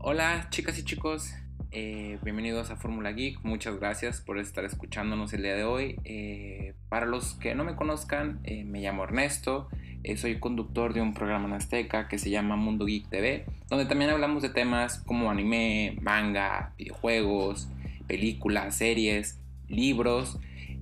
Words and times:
Hola 0.00 0.48
chicas 0.50 0.76
y 0.78 0.84
chicos, 0.84 1.32
eh, 1.70 2.18
bienvenidos 2.22 2.70
a 2.70 2.76
Fórmula 2.76 3.12
Geek, 3.12 3.40
muchas 3.42 3.78
gracias 3.78 4.20
por 4.20 4.38
estar 4.38 4.64
escuchándonos 4.64 5.32
el 5.32 5.42
día 5.42 5.54
de 5.54 5.64
hoy. 5.64 5.96
Eh, 6.04 6.74
para 6.88 7.06
los 7.06 7.34
que 7.34 7.54
no 7.54 7.64
me 7.64 7.76
conozcan, 7.76 8.40
eh, 8.44 8.64
me 8.64 8.80
llamo 8.80 9.04
Ernesto, 9.04 9.68
soy 10.16 10.38
conductor 10.38 10.94
de 10.94 11.02
un 11.02 11.12
programa 11.12 11.46
en 11.48 11.54
Azteca 11.54 12.08
que 12.08 12.18
se 12.18 12.30
llama 12.30 12.56
Mundo 12.56 12.86
Geek 12.86 13.08
TV, 13.10 13.44
donde 13.68 13.84
también 13.84 14.10
hablamos 14.10 14.42
de 14.42 14.48
temas 14.48 15.00
como 15.00 15.30
anime, 15.30 15.98
manga, 16.00 16.72
videojuegos, 16.78 17.68
películas, 18.06 18.76
series, 18.76 19.38
libros, 19.68 20.38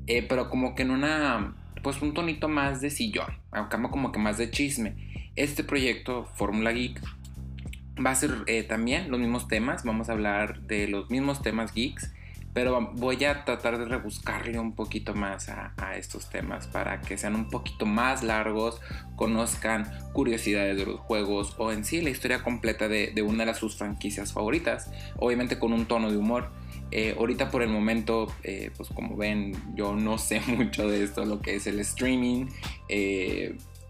pero 0.06 0.48
como 0.48 0.76
que 0.76 0.82
en 0.82 0.92
una, 0.92 1.56
pues 1.82 2.00
un 2.02 2.14
tonito 2.14 2.48
más 2.48 2.80
de 2.80 2.90
sillón, 2.90 3.34
como 3.90 4.12
que 4.12 4.18
más 4.20 4.38
de 4.38 4.50
chisme. 4.50 4.94
Este 5.34 5.64
proyecto, 5.64 6.26
Fórmula 6.34 6.70
Geek, 6.70 7.00
va 8.04 8.10
a 8.10 8.14
ser 8.14 8.30
eh, 8.46 8.62
también 8.62 9.10
los 9.10 9.20
mismos 9.20 9.48
temas, 9.48 9.84
vamos 9.84 10.08
a 10.08 10.12
hablar 10.12 10.60
de 10.62 10.88
los 10.88 11.10
mismos 11.10 11.42
temas 11.42 11.72
geeks, 11.72 12.12
pero 12.56 12.92
voy 12.94 13.22
a 13.26 13.44
tratar 13.44 13.76
de 13.76 13.84
rebuscarle 13.84 14.58
un 14.58 14.74
poquito 14.74 15.12
más 15.12 15.50
a, 15.50 15.74
estos 15.98 16.30
temas 16.30 16.66
para 16.66 17.02
que 17.02 17.18
sean 17.18 17.34
un 17.34 17.50
poquito 17.50 17.84
más 17.84 18.22
largos, 18.22 18.80
conozcan 19.14 19.90
curiosidades 20.14 20.78
de 20.78 20.86
los 20.86 21.00
juegos 21.00 21.54
o 21.58 21.70
en 21.70 21.84
sí 21.84 22.00
la 22.00 22.08
historia 22.08 22.42
completa 22.42 22.88
de, 22.88 23.12
una 23.20 23.44
de 23.44 23.54
sus 23.54 23.76
franquicias 23.76 24.32
favoritas, 24.32 24.90
obviamente 25.18 25.58
con 25.58 25.74
un 25.74 25.84
tono 25.84 26.10
de 26.10 26.16
humor. 26.16 26.50
Eh, 26.92 27.14
ahorita 27.18 27.50
por 27.50 27.62
el 27.62 27.68
momento, 27.68 28.32
eh, 28.42 28.70
pues 28.74 28.88
como 28.88 29.16
ven, 29.16 29.52
yo 29.74 29.94
no 29.94 30.16
sé 30.16 30.40
mucho 30.46 30.88
de 30.88 31.04
esto, 31.04 31.26
lo 31.26 31.42
que 31.42 31.56
es 31.56 31.66
el 31.66 31.78
streaming. 31.80 32.46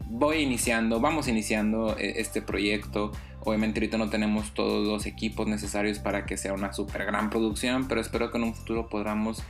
Voy 0.07 0.39
iniciando, 0.39 1.01
vamos 1.01 1.29
iniciando 1.29 1.97
este 1.99 2.43
proyecto. 2.43 3.13
Obviamente 3.41 3.81
ahorita 3.81 3.99
no 3.99 4.11
tenemos 4.11 4.55
todos 4.55 4.87
los 4.87 5.07
equipos 5.07 5.47
necesarios 5.47 5.99
para 5.99 6.27
que 6.27 6.37
sea 6.37 6.53
una 6.53 6.73
super 6.73 7.05
gran 7.05 7.31
producción, 7.31 7.87
pero 7.89 8.01
espero 8.01 8.31
que 8.31 8.39
en 8.39 8.45
un 8.45 8.55
futuro 8.55 8.89
podamos 8.89 9.43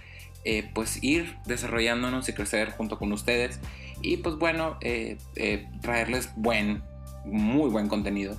eh, 0.48 0.70
pues 0.74 1.02
ir 1.02 1.38
desarrollándonos 1.44 2.28
y 2.28 2.32
crecer 2.32 2.70
junto 2.70 2.98
con 2.98 3.10
ustedes 3.10 3.58
y 4.00 4.18
pues 4.18 4.36
bueno, 4.36 4.76
eh, 4.80 5.18
eh, 5.34 5.68
traerles 5.80 6.30
buen, 6.36 6.84
muy 7.24 7.68
buen 7.68 7.88
contenido. 7.88 8.36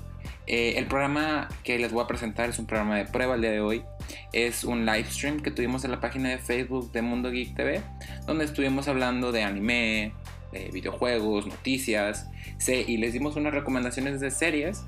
El 0.48 0.86
programa 0.86 1.48
que 1.62 1.78
les 1.78 1.92
voy 1.92 2.02
a 2.02 2.06
presentar 2.06 2.48
es 2.48 2.58
un 2.58 2.66
programa 2.66 2.96
de 2.96 3.04
prueba 3.04 3.34
el 3.34 3.42
día 3.42 3.50
de 3.50 3.60
hoy. 3.60 3.84
Es 4.32 4.64
un 4.64 4.86
live 4.86 5.04
stream 5.10 5.40
que 5.40 5.50
tuvimos 5.50 5.84
en 5.84 5.90
la 5.90 6.00
página 6.00 6.30
de 6.30 6.38
Facebook 6.38 6.90
de 6.92 7.02
Mundo 7.02 7.30
Geek 7.30 7.54
TV, 7.54 7.82
donde 8.26 8.44
estuvimos 8.44 8.88
hablando 8.88 9.30
de 9.30 9.42
anime, 9.42 10.14
de 10.52 10.70
videojuegos, 10.72 11.46
noticias, 11.46 12.30
y 12.66 12.96
les 12.96 13.12
dimos 13.12 13.36
unas 13.36 13.52
recomendaciones 13.52 14.20
de 14.20 14.30
series 14.30 14.84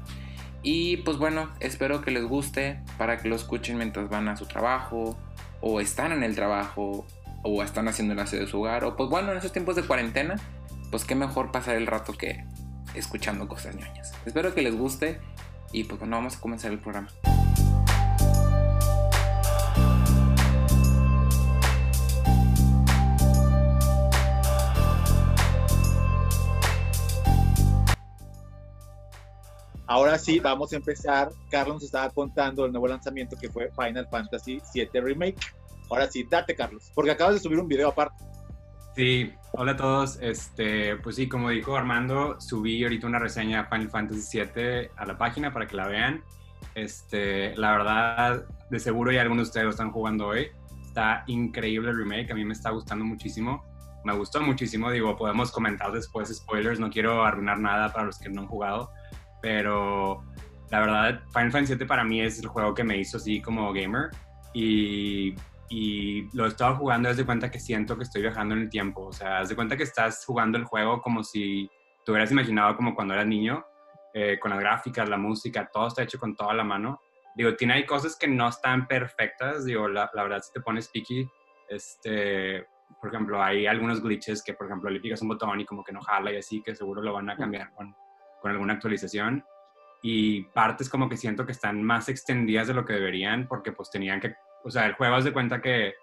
y 0.63 0.99
pues 0.99 1.17
bueno, 1.17 1.51
espero 1.61 2.03
que 2.03 2.11
les 2.11 2.25
guste 2.25 2.81
para 2.99 3.19
que 3.19 3.29
lo 3.29 3.37
escuchen 3.37 3.79
mientras 3.79 4.09
van 4.11 4.29
a 4.29 4.37
su 4.37 4.47
trabajo 4.47 5.19
o 5.61 5.81
están 5.81 6.13
en 6.13 6.23
el 6.23 6.35
trabajo 6.35 7.07
o 7.43 7.63
están 7.63 7.89
haciendo 7.89 8.13
el 8.13 8.21
aseo 8.21 8.41
de 8.41 8.47
su 8.47 8.61
hogar 8.61 8.85
o 8.85 8.97
pues 8.97 9.09
bueno, 9.09 9.33
en 9.33 9.39
esos 9.39 9.53
tiempos 9.53 9.77
de 9.77 9.83
cuarentena, 9.83 10.37
pues 10.91 11.05
qué 11.05 11.15
mejor 11.15 11.51
pasar 11.53 11.77
el 11.77 11.87
rato 11.87 12.13
que 12.13 12.45
escuchando 12.95 13.49
cosas 13.49 13.77
ñoñas. 13.77 14.13
Espero 14.27 14.55
que 14.55 14.63
les 14.63 14.77
guste 14.77 15.19
y 15.73 15.85
pues 15.85 15.99
bueno, 15.99 16.17
vamos 16.17 16.37
a 16.37 16.41
comenzar 16.41 16.73
el 16.73 16.79
programa. 16.79 17.09
Ahora 29.87 30.19
sí, 30.19 30.39
vamos 30.39 30.73
a 30.73 30.77
empezar. 30.77 31.31
Carlos 31.51 31.75
nos 31.75 31.83
estaba 31.83 32.09
contando 32.11 32.65
el 32.65 32.71
nuevo 32.71 32.87
lanzamiento 32.87 33.37
que 33.37 33.51
fue 33.51 33.73
Final 33.73 34.07
Fantasy 34.09 34.63
VII 34.73 35.01
Remake. 35.01 35.39
Ahora 35.91 36.09
sí, 36.09 36.25
date, 36.31 36.55
Carlos, 36.55 36.93
porque 36.95 37.11
acabas 37.11 37.35
de 37.35 37.41
subir 37.41 37.59
un 37.59 37.67
video 37.67 37.89
aparte. 37.89 38.25
Sí, 38.95 39.33
hola 39.53 39.73
a 39.73 39.77
todos. 39.77 40.19
Este, 40.21 40.97
pues 40.97 41.17
sí, 41.17 41.29
como 41.29 41.51
dijo 41.51 41.77
Armando, 41.77 42.41
subí 42.41 42.83
ahorita 42.83 43.07
una 43.07 43.19
reseña 43.19 43.63
de 43.63 43.69
Final 43.69 43.91
Fantasy 43.91 44.39
VII 44.39 44.91
a 44.97 45.07
la 45.07 45.17
página 45.19 45.53
para 45.53 45.67
que 45.67 45.77
la 45.77 45.87
vean. 45.87 46.23
Este, 46.75 47.57
la 47.57 47.73
verdad, 47.73 48.45
de 48.71 48.79
seguro 48.79 49.13
ya 49.13 49.23
algunos 49.23 49.47
de 49.47 49.49
ustedes 49.49 49.65
lo 49.65 49.71
están 49.71 49.93
jugando 49.93 50.27
hoy. 50.29 50.49
Está 50.83 51.25
increíble 51.27 51.91
el 51.91 51.97
remake, 51.97 52.31
a 52.33 52.35
mí 52.35 52.45
me 52.45 52.53
está 52.53 52.71
gustando 52.71 53.05
muchísimo. 53.05 53.65
Me 54.05 54.15
gustó 54.15 54.41
muchísimo, 54.41 54.91
digo, 54.91 55.17
podemos 55.17 55.53
comentar 55.53 55.93
después 55.93 56.35
spoilers, 56.35 56.81
no 56.81 56.89
quiero 56.89 57.23
arruinar 57.23 57.59
nada 57.59 57.93
para 57.93 58.07
los 58.07 58.19
que 58.19 58.31
no 58.31 58.41
han 58.41 58.47
jugado 58.47 58.91
pero 59.41 60.23
la 60.71 60.81
verdad 60.81 61.21
Final 61.33 61.51
Fantasy 61.51 61.75
VII 61.75 61.87
para 61.87 62.05
mí 62.05 62.21
es 62.21 62.39
el 62.39 62.47
juego 62.47 62.75
que 62.75 62.85
me 62.85 62.97
hizo 62.99 63.17
así 63.17 63.41
como 63.41 63.73
gamer 63.73 64.11
y, 64.53 65.35
y 65.73 66.29
lo 66.37 66.47
he 66.47 66.49
estado 66.49 66.75
jugando 66.75 67.09
desde 67.09 67.25
cuenta 67.25 67.49
que 67.49 67.61
siento 67.61 67.97
que 67.97 68.03
estoy 68.03 68.23
viajando 68.23 68.57
en 68.57 68.63
el 68.63 68.69
tiempo, 68.69 69.07
o 69.07 69.13
sea, 69.13 69.39
desde 69.39 69.55
cuenta 69.55 69.77
que 69.77 69.85
estás 69.85 70.25
jugando 70.27 70.59
el 70.59 70.65
juego 70.65 71.01
como 71.01 71.23
si 71.23 71.71
te 72.05 72.11
hubieras 72.11 72.33
imaginado 72.33 72.77
como 72.77 72.93
cuando 72.93 73.15
eras 73.15 73.29
niño, 73.29 73.65
eh, 74.13 74.37
con 74.41 74.51
las 74.51 74.59
gráficas, 74.59 75.09
la 75.09 75.17
música, 75.17 75.71
todo 75.73 75.87
está 75.87 76.03
hecho 76.03 76.19
con 76.19 76.35
toda 76.35 76.55
la 76.55 76.65
mano. 76.65 77.01
Digo, 77.37 77.55
tiene 77.55 77.75
hay 77.75 77.87
cosas 77.87 78.17
que 78.19 78.27
no 78.27 78.49
están 78.49 78.89
perfectas, 78.89 79.65
digo, 79.65 79.87
la, 79.87 80.11
la 80.13 80.25
verdad 80.25 80.41
si 80.43 80.53
te 80.53 80.61
pones 80.61 80.89
picky, 80.89 81.25
este, 81.69 82.67
por 83.01 83.15
ejemplo, 83.15 83.41
hay 83.41 83.69
algunos 83.69 84.03
glitches 84.03 84.43
que, 84.43 84.55
por 84.55 84.67
ejemplo, 84.67 84.91
le 84.91 84.99
picas 84.99 85.23
un 85.23 85.29
botón 85.29 85.61
y 85.61 85.65
como 85.65 85.85
que 85.85 85.93
no 85.93 86.01
jala 86.01 86.33
y 86.33 86.39
así, 86.39 86.61
que 86.63 86.75
seguro 86.75 87.01
lo 87.01 87.13
van 87.13 87.31
a 87.31 87.37
cambiar 87.37 87.71
con, 87.75 87.95
con 88.43 88.51
alguna 88.51 88.73
actualización 88.73 89.45
y 90.03 90.43
partes 90.47 90.89
como 90.89 91.09
que 91.09 91.17
siento 91.17 91.47
que 91.47 91.53
están 91.53 91.81
más 91.81 92.09
extendidas 92.09 92.67
de 92.67 92.75
lo 92.75 92.85
que 92.85 92.95
deberían 92.95 93.47
porque 93.47 93.71
pues 93.71 93.91
tenían 93.91 94.19
que, 94.19 94.35
o 94.65 94.71
sea, 94.71 94.87
el 94.87 94.95
juego 94.95 95.17
es 95.17 95.25
de 95.25 95.33
cuenta 95.33 95.61
que 95.61 95.95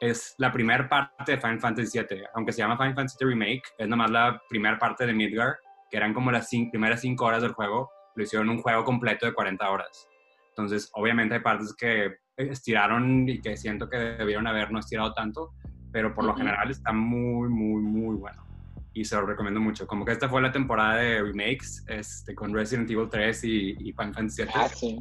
es 0.00 0.34
la 0.38 0.50
primera 0.50 0.88
parte 0.88 1.32
de 1.32 1.40
Final 1.40 1.60
Fantasy 1.60 1.98
VII, 1.98 2.24
aunque 2.34 2.52
se 2.52 2.58
llama 2.58 2.76
Final 2.76 2.94
Fantasy 2.94 3.24
Remake, 3.24 3.62
es 3.78 3.88
nomás 3.88 4.10
la 4.10 4.40
primera 4.48 4.78
parte 4.78 5.06
de 5.06 5.12
Midgar, 5.12 5.58
que 5.90 5.96
eran 5.96 6.14
como 6.14 6.30
las 6.30 6.48
primeras 6.48 7.00
cinco 7.00 7.26
horas 7.26 7.42
del 7.42 7.52
juego, 7.52 7.90
lo 8.14 8.22
hicieron 8.22 8.48
un 8.48 8.62
juego 8.62 8.84
completo 8.84 9.26
de 9.26 9.34
40 9.34 9.70
horas. 9.70 10.08
Entonces, 10.48 10.90
obviamente 10.94 11.34
hay 11.34 11.40
partes 11.40 11.74
que 11.76 12.16
estiraron 12.36 13.28
y 13.28 13.40
que 13.40 13.56
siento 13.56 13.88
que 13.88 13.98
debieron 13.98 14.46
haber 14.46 14.72
no 14.72 14.78
estirado 14.78 15.12
tanto, 15.12 15.52
pero 15.92 16.14
por 16.14 16.24
lo 16.24 16.34
general 16.34 16.70
está 16.70 16.92
muy, 16.92 17.48
muy, 17.48 17.82
muy 17.82 18.16
bueno 18.16 18.50
y 18.92 19.04
se 19.04 19.16
lo 19.16 19.26
recomiendo 19.26 19.60
mucho. 19.60 19.86
Como 19.86 20.04
que 20.04 20.12
esta 20.12 20.28
fue 20.28 20.42
la 20.42 20.52
temporada 20.52 20.96
de 20.96 21.22
remakes 21.22 21.84
este, 21.88 22.34
con 22.34 22.52
Resident 22.52 22.90
Evil 22.90 23.08
3 23.10 23.44
y, 23.44 23.70
y 23.78 23.92
Final 23.92 24.14
Fantasy 24.14 24.42
VII. 24.42 24.52
Ah, 24.54 24.68
sí. 24.68 24.98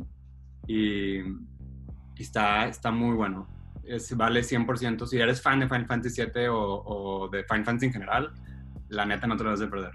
Y, 0.68 1.20
está, 2.24 2.68
está 2.68 2.92
muy 2.92 3.16
bueno. 3.16 3.48
Es, 3.84 4.16
vale 4.16 4.42
100%. 4.42 5.06
Si 5.08 5.18
eres 5.18 5.42
fan 5.42 5.60
de 5.60 5.68
Final 5.68 5.88
Fantasy 5.88 6.22
VII 6.22 6.48
o, 6.48 6.84
o, 6.86 7.28
de 7.30 7.44
Final 7.44 7.66
Fantasy 7.66 7.86
en 7.88 7.94
general, 7.94 8.32
la 8.90 9.06
neta 9.06 9.28
no 9.28 9.38
te 9.38 9.44
lo 9.44 9.52
vas 9.52 9.62
a 9.62 9.70
perder. 9.70 9.92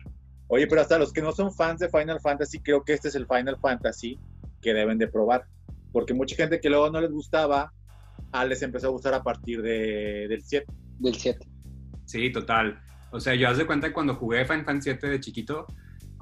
Oye, 0.49 0.67
pero 0.67 0.81
hasta 0.81 0.99
los 0.99 1.13
que 1.13 1.23
no 1.23 1.33
son 1.33 1.53
fans 1.53 1.81
de 1.81 1.89
Final 1.89 2.21
Fantasy, 2.21 2.61
creo 2.61 2.85
que 2.85 2.93
este 2.93 3.09
es 3.09 3.15
el 3.15 3.27
Final 3.27 3.59
Fantasy 3.61 4.19
que 4.61 4.75
deben 4.75 4.99
de 4.99 5.09
probar. 5.09 5.47
Porque 5.93 6.15
mucha 6.15 6.37
gente 6.37 6.61
que 6.61 6.69
luego 6.69 6.91
no 6.91 7.01
les 7.01 7.11
gustaba, 7.11 7.73
ah, 8.33 8.45
les 8.45 8.63
empezó 8.63 8.89
a 8.89 8.91
gustar 8.91 9.15
a 9.15 9.23
partir 9.23 9.63
de, 9.63 10.27
del 10.29 10.43
7. 10.43 10.67
Del 10.99 11.15
7. 11.15 11.47
Sí, 12.05 12.31
total. 12.33 12.81
O 13.11 13.21
sea, 13.21 13.35
yo 13.35 13.49
haz 13.49 13.59
de 13.59 13.67
cuenta 13.67 13.89
que 13.89 13.95
cuando 13.95 14.17
jugué 14.17 14.45
Final 14.45 14.65
Fantasy 14.65 14.91
7 14.91 15.07
de 15.07 15.21
chiquito, 15.21 15.67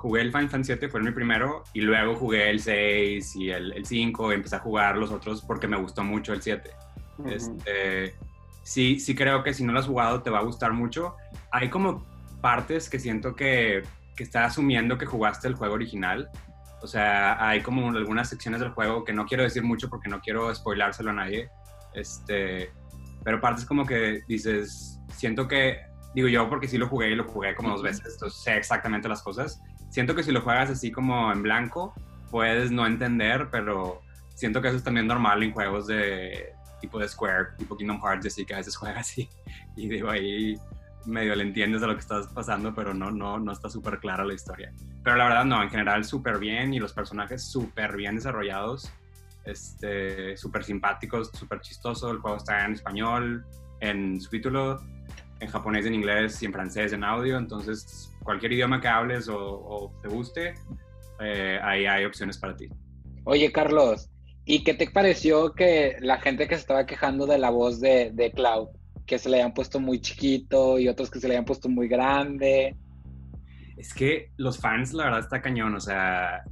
jugué 0.02 0.22
el 0.22 0.32
Final 0.32 0.50
Fantasy 0.50 0.72
7, 0.72 0.88
fue 0.88 1.00
mi 1.00 1.12
primero, 1.12 1.62
y 1.72 1.80
luego 1.80 2.16
jugué 2.16 2.50
el 2.50 2.58
6 2.58 3.36
y 3.36 3.50
el, 3.50 3.72
el 3.72 3.86
5, 3.86 4.32
y 4.32 4.34
empecé 4.34 4.56
a 4.56 4.58
jugar 4.58 4.96
los 4.96 5.12
otros 5.12 5.42
porque 5.42 5.68
me 5.68 5.76
gustó 5.76 6.02
mucho 6.02 6.32
el 6.32 6.42
7. 6.42 6.70
este, 7.26 8.16
sí, 8.64 8.98
sí 8.98 9.14
creo 9.14 9.44
que 9.44 9.54
si 9.54 9.62
no 9.62 9.72
lo 9.72 9.78
has 9.78 9.86
jugado 9.86 10.20
te 10.20 10.28
va 10.28 10.40
a 10.40 10.42
gustar 10.42 10.72
mucho. 10.72 11.14
Hay 11.52 11.70
como 11.70 12.04
partes 12.40 12.90
que 12.90 12.98
siento 12.98 13.36
que, 13.36 13.84
que 14.16 14.24
está 14.24 14.44
asumiendo 14.44 14.98
que 14.98 15.06
jugaste 15.06 15.46
el 15.46 15.54
juego 15.54 15.74
original. 15.74 16.28
O 16.82 16.88
sea, 16.88 17.48
hay 17.48 17.60
como 17.60 17.88
algunas 17.90 18.28
secciones 18.28 18.60
del 18.60 18.70
juego 18.70 19.04
que 19.04 19.12
no 19.12 19.24
quiero 19.24 19.44
decir 19.44 19.62
mucho 19.62 19.88
porque 19.88 20.08
no 20.08 20.20
quiero 20.20 20.52
spoilárselo 20.52 21.10
a 21.10 21.14
nadie. 21.14 21.48
Este, 21.94 22.72
pero 23.22 23.40
partes 23.40 23.64
como 23.64 23.86
que 23.86 24.22
dices, 24.26 24.98
siento 25.14 25.46
que 25.46 25.78
digo 26.14 26.28
yo 26.28 26.48
porque 26.48 26.68
sí 26.68 26.78
lo 26.78 26.88
jugué 26.88 27.10
y 27.10 27.14
lo 27.14 27.24
jugué 27.24 27.54
como 27.54 27.70
dos 27.70 27.82
veces, 27.82 28.14
entonces 28.14 28.40
sé 28.42 28.56
exactamente 28.56 29.08
las 29.08 29.22
cosas. 29.22 29.62
Siento 29.92 30.14
que 30.14 30.22
si 30.22 30.32
lo 30.32 30.40
juegas 30.40 30.70
así 30.70 30.90
como 30.90 31.30
en 31.30 31.42
blanco, 31.42 31.94
puedes 32.30 32.70
no 32.70 32.86
entender, 32.86 33.48
pero 33.50 34.00
siento 34.34 34.62
que 34.62 34.68
eso 34.68 34.78
es 34.78 34.82
también 34.82 35.06
normal 35.06 35.42
en 35.42 35.52
juegos 35.52 35.86
de, 35.86 36.54
tipo 36.80 36.98
de 36.98 37.06
Square, 37.06 37.56
tipo 37.58 37.76
Kingdom 37.76 38.00
Hearts, 38.02 38.24
así 38.26 38.46
que 38.46 38.54
a 38.54 38.56
veces 38.56 38.74
juega 38.78 39.00
así. 39.00 39.28
Y 39.76 39.90
digo, 39.90 40.08
ahí 40.08 40.56
medio 41.04 41.34
le 41.34 41.42
entiendes 41.42 41.82
de 41.82 41.88
lo 41.88 41.92
que 41.92 42.00
estás 42.00 42.28
pasando, 42.28 42.74
pero 42.74 42.94
no, 42.94 43.10
no, 43.10 43.38
no 43.38 43.52
está 43.52 43.68
súper 43.68 43.98
clara 43.98 44.24
la 44.24 44.32
historia. 44.32 44.72
Pero 45.04 45.16
la 45.16 45.24
verdad 45.24 45.44
no, 45.44 45.62
en 45.62 45.68
general 45.68 46.06
súper 46.06 46.38
bien 46.38 46.72
y 46.72 46.78
los 46.78 46.94
personajes 46.94 47.44
súper 47.44 47.94
bien 47.94 48.14
desarrollados, 48.14 48.90
este, 49.44 50.38
súper 50.38 50.64
simpáticos, 50.64 51.30
súper 51.34 51.60
chistoso. 51.60 52.10
El 52.10 52.18
juego 52.18 52.38
está 52.38 52.64
en 52.64 52.72
español, 52.72 53.44
en 53.80 54.18
subtítulo, 54.22 54.80
en 55.42 55.48
japonés, 55.48 55.86
en 55.86 55.94
inglés 55.94 56.42
y 56.42 56.46
en 56.46 56.52
francés 56.52 56.92
en 56.92 57.04
audio. 57.04 57.36
Entonces, 57.36 58.10
cualquier 58.22 58.52
idioma 58.52 58.80
que 58.80 58.88
hables 58.88 59.28
o, 59.28 59.92
te 60.02 60.08
guste, 60.08 60.54
eh, 61.20 61.58
ahí 61.62 61.86
hay 61.86 62.04
opciones 62.04 62.38
para 62.38 62.56
ti. 62.56 62.68
Oye, 63.24 63.52
Carlos, 63.52 64.08
¿y 64.44 64.64
qué 64.64 64.74
te 64.74 64.90
pareció 64.90 65.52
que 65.52 65.96
la 66.00 66.18
gente 66.20 66.48
que 66.48 66.54
se 66.54 66.62
estaba 66.62 66.86
quejando 66.86 67.26
de 67.26 67.38
la 67.38 67.50
voz 67.50 67.80
de, 67.80 68.10
de 68.12 68.32
Cloud? 68.32 68.68
que 69.06 69.18
se 69.18 69.28
le 69.28 69.36
hayan 69.36 69.52
puesto 69.52 69.80
muy 69.80 70.00
chiquito 70.00 70.78
y 70.78 70.88
otros 70.88 71.10
que 71.10 71.20
se 71.20 71.28
le 71.28 71.34
hayan 71.34 71.44
puesto 71.44 71.68
muy 71.68 71.88
grande. 71.88 72.76
Es 73.76 73.92
que 73.92 74.30
los 74.36 74.58
fans, 74.58 74.92
la 74.92 75.04
verdad, 75.04 75.20
está 75.20 75.42
cañón. 75.42 75.74
O 75.74 75.80
sea, 75.80 76.42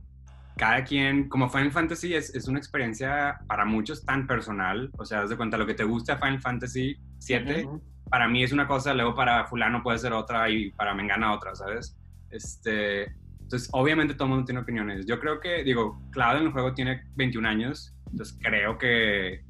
cada 0.57 0.85
quien, 0.85 1.29
como 1.29 1.49
Final 1.49 1.73
Fantasy 1.73 2.15
es, 2.15 2.35
es 2.35 2.49
una 2.49 2.59
experiencia 2.59 3.39
para 3.47 3.65
muchos 3.65 4.05
tan 4.05 4.27
personal. 4.27 4.91
O 4.99 5.05
sea, 5.05 5.23
haz 5.23 5.31
de 5.31 5.37
cuenta 5.37 5.57
lo 5.57 5.67
que 5.67 5.75
te 5.75 5.85
gusta 5.85 6.19
Final 6.19 6.41
Fantasy 6.41 6.97
7, 7.19 7.67
para 8.11 8.29
mí 8.29 8.43
es 8.43 8.53
una 8.53 8.67
cosa, 8.67 8.93
luego 8.93 9.15
para 9.15 9.47
Fulano 9.47 9.83
puede 9.83 9.99
ser 9.99 10.13
otra 10.13 10.51
y 10.51 10.71
para 10.73 10.95
Mengana 10.95 11.33
otra, 11.33 11.55
¿sabes? 11.55 11.97
Este, 12.29 13.15
entonces, 13.41 13.69
obviamente 13.73 14.15
todo 14.15 14.25
el 14.25 14.31
mundo 14.31 14.45
tiene 14.45 14.61
opiniones. 14.61 15.07
Yo 15.07 15.19
creo 15.19 15.41
que, 15.41 15.65
digo, 15.65 16.01
Cloud 16.11 16.37
en 16.37 16.43
el 16.45 16.53
juego 16.53 16.75
tiene 16.75 17.05
21 17.17 17.49
años, 17.49 17.95
entonces 18.11 18.37
creo 18.41 18.79
que 18.79 19.43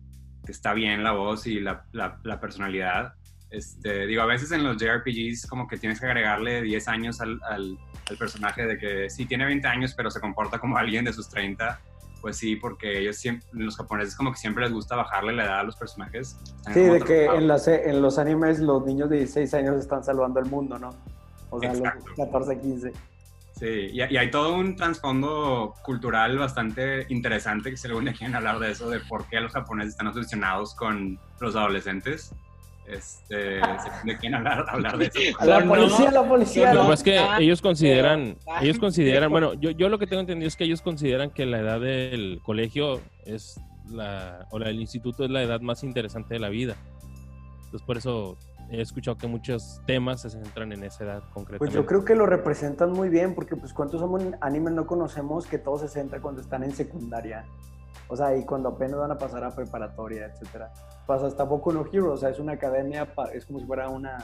está 0.46 0.74
bien 0.74 1.02
la 1.02 1.12
voz 1.12 1.46
y 1.46 1.60
la, 1.60 1.84
personalidad. 2.40 3.14
Este, 3.50 4.06
digo, 4.06 4.22
a 4.22 4.26
veces 4.26 4.52
en 4.52 4.62
los 4.62 4.76
JRPGs 4.76 5.46
como 5.46 5.66
que 5.66 5.76
tienes 5.76 5.98
que 5.98 6.06
agregarle 6.06 6.62
10 6.62 6.88
años 6.88 7.20
al, 7.20 7.40
personaje 8.18 8.66
de 8.66 8.76
que 8.76 9.08
sí 9.08 9.24
tiene 9.24 9.44
20 9.44 9.68
años 9.68 9.94
pero 9.96 10.10
se 10.10 10.18
comporta 10.18 10.58
como 10.58 10.76
alguien 10.76 11.04
de 11.04 11.12
sus 11.12 11.28
30. 11.28 11.80
Pues 12.20 12.36
sí, 12.36 12.56
porque 12.56 12.98
ellos 12.98 13.16
siempre, 13.16 13.48
los 13.52 13.76
japoneses 13.76 14.14
como 14.14 14.32
que 14.32 14.38
siempre 14.38 14.64
les 14.64 14.72
gusta 14.72 14.96
bajarle 14.96 15.32
la 15.32 15.44
edad 15.44 15.60
a 15.60 15.62
los 15.62 15.76
personajes. 15.76 16.36
sí, 16.72 16.80
de 16.80 17.00
que 17.00 17.24
en, 17.26 17.48
las, 17.48 17.66
en 17.66 18.02
los 18.02 18.18
animes 18.18 18.58
los 18.58 18.84
niños 18.84 19.08
de 19.08 19.18
16 19.18 19.54
años 19.54 19.76
están 19.76 20.04
salvando 20.04 20.40
el 20.40 20.46
mundo, 20.46 20.78
¿no? 20.78 20.90
O 21.50 21.60
sea, 21.60 21.72
los 21.72 21.82
14, 22.16 22.60
15. 22.60 22.92
Sí, 23.60 23.90
y, 23.92 24.00
hay 24.00 24.30
todo 24.30 24.54
un 24.54 24.74
trasfondo 24.74 25.74
cultural 25.82 26.38
bastante 26.38 27.04
interesante 27.10 27.70
que 27.70 27.76
si 27.76 27.88
algún 27.88 28.04
día 28.06 28.14
quieren 28.14 28.34
hablar 28.34 28.58
de 28.58 28.70
eso, 28.70 28.88
de 28.88 29.00
por 29.00 29.26
qué 29.26 29.40
los 29.40 29.52
japoneses 29.52 29.92
están 29.92 30.06
obsesionados 30.06 30.74
con 30.74 31.18
los 31.40 31.56
adolescentes. 31.56 32.34
Este, 32.92 33.60
¿De 34.04 34.18
quién 34.18 34.34
hablar, 34.34 34.64
hablar 34.68 34.98
de 34.98 35.06
eso? 35.06 35.44
La 35.44 35.64
policía, 35.64 36.10
la 36.10 36.28
policía. 36.28 36.74
Lo 36.74 36.86
que 36.88 36.94
es 36.94 37.02
que 37.02 37.18
ah, 37.18 37.38
ellos 37.38 37.62
consideran, 37.62 38.36
ellos 38.60 38.78
consideran, 38.78 39.30
bueno, 39.30 39.54
yo, 39.54 39.70
yo 39.70 39.88
lo 39.88 39.98
que 39.98 40.06
tengo 40.06 40.20
entendido 40.20 40.48
es 40.48 40.56
que 40.56 40.64
ellos 40.64 40.82
consideran 40.82 41.30
que 41.30 41.46
la 41.46 41.60
edad 41.60 41.80
del 41.80 42.40
colegio 42.42 43.00
es 43.24 43.60
la, 43.88 44.46
o 44.50 44.58
la 44.58 44.68
del 44.68 44.80
instituto 44.80 45.24
es 45.24 45.30
la 45.30 45.42
edad 45.42 45.60
más 45.60 45.84
interesante 45.84 46.34
de 46.34 46.40
la 46.40 46.48
vida. 46.48 46.76
Entonces 47.64 47.82
por 47.86 47.96
eso 47.96 48.36
he 48.70 48.80
escuchado 48.80 49.16
que 49.16 49.26
muchos 49.26 49.80
temas 49.86 50.22
se 50.22 50.30
centran 50.30 50.72
en 50.72 50.82
esa 50.84 51.04
edad 51.04 51.22
concretamente. 51.32 51.58
Pues 51.58 51.72
yo 51.72 51.86
creo 51.86 52.04
que 52.04 52.14
lo 52.14 52.26
representan 52.26 52.92
muy 52.92 53.08
bien, 53.08 53.34
porque 53.34 53.56
pues 53.56 53.72
cuántos 53.72 54.00
somos 54.00 54.22
animes 54.40 54.72
no 54.72 54.86
conocemos 54.86 55.46
que 55.46 55.58
todo 55.58 55.78
se 55.78 55.88
centra 55.88 56.20
cuando 56.20 56.40
están 56.40 56.64
en 56.64 56.72
secundaria. 56.72 57.44
O 58.10 58.16
sea, 58.16 58.36
y 58.36 58.44
cuando 58.44 58.70
apenas 58.70 58.98
van 58.98 59.12
a 59.12 59.18
pasar 59.18 59.44
a 59.44 59.54
preparatoria, 59.54 60.26
etcétera. 60.26 60.72
Pasa 61.06 61.28
hasta 61.28 61.44
Boku 61.44 61.72
no 61.72 61.86
Hero, 61.90 62.12
o 62.12 62.16
sea, 62.16 62.28
es 62.28 62.40
una 62.40 62.52
academia, 62.52 63.08
es 63.32 63.46
como 63.46 63.60
si 63.60 63.66
fuera 63.66 63.88
una, 63.88 64.18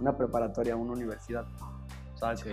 una 0.00 0.16
preparatoria, 0.16 0.76
una 0.76 0.92
universidad. 0.92 1.46
¿sabes? 2.20 2.40
Sí. 2.40 2.50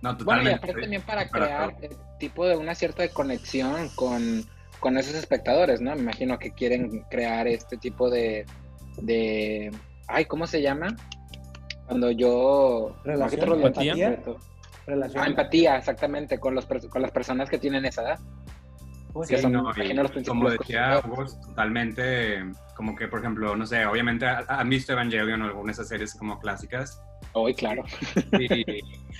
No, 0.00 0.16
totalmente. 0.16 0.24
Bueno, 0.24 0.50
y 0.50 0.52
aparte 0.52 0.80
también 0.80 1.02
para 1.02 1.28
crear 1.28 1.76
el 1.80 1.96
tipo 2.18 2.46
de 2.46 2.56
una 2.56 2.74
cierta 2.74 3.08
conexión 3.08 3.88
con, 3.96 4.44
con 4.78 4.96
esos 4.96 5.14
espectadores, 5.14 5.80
¿no? 5.80 5.94
Me 5.94 6.02
imagino 6.02 6.38
que 6.38 6.52
quieren 6.52 7.04
crear 7.10 7.48
este 7.48 7.76
tipo 7.76 8.08
de, 8.08 8.46
de 8.98 9.72
Ay, 10.06 10.24
¿cómo 10.26 10.46
se 10.46 10.62
llama? 10.62 10.96
Cuando 11.86 12.10
yo... 12.10 12.94
¿Relación? 13.04 13.52
¿Empatía? 13.52 14.20
Ah, 15.16 15.26
empatía, 15.26 15.76
exactamente, 15.76 16.38
con, 16.38 16.54
los, 16.54 16.66
con 16.66 17.02
las 17.02 17.10
personas 17.10 17.50
que 17.50 17.58
tienen 17.58 17.84
esa 17.84 18.02
edad. 18.02 18.18
Pues 19.18 19.40
sí, 19.40 19.46
no, 19.48 19.72
como 20.26 20.48
decía 20.48 21.00
vos, 21.00 21.40
totalmente, 21.40 22.44
como 22.76 22.94
que, 22.94 23.08
por 23.08 23.18
ejemplo, 23.18 23.56
no 23.56 23.66
sé, 23.66 23.84
obviamente 23.84 24.26
han 24.26 24.68
visto 24.68 24.92
Evangelion 24.92 25.42
o 25.42 25.46
algunas 25.46 25.76
de 25.76 25.82
esas 25.82 25.88
series 25.88 26.14
como 26.14 26.38
clásicas. 26.38 27.02
Hoy, 27.32 27.52
claro. 27.52 27.82
Y 28.38 28.64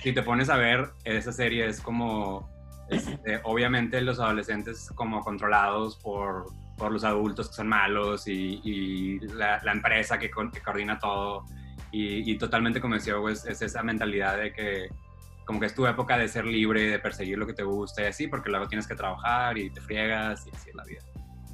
si 0.01 0.13
te 0.13 0.23
pones 0.23 0.49
a 0.49 0.55
ver, 0.55 0.89
esa 1.03 1.33
serie 1.33 1.67
es 1.67 1.81
como, 1.81 2.49
este, 2.89 3.41
obviamente 3.43 3.99
los 3.99 4.21
adolescentes 4.21 4.89
como 4.95 5.21
controlados 5.21 5.97
por 5.97 6.45
por 6.77 6.93
los 6.93 7.03
adultos 7.03 7.49
que 7.49 7.55
son 7.55 7.67
malos 7.67 8.25
y, 8.25 9.19
la, 9.35 9.59
empresa 9.71 10.17
que, 10.17 10.31
coordina 10.31 10.97
todo. 10.97 11.43
Y, 11.91 12.37
totalmente 12.37 12.79
como 12.79 12.95
decía, 12.95 13.15
es, 13.29 13.45
es, 13.45 13.61
esa 13.61 13.83
mentalidad 13.83 14.37
de 14.37 14.53
que 14.53 14.89
como 15.49 15.59
que 15.59 15.65
es 15.65 15.73
tu 15.73 15.87
época 15.87 16.15
de 16.15 16.27
ser 16.27 16.45
libre, 16.45 16.91
de 16.91 16.99
perseguir 16.99 17.35
lo 17.35 17.47
que 17.47 17.53
te 17.53 17.63
guste 17.63 18.03
y 18.03 18.05
así, 18.05 18.27
porque 18.27 18.51
luego 18.51 18.67
tienes 18.67 18.85
que 18.85 18.93
trabajar 18.93 19.57
y 19.57 19.71
te 19.71 19.81
friegas 19.81 20.45
y 20.45 20.51
así 20.55 20.69
es 20.69 20.75
la 20.75 20.83
vida. 20.83 20.99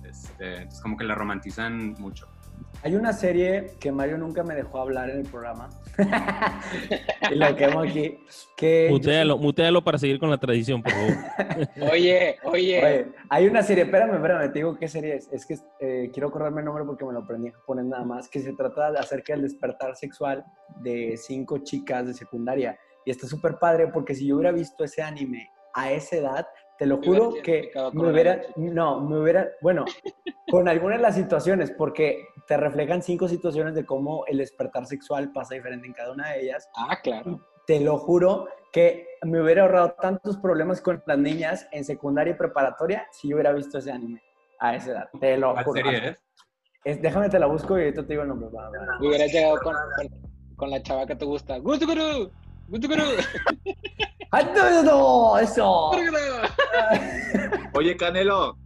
Este, 0.04 0.56
entonces 0.58 0.82
como 0.82 0.98
que 0.98 1.06
la 1.06 1.16
romantizan 1.16 1.94
mucho. 1.94 2.28
Hay 2.84 2.94
una 2.94 3.14
serie 3.14 3.72
que 3.80 3.94
Mario 3.94 4.18
nunca 4.18 4.44
me 4.44 4.54
dejó 4.54 4.82
hablar 4.82 5.10
en 5.10 5.20
el 5.20 5.24
programa. 5.24 5.70
y 7.32 7.36
lo 7.36 7.56
quemo 7.56 7.84
aquí. 7.84 8.18
Que 8.58 8.90
mutealo, 8.92 9.82
para 9.82 9.98
seguir 9.98 10.20
con 10.20 10.30
la 10.30 10.40
tradición, 10.40 10.84
por 10.84 10.92
favor. 10.92 11.14
oye, 11.94 12.36
oye, 12.44 13.08
Hay 13.30 13.48
una 13.48 13.64
serie, 13.64 13.86
espérame, 13.86 14.16
espérame, 14.16 14.52
te 14.52 14.60
digo 14.60 14.78
qué 14.78 14.90
serie 14.90 15.16
es. 15.16 15.30
Es 15.32 15.46
que 15.46 15.56
eh, 15.80 16.10
quiero 16.12 16.28
acordarme 16.28 16.60
el 16.60 16.66
nombre 16.66 16.84
porque 16.84 17.06
me 17.06 17.14
lo 17.14 17.20
aprendí 17.20 17.50
poner 17.66 17.86
nada 17.86 18.04
más. 18.04 18.28
Que 18.28 18.42
se 18.42 18.52
trata 18.52 18.92
de 18.92 19.00
acerca 19.00 19.32
del 19.32 19.44
despertar 19.44 19.96
sexual 19.96 20.44
de 20.82 21.16
cinco 21.16 21.60
chicas 21.60 22.08
de 22.08 22.14
secundaria. 22.14 22.78
Y 23.06 23.12
está 23.12 23.28
súper 23.28 23.57
padre 23.60 23.88
porque 23.88 24.16
si 24.16 24.28
yo 24.28 24.36
hubiera 24.36 24.52
visto 24.52 24.84
ese 24.84 25.02
anime 25.02 25.50
a 25.74 25.92
esa 25.92 26.16
edad, 26.18 26.48
te 26.78 26.86
lo 26.86 27.02
juro 27.02 27.34
que 27.44 27.72
me 27.94 28.12
hubiera, 28.12 28.42
no, 28.57 29.00
me 29.02 29.19
hubiera, 29.19 29.48
bueno, 29.62 29.86
con 30.52 30.68
algunas 30.68 30.98
de 30.98 31.04
las 31.04 31.16
situaciones, 31.16 31.72
porque 31.72 32.28
te 32.48 32.57
reflejan 32.57 33.02
cinco 33.02 33.28
situaciones 33.28 33.75
de 33.75 33.86
cómo 33.86 34.25
el 34.28 34.40
despertar 34.40 34.86
sexual 34.86 35.31
pasa 35.31 35.56
diferente 35.56 35.88
en 35.88 35.94
cada 35.94 36.12
una 36.12 36.31
de 36.31 36.42
ellas. 36.42 36.69
Ah, 36.75 37.00
claro. 37.01 37.39
Te 37.65 37.80
lo 37.80 37.98
juro 37.98 38.48
que 38.72 39.08
me 39.24 39.41
hubiera 39.41 39.63
ahorrado 39.63 39.96
tantos 40.00 40.38
problemas 40.38 40.82
con 40.82 41.01
las 41.06 41.18
niñas 41.18 41.68
en 41.72 41.86
secundaria 41.86 42.34
y 42.34 42.38
preparatoria 42.38 43.08
si 43.12 43.30
yo 43.30 43.36
hubiera 43.36 43.53
visto 43.53 43.77
ese 43.77 43.91
anime 43.91 44.22
a 44.60 44.75
esa 44.75 44.91
edad. 44.91 45.10
Te 45.20 45.38
lo 45.38 45.56
juro. 45.63 45.82
serie 45.82 46.15
es? 46.84 47.01
Déjame 47.01 47.30
te 47.30 47.39
la 47.39 47.48
busco 47.48 47.77
y 47.80 47.84
ahorita 47.84 48.03
te 48.03 48.10
digo 48.10 48.22
el 48.22 48.30
nombre. 48.30 48.50
Hubieras 49.00 49.32
llegado 49.32 49.58
con, 49.63 49.75
con, 50.56 50.70
la 50.70 50.84
chava 50.84 51.08
que 51.08 51.15
te 51.15 51.25
gusta. 51.25 51.58
¡Gustuguru! 51.58 52.32
¡Eso! 55.41 55.91
Oye, 57.74 57.95
Canelo. 57.98 58.57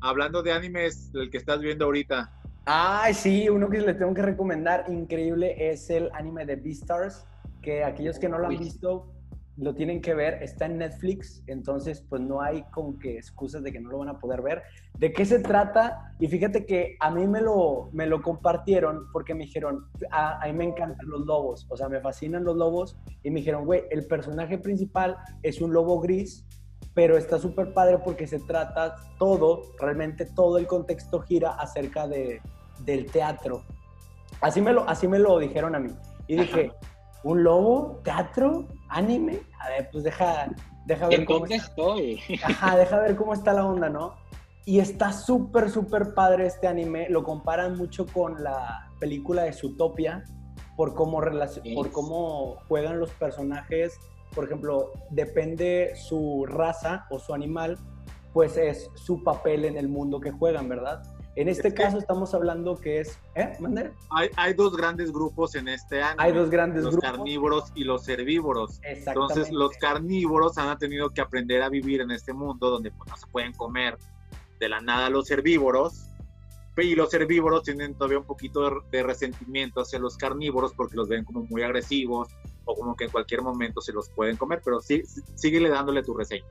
Hablando 0.00 0.42
de 0.42 0.52
animes, 0.52 1.10
el 1.14 1.30
que 1.30 1.38
estás 1.38 1.60
viendo 1.60 1.84
ahorita. 1.86 2.30
Ay, 2.64 3.14
sí, 3.14 3.48
uno 3.48 3.70
que 3.70 3.80
les 3.80 3.98
tengo 3.98 4.12
que 4.12 4.22
recomendar, 4.22 4.84
increíble, 4.88 5.70
es 5.70 5.88
el 5.90 6.10
anime 6.12 6.44
de 6.44 6.56
Beastars, 6.56 7.26
que 7.62 7.82
aquellos 7.82 8.18
que 8.18 8.28
no 8.28 8.38
lo 8.38 8.48
han 8.48 8.58
visto, 8.58 9.10
lo 9.56 9.74
tienen 9.74 10.00
que 10.00 10.14
ver, 10.14 10.42
está 10.42 10.66
en 10.66 10.78
Netflix, 10.78 11.42
entonces 11.46 12.04
pues 12.08 12.22
no 12.22 12.40
hay 12.40 12.62
como 12.70 12.98
que 12.98 13.16
excusas 13.16 13.62
de 13.62 13.72
que 13.72 13.80
no 13.80 13.90
lo 13.90 13.98
van 13.98 14.08
a 14.08 14.18
poder 14.18 14.42
ver. 14.42 14.62
¿De 14.98 15.12
qué 15.12 15.24
se 15.24 15.38
trata? 15.38 16.12
Y 16.18 16.26
fíjate 16.26 16.66
que 16.66 16.96
a 16.98 17.10
mí 17.12 17.28
me 17.28 17.40
lo, 17.40 17.88
me 17.92 18.06
lo 18.06 18.20
compartieron 18.20 19.06
porque 19.12 19.32
me 19.32 19.44
dijeron, 19.44 19.86
a, 20.10 20.40
mí 20.46 20.52
me 20.52 20.64
encantan 20.64 21.06
los 21.08 21.24
lobos, 21.24 21.66
o 21.70 21.76
sea, 21.76 21.88
me 21.88 22.00
fascinan 22.00 22.42
los 22.42 22.56
lobos, 22.56 22.98
y 23.22 23.30
me 23.30 23.38
dijeron, 23.38 23.64
güey, 23.64 23.84
el 23.90 24.06
personaje 24.06 24.58
principal 24.58 25.16
es 25.44 25.60
un 25.60 25.72
lobo 25.72 26.00
gris, 26.00 26.44
pero 26.94 27.16
está 27.16 27.38
súper 27.38 27.72
padre 27.72 27.98
porque 27.98 28.26
se 28.26 28.40
trata 28.40 28.96
todo, 29.20 29.62
realmente 29.78 30.26
todo 30.26 30.58
el 30.58 30.66
contexto 30.66 31.20
gira 31.20 31.50
acerca 31.50 32.08
de, 32.08 32.42
del 32.80 33.06
teatro. 33.06 33.62
Así 34.40 34.60
me, 34.60 34.72
lo, 34.72 34.88
así 34.88 35.06
me 35.06 35.20
lo 35.20 35.38
dijeron 35.38 35.76
a 35.76 35.78
mí. 35.78 35.90
Y 36.26 36.38
dije, 36.38 36.72
¿un 37.22 37.44
lobo? 37.44 38.00
¿Teatro? 38.02 38.66
¿Anime? 38.88 39.42
A 39.60 39.68
ver, 39.68 39.90
pues 39.92 40.02
deja, 40.02 40.48
deja 40.86 41.06
ver 41.06 41.24
cómo 41.24 41.46
estoy? 41.46 42.20
Ajá, 42.42 42.76
deja 42.76 42.98
ver 42.98 43.14
cómo 43.14 43.32
está 43.32 43.52
la 43.52 43.64
onda, 43.64 43.88
¿no? 43.88 44.14
Y 44.68 44.80
está 44.80 45.14
súper, 45.14 45.70
súper 45.70 46.12
padre 46.12 46.44
este 46.44 46.66
anime. 46.66 47.08
Lo 47.08 47.24
comparan 47.24 47.78
mucho 47.78 48.04
con 48.04 48.44
la 48.44 48.90
película 49.00 49.44
de 49.44 49.54
Zootopia 49.54 50.24
por 50.76 50.92
cómo, 50.94 51.22
por 51.74 51.90
cómo 51.90 52.56
juegan 52.68 53.00
los 53.00 53.10
personajes. 53.12 53.98
Por 54.34 54.44
ejemplo, 54.44 54.92
depende 55.08 55.94
su 55.96 56.44
raza 56.46 57.06
o 57.08 57.18
su 57.18 57.32
animal, 57.32 57.78
pues 58.34 58.58
es 58.58 58.90
su 58.94 59.24
papel 59.24 59.64
en 59.64 59.78
el 59.78 59.88
mundo 59.88 60.20
que 60.20 60.32
juegan, 60.32 60.68
¿verdad? 60.68 61.02
En 61.34 61.48
este 61.48 61.72
caso 61.72 61.96
estamos 61.96 62.34
hablando 62.34 62.76
que 62.76 63.00
es... 63.00 63.18
¿Eh? 63.36 63.56
Hay, 64.10 64.28
hay, 64.36 64.52
dos 64.52 64.76
grandes 64.76 65.12
grupos 65.12 65.54
en 65.54 65.68
este 65.68 66.02
año. 66.02 66.16
Hay 66.18 66.32
dos 66.32 66.50
grandes 66.50 66.82
los 66.82 66.92
grupos. 66.92 67.08
Los 67.08 67.16
carnívoros 67.16 67.72
y 67.74 67.84
los 67.84 68.06
herbívoros. 68.06 68.80
Entonces 68.82 69.50
los 69.50 69.70
carnívoros 69.78 70.58
han 70.58 70.76
tenido 70.76 71.08
que 71.08 71.22
aprender 71.22 71.62
a 71.62 71.70
vivir 71.70 72.02
en 72.02 72.10
este 72.10 72.34
mundo 72.34 72.68
donde 72.68 72.90
pues, 72.90 73.08
no 73.08 73.16
se 73.16 73.26
pueden 73.28 73.54
comer 73.54 73.96
de 74.58 74.68
la 74.68 74.80
nada 74.80 75.10
los 75.10 75.30
herbívoros. 75.30 76.04
Y 76.76 76.94
los 76.94 77.12
herbívoros 77.12 77.64
tienen 77.64 77.94
todavía 77.94 78.18
un 78.18 78.24
poquito 78.24 78.82
de 78.92 79.02
resentimiento 79.02 79.80
hacia 79.80 79.98
los 79.98 80.16
carnívoros 80.16 80.72
porque 80.74 80.96
los 80.96 81.08
ven 81.08 81.24
como 81.24 81.42
muy 81.42 81.62
agresivos 81.62 82.28
o 82.68 82.74
como 82.74 82.94
que 82.94 83.04
en 83.04 83.10
cualquier 83.10 83.42
momento 83.42 83.80
se 83.80 83.92
los 83.92 84.08
pueden 84.10 84.36
comer, 84.36 84.60
pero 84.64 84.80
sí, 84.80 85.02
síguele 85.34 85.70
dándole 85.70 86.02
tu 86.02 86.14
reseña. 86.14 86.44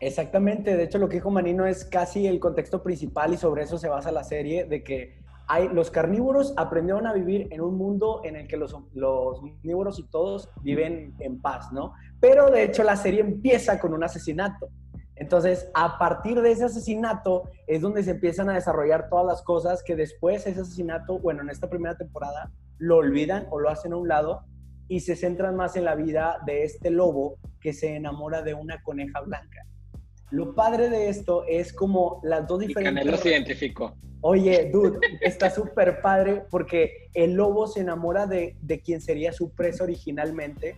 Exactamente, 0.00 0.76
de 0.76 0.84
hecho 0.84 0.98
lo 0.98 1.08
que 1.08 1.16
dijo 1.16 1.30
Manino 1.30 1.66
es 1.66 1.84
casi 1.84 2.26
el 2.26 2.40
contexto 2.40 2.82
principal 2.82 3.34
y 3.34 3.36
sobre 3.36 3.64
eso 3.64 3.78
se 3.78 3.88
basa 3.88 4.10
la 4.10 4.24
serie, 4.24 4.64
de 4.64 4.82
que 4.82 5.18
hay, 5.46 5.68
los 5.68 5.90
carnívoros 5.90 6.54
aprendieron 6.56 7.06
a 7.06 7.12
vivir 7.12 7.48
en 7.50 7.60
un 7.60 7.76
mundo 7.76 8.22
en 8.24 8.36
el 8.36 8.46
que 8.46 8.56
los, 8.56 8.76
los 8.94 9.38
omnívoros 9.38 9.98
y 9.98 10.04
todos 10.04 10.48
viven 10.62 11.14
en 11.20 11.40
paz, 11.40 11.72
¿no? 11.72 11.94
Pero 12.20 12.50
de 12.50 12.64
hecho 12.64 12.82
la 12.82 12.96
serie 12.96 13.20
empieza 13.20 13.80
con 13.80 13.94
un 13.94 14.04
asesinato. 14.04 14.68
Entonces, 15.20 15.68
a 15.74 15.98
partir 15.98 16.40
de 16.40 16.52
ese 16.52 16.64
asesinato 16.64 17.50
es 17.66 17.80
donde 17.80 18.02
se 18.02 18.12
empiezan 18.12 18.48
a 18.48 18.54
desarrollar 18.54 19.08
todas 19.08 19.26
las 19.26 19.42
cosas 19.42 19.82
que 19.82 19.96
después 19.96 20.46
ese 20.46 20.60
asesinato, 20.60 21.18
bueno, 21.18 21.42
en 21.42 21.50
esta 21.50 21.68
primera 21.68 21.96
temporada, 21.96 22.52
lo 22.78 22.96
olvidan 22.96 23.46
o 23.50 23.58
lo 23.58 23.68
hacen 23.68 23.92
a 23.92 23.96
un 23.96 24.08
lado 24.08 24.44
y 24.86 25.00
se 25.00 25.16
centran 25.16 25.56
más 25.56 25.76
en 25.76 25.84
la 25.84 25.96
vida 25.96 26.38
de 26.46 26.62
este 26.62 26.90
lobo 26.90 27.36
que 27.60 27.72
se 27.72 27.96
enamora 27.96 28.42
de 28.42 28.54
una 28.54 28.80
coneja 28.82 29.20
blanca. 29.20 29.66
Lo 30.30 30.54
padre 30.54 30.88
de 30.88 31.08
esto 31.08 31.44
es 31.48 31.72
como 31.72 32.20
las 32.22 32.46
dos 32.46 32.60
diferentes... 32.60 32.92
Y 32.92 32.96
Canelo 32.96 33.16
se 33.16 33.30
identificó. 33.30 33.94
Oye, 34.20 34.70
dude, 34.72 34.98
está 35.20 35.50
súper 35.50 36.00
padre 36.00 36.44
porque 36.50 37.08
el 37.14 37.34
lobo 37.34 37.66
se 37.66 37.80
enamora 37.80 38.26
de, 38.26 38.56
de 38.60 38.80
quien 38.80 39.00
sería 39.00 39.32
su 39.32 39.50
presa 39.54 39.84
originalmente, 39.84 40.76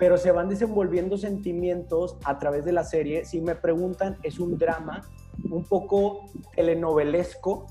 pero 0.00 0.16
se 0.16 0.32
van 0.32 0.48
desenvolviendo 0.48 1.18
sentimientos 1.18 2.16
a 2.24 2.38
través 2.38 2.64
de 2.64 2.72
la 2.72 2.84
serie. 2.84 3.26
Si 3.26 3.42
me 3.42 3.54
preguntan, 3.54 4.16
es 4.22 4.40
un 4.40 4.56
drama 4.56 5.02
un 5.50 5.62
poco 5.64 6.24
telenovelesco 6.56 7.66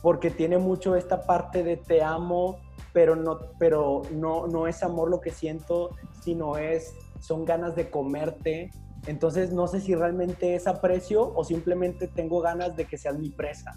porque 0.00 0.30
tiene 0.30 0.58
mucho 0.58 0.94
esta 0.94 1.26
parte 1.26 1.64
de 1.64 1.76
te 1.76 2.00
amo, 2.00 2.60
pero 2.92 3.16
no, 3.16 3.36
pero 3.58 4.02
no, 4.12 4.46
no 4.46 4.68
es 4.68 4.84
amor 4.84 5.10
lo 5.10 5.20
que 5.20 5.32
siento, 5.32 5.90
sino 6.22 6.56
es, 6.56 6.94
son 7.18 7.44
ganas 7.44 7.74
de 7.74 7.90
comerte. 7.90 8.70
Entonces 9.08 9.52
no 9.52 9.66
sé 9.66 9.80
si 9.80 9.96
realmente 9.96 10.54
es 10.54 10.68
aprecio 10.68 11.32
o 11.34 11.42
simplemente 11.42 12.06
tengo 12.06 12.40
ganas 12.40 12.76
de 12.76 12.84
que 12.84 12.96
seas 12.96 13.18
mi 13.18 13.30
presa. 13.30 13.72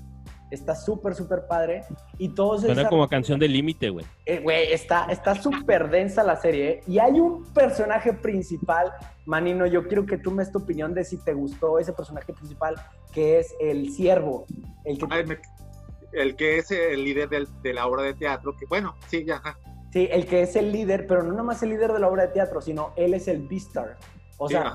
Está 0.51 0.75
súper, 0.75 1.15
súper 1.15 1.47
padre. 1.47 1.83
Y 2.17 2.29
todo 2.29 2.59
Suena 2.59 2.87
como 2.87 3.07
canción 3.07 3.39
de 3.39 3.47
límite, 3.47 3.89
güey. 3.89 4.05
Eh, 4.25 4.39
güey, 4.39 4.71
está 4.71 5.35
súper 5.41 5.89
densa 5.89 6.23
la 6.23 6.35
serie. 6.35 6.69
¿eh? 6.69 6.83
Y 6.87 6.99
hay 6.99 7.19
un 7.19 7.43
personaje 7.53 8.13
principal, 8.13 8.93
Manino, 9.25 9.65
yo 9.65 9.87
quiero 9.87 10.05
que 10.05 10.17
tú 10.17 10.31
me 10.31 10.43
des 10.43 10.51
tu 10.51 10.59
opinión 10.59 10.93
de 10.93 11.03
si 11.03 11.17
te 11.17 11.33
gustó 11.33 11.79
ese 11.79 11.93
personaje 11.93 12.31
principal, 12.33 12.75
que 13.11 13.39
es 13.39 13.53
el 13.59 13.91
siervo. 13.91 14.45
El 14.83 14.97
que, 14.99 15.39
el 16.13 16.35
que 16.35 16.57
es 16.59 16.71
el 16.71 17.03
líder 17.03 17.29
de 17.29 17.73
la 17.73 17.87
obra 17.87 18.03
de 18.03 18.13
teatro, 18.13 18.55
que 18.55 18.65
bueno, 18.67 18.95
sí, 19.07 19.25
ya. 19.25 19.41
Sí, 19.91 20.07
el 20.11 20.25
que 20.25 20.41
es 20.41 20.55
el 20.55 20.71
líder, 20.71 21.07
pero 21.07 21.23
no 21.23 21.31
nada 21.31 21.43
más 21.43 21.63
el 21.63 21.69
líder 21.69 21.93
de 21.93 21.99
la 21.99 22.07
obra 22.07 22.27
de 22.27 22.33
teatro, 22.33 22.61
sino 22.61 22.91
él 22.97 23.13
es 23.13 23.27
el 23.27 23.47
Beastar. 23.47 23.97
O 24.37 24.49
sea, 24.49 24.73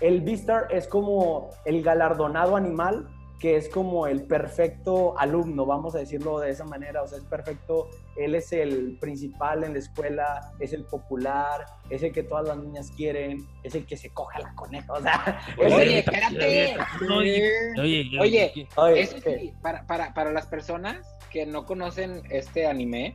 el 0.00 0.22
Beastar 0.22 0.68
es 0.70 0.88
como 0.88 1.50
el 1.64 1.82
galardonado 1.82 2.56
animal 2.56 3.06
que 3.44 3.56
es 3.56 3.68
como 3.68 4.06
el 4.06 4.22
perfecto 4.22 5.18
alumno, 5.18 5.66
vamos 5.66 5.94
a 5.94 5.98
decirlo 5.98 6.40
de 6.40 6.48
esa 6.48 6.64
manera, 6.64 7.02
o 7.02 7.06
sea, 7.06 7.18
es 7.18 7.24
perfecto, 7.24 7.90
él 8.16 8.34
es 8.34 8.50
el 8.54 8.96
principal 8.98 9.64
en 9.64 9.74
la 9.74 9.80
escuela, 9.80 10.54
es 10.60 10.72
el 10.72 10.84
popular, 10.84 11.66
es 11.90 12.02
el 12.02 12.10
que 12.10 12.22
todas 12.22 12.48
las 12.48 12.56
niñas 12.56 12.90
quieren, 12.96 13.46
es 13.62 13.74
el 13.74 13.84
que 13.84 13.98
se 13.98 14.08
coja 14.08 14.38
la 14.38 14.54
coneja, 14.54 14.90
o 14.90 15.02
sea... 15.02 15.38
Oye, 15.58 15.98
espérate. 15.98 16.74
Oye, 17.14 17.50
oye, 17.78 18.18
oye, 18.18 18.68
eso 19.02 19.18
sí, 19.18 19.52
para, 19.60 19.86
para, 19.86 20.14
para 20.14 20.32
las 20.32 20.46
personas 20.46 21.06
que 21.30 21.44
no 21.44 21.66
conocen 21.66 22.22
este 22.30 22.66
anime, 22.66 23.14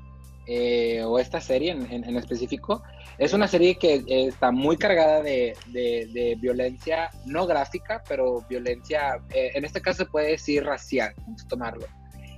eh, 0.51 1.03
o 1.03 1.20
esta 1.20 1.39
serie 1.39 1.74
en, 1.74 2.03
en, 2.03 2.18
específico, 2.18 2.82
es 3.20 3.34
una 3.34 3.48
serie 3.48 3.75
que 3.75 4.03
está 4.08 4.50
muy 4.50 4.77
cargada 4.77 5.22
de, 5.22 5.56
de, 5.68 6.38
violencia, 6.41 7.12
no 7.27 7.46
gráfica, 7.46 8.01
pero 8.10 8.44
violencia, 8.50 9.22
eh, 9.29 9.51
en 9.53 9.63
este 9.63 9.79
caso 9.79 10.06
se 10.06 10.10
puede 10.10 10.32
decir 10.32 10.63
racial, 10.63 11.13
vamos 11.20 11.46
a 11.46 11.48
tomarlo. 11.48 11.86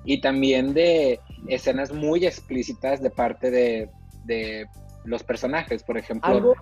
Y 0.04 0.20
también 0.20 0.74
de 0.74 1.22
escenas 1.48 1.94
muy 1.94 2.26
explícitas 2.26 3.02
de 3.02 3.12
parte 3.12 3.50
de, 3.50 3.90
de 4.26 4.68
los 5.06 5.24
personajes, 5.24 5.82
por 5.82 5.98
ejemplo, 5.98 6.54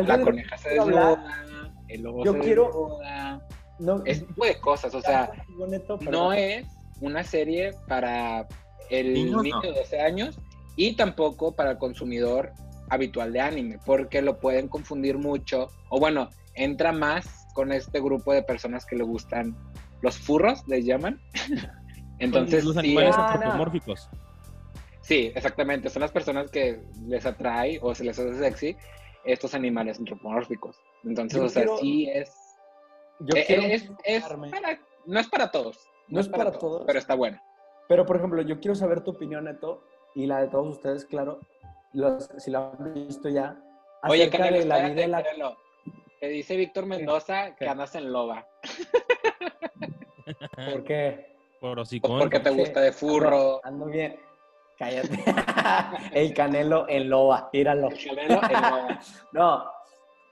la 0.00 0.20
coneja 0.20 0.56
se 0.58 0.74
desnuda, 0.74 1.44
el 1.88 2.02
lobo 2.02 2.24
Yo 2.24 2.34
se 2.34 2.38
quiero... 2.38 2.66
desnuda, 2.66 3.48
no, 3.80 4.04
ese 4.04 4.26
tipo 4.26 4.44
de 4.46 4.60
cosas, 4.60 4.94
o 4.94 5.00
sea, 5.00 5.32
no 6.08 6.32
es 6.32 6.64
una 7.00 7.24
serie 7.24 7.72
para 7.88 8.46
el 8.90 9.12
niño 9.12 9.42
de 9.60 9.72
12 9.72 10.00
años, 10.00 10.38
y 10.76 10.96
tampoco 10.96 11.54
para 11.54 11.72
el 11.72 11.78
consumidor 11.78 12.52
habitual 12.90 13.32
de 13.32 13.40
anime, 13.40 13.78
porque 13.84 14.22
lo 14.22 14.38
pueden 14.38 14.68
confundir 14.68 15.18
mucho, 15.18 15.68
o 15.88 15.98
bueno, 15.98 16.30
entra 16.54 16.92
más 16.92 17.46
con 17.54 17.72
este 17.72 18.00
grupo 18.00 18.32
de 18.32 18.42
personas 18.42 18.84
que 18.84 18.96
le 18.96 19.04
gustan 19.04 19.56
los 20.02 20.18
furros, 20.18 20.66
les 20.68 20.84
llaman. 20.84 21.20
Entonces, 22.18 22.64
los 22.64 22.76
animales 22.76 23.16
antropomórficos. 23.16 24.08
Sí, 25.00 25.32
exactamente, 25.34 25.90
son 25.90 26.00
las 26.00 26.12
personas 26.12 26.50
que 26.50 26.82
les 27.06 27.26
atrae 27.26 27.78
o 27.82 27.94
se 27.94 28.04
les 28.04 28.18
hace 28.18 28.34
sexy 28.36 28.76
estos 29.24 29.54
animales 29.54 29.98
antropomórficos. 29.98 30.76
Entonces, 31.04 31.40
o 31.40 31.48
sea, 31.48 31.66
sí 31.80 32.08
es... 32.08 32.32
Yo 33.20 33.36
eh, 33.36 33.74
es, 33.74 33.90
no 35.06 35.20
es 35.20 35.28
para 35.28 35.50
todos. 35.50 35.78
No, 36.08 36.20
es 36.20 36.28
para, 36.28 36.52
todos, 36.52 36.84
Pero 36.86 36.98
está 36.98 37.14
bueno. 37.14 37.40
Pero, 37.88 38.04
por 38.06 38.16
ejemplo, 38.16 38.42
yo 38.42 38.60
quiero 38.60 38.74
saber 38.74 39.02
tu 39.02 39.12
opinión, 39.12 39.44
Neto, 39.44 39.84
y 40.14 40.26
la 40.26 40.40
de 40.40 40.48
todos 40.48 40.76
ustedes, 40.76 41.04
claro, 41.04 41.40
los, 41.92 42.30
si 42.38 42.50
la 42.50 42.72
han 42.78 42.94
visto 42.94 43.28
ya. 43.28 43.56
Oye, 44.08 44.28
Canelo, 44.30 44.58
de 44.58 44.64
la 44.66 44.88
vida 44.88 45.06
la... 45.06 45.24
Te 46.20 46.28
dice 46.28 46.56
Víctor 46.56 46.86
Mendoza 46.86 47.54
que 47.54 47.68
andas 47.68 47.94
en 47.94 48.12
loba. 48.12 48.46
¿Por 50.70 50.84
qué? 50.84 51.34
Por 51.60 51.76
pues 51.76 52.00
porque 52.00 52.40
te 52.40 52.50
gusta 52.50 52.80
de 52.80 52.92
furro. 52.92 53.60
Ando, 53.64 53.86
bien. 53.86 54.16
Cállate. 54.78 55.22
el 56.12 56.34
canelo 56.34 56.86
en 56.88 57.08
loba, 57.08 57.48
tíralo. 57.50 57.88
El 57.88 58.04
canelo 58.04 58.40
en 58.42 58.52
loba. 58.52 59.00
no, 59.32 59.64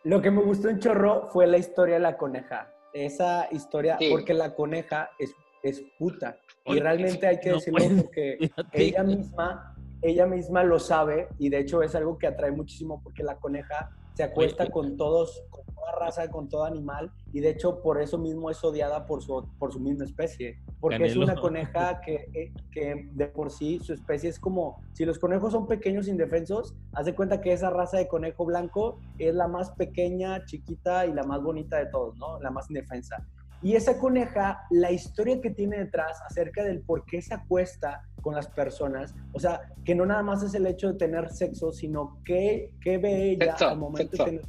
lo 0.05 0.21
que 0.21 0.31
me 0.31 0.43
gustó 0.43 0.69
en 0.69 0.81
Chorro 0.81 1.29
fue 1.29 1.47
la 1.47 1.59
historia 1.59 1.95
de 1.95 2.01
la 2.01 2.17
coneja. 2.17 2.73
Esa 2.93 3.49
historia, 3.51 3.99
porque 4.11 4.35
la 4.35 4.55
coneja 4.55 5.11
es, 5.19 5.33
es 5.63 5.83
puta. 5.99 6.37
Y 6.67 6.79
realmente 6.79 7.27
hay 7.27 7.41
que 7.41 7.53
decirlo 7.53 8.03
porque 8.03 8.39
ella 8.73 9.03
misma, 9.03 9.72
ella 10.03 10.27
misma 10.27 10.65
lo 10.65 10.79
sabe 10.79 11.29
y 11.39 11.49
de 11.49 11.61
hecho 11.61 11.83
es 11.83 11.95
algo 11.95 12.19
que 12.19 12.27
atrae 12.27 12.51
muchísimo 12.51 13.01
porque 13.03 13.23
la 13.23 13.37
coneja 13.37 13.91
se 14.15 14.25
acuesta 14.25 14.69
con 14.69 14.97
todos, 14.97 15.43
con 15.49 15.65
toda 15.65 15.93
raza, 15.93 16.29
con 16.29 16.49
todo 16.49 16.65
animal 16.65 17.11
y 17.33 17.41
de 17.41 17.51
hecho 17.51 17.81
por 17.81 18.03
eso 18.03 18.19
mismo 18.19 18.51
es 18.51 18.63
odiada 18.63 19.07
por 19.07 19.23
su, 19.23 19.49
por 19.59 19.73
su 19.73 19.81
misma 19.81 20.05
especie. 20.05 20.59
Porque 20.81 21.05
es 21.05 21.17
una 21.17 21.37
coneja 21.37 22.01
que, 22.01 22.29
eh, 22.35 22.53
que 22.73 23.09
de 23.13 23.27
por 23.29 23.51
sí 23.51 23.79
su 23.81 23.95
especie 23.95 24.29
es 24.29 24.39
como, 24.39 24.83
si 24.93 25.05
los 25.05 25.19
conejos 25.19 25.53
son 25.53 25.67
pequeños 25.67 26.09
indefensos, 26.09 26.75
haz 26.93 27.07
de 27.07 27.15
cuenta 27.15 27.41
que 27.41 27.53
esa 27.53 27.71
raza 27.71 27.97
de 27.97 28.09
conejo 28.09 28.45
blanco 28.45 28.99
es 29.19 29.35
la 29.35 29.49
más 29.49 29.71
pequeña, 29.71 30.45
chiquita 30.45 31.07
y 31.07 31.13
la 31.13 31.23
más 31.23 31.43
bonita 31.43 31.79
de 31.79 31.87
todos, 31.87 32.17
¿no? 32.17 32.39
La 32.41 32.51
más 32.51 32.69
indefensa. 32.69 33.25
Y 33.63 33.77
esa 33.77 33.99
coneja, 33.99 34.67
la 34.71 34.91
historia 34.91 35.41
que 35.41 35.51
tiene 35.51 35.79
detrás 35.79 36.21
acerca 36.29 36.65
del 36.65 36.81
por 36.81 37.05
qué 37.07 37.23
se 37.23 37.33
acuesta 37.33 38.03
con 38.23 38.35
las 38.35 38.49
personas, 38.49 39.15
o 39.33 39.41
sea, 39.41 39.73
que 39.85 39.95
no 39.95 40.07
nada 40.07 40.23
más 40.23 40.43
es 40.43 40.55
el 40.55 40.67
hecho 40.67 40.93
de 40.93 40.99
tener 40.99 41.31
sexo, 41.31 41.73
sino 41.73 42.19
que, 42.25 42.73
que 42.81 42.97
ve 42.97 43.33
ella 43.33 43.55
al 43.61 43.79
momento 43.79 44.25
de 44.25 44.25
tener 44.25 44.43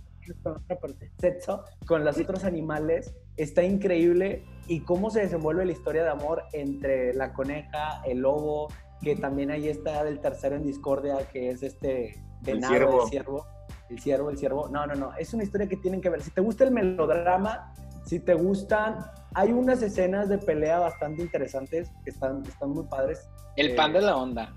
sexo 1.19 1.65
con 1.85 2.05
los 2.05 2.17
otros 2.17 2.45
animales, 2.45 3.13
está 3.35 3.63
increíble 3.63 4.45
y 4.67 4.81
cómo 4.81 5.09
se 5.09 5.21
desenvuelve 5.21 5.65
la 5.65 5.73
historia 5.73 6.03
de 6.03 6.09
amor 6.09 6.43
entre 6.53 7.13
la 7.13 7.33
coneja, 7.33 8.01
el 8.05 8.19
lobo, 8.19 8.69
que 9.01 9.15
también 9.15 9.51
ahí 9.51 9.67
está 9.67 10.07
el 10.07 10.19
tercero 10.19 10.55
en 10.55 10.63
discordia, 10.63 11.17
que 11.31 11.49
es 11.49 11.61
este 11.63 12.23
venado, 12.41 13.03
el 13.03 13.09
ciervo. 13.09 13.45
El 13.89 13.99
ciervo, 13.99 14.29
el 14.29 14.37
ciervo. 14.37 14.69
No, 14.69 14.87
no, 14.87 14.95
no. 14.95 15.13
Es 15.15 15.33
una 15.33 15.43
historia 15.43 15.67
que 15.67 15.77
tienen 15.77 16.01
que 16.01 16.09
ver. 16.09 16.21
Si 16.21 16.31
te 16.31 16.41
gusta 16.41 16.63
el 16.63 16.71
melodrama, 16.71 17.73
si 18.05 18.19
te 18.19 18.33
gustan, 18.33 18.97
hay 19.33 19.51
unas 19.51 19.81
escenas 19.81 20.29
de 20.29 20.37
pelea 20.37 20.79
bastante 20.79 21.21
interesantes 21.21 21.91
que 22.03 22.11
están, 22.11 22.43
están 22.45 22.69
muy 22.69 22.85
padres. 22.85 23.29
El 23.55 23.71
eh, 23.71 23.75
panda 23.75 23.99
es 23.99 24.05
la 24.05 24.17
onda. 24.17 24.53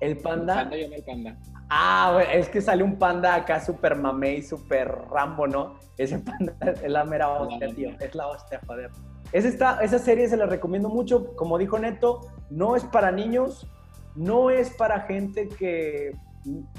El 0.00 0.18
panda. 0.18 0.62
El 0.62 0.68
panda 0.68 0.76
yo 0.76 0.94
el 0.94 1.02
panda. 1.02 1.36
Ah, 1.70 2.20
es 2.32 2.48
que 2.48 2.60
sale 2.60 2.82
un 2.82 2.98
panda 2.98 3.34
acá 3.34 3.60
súper 3.60 3.96
mamey, 3.96 4.42
súper 4.42 4.88
rambo, 5.10 5.46
¿no? 5.46 5.78
Ese 5.96 6.18
panda 6.18 6.54
es 6.60 6.90
la 6.90 7.04
mera 7.04 7.28
hostia, 7.28 7.74
tío. 7.74 7.90
Es 8.00 8.14
la 8.14 8.26
hostia, 8.26 8.60
joder. 8.66 8.90
Es 9.32 9.44
esta, 9.44 9.80
esa 9.82 9.98
serie 9.98 10.28
se 10.28 10.36
la 10.36 10.46
recomiendo 10.46 10.88
mucho. 10.88 11.34
Como 11.36 11.58
dijo 11.58 11.78
Neto, 11.78 12.20
no 12.50 12.76
es 12.76 12.84
para 12.84 13.10
niños, 13.10 13.66
no 14.14 14.50
es 14.50 14.70
para 14.70 15.00
gente 15.00 15.48
que 15.48 16.12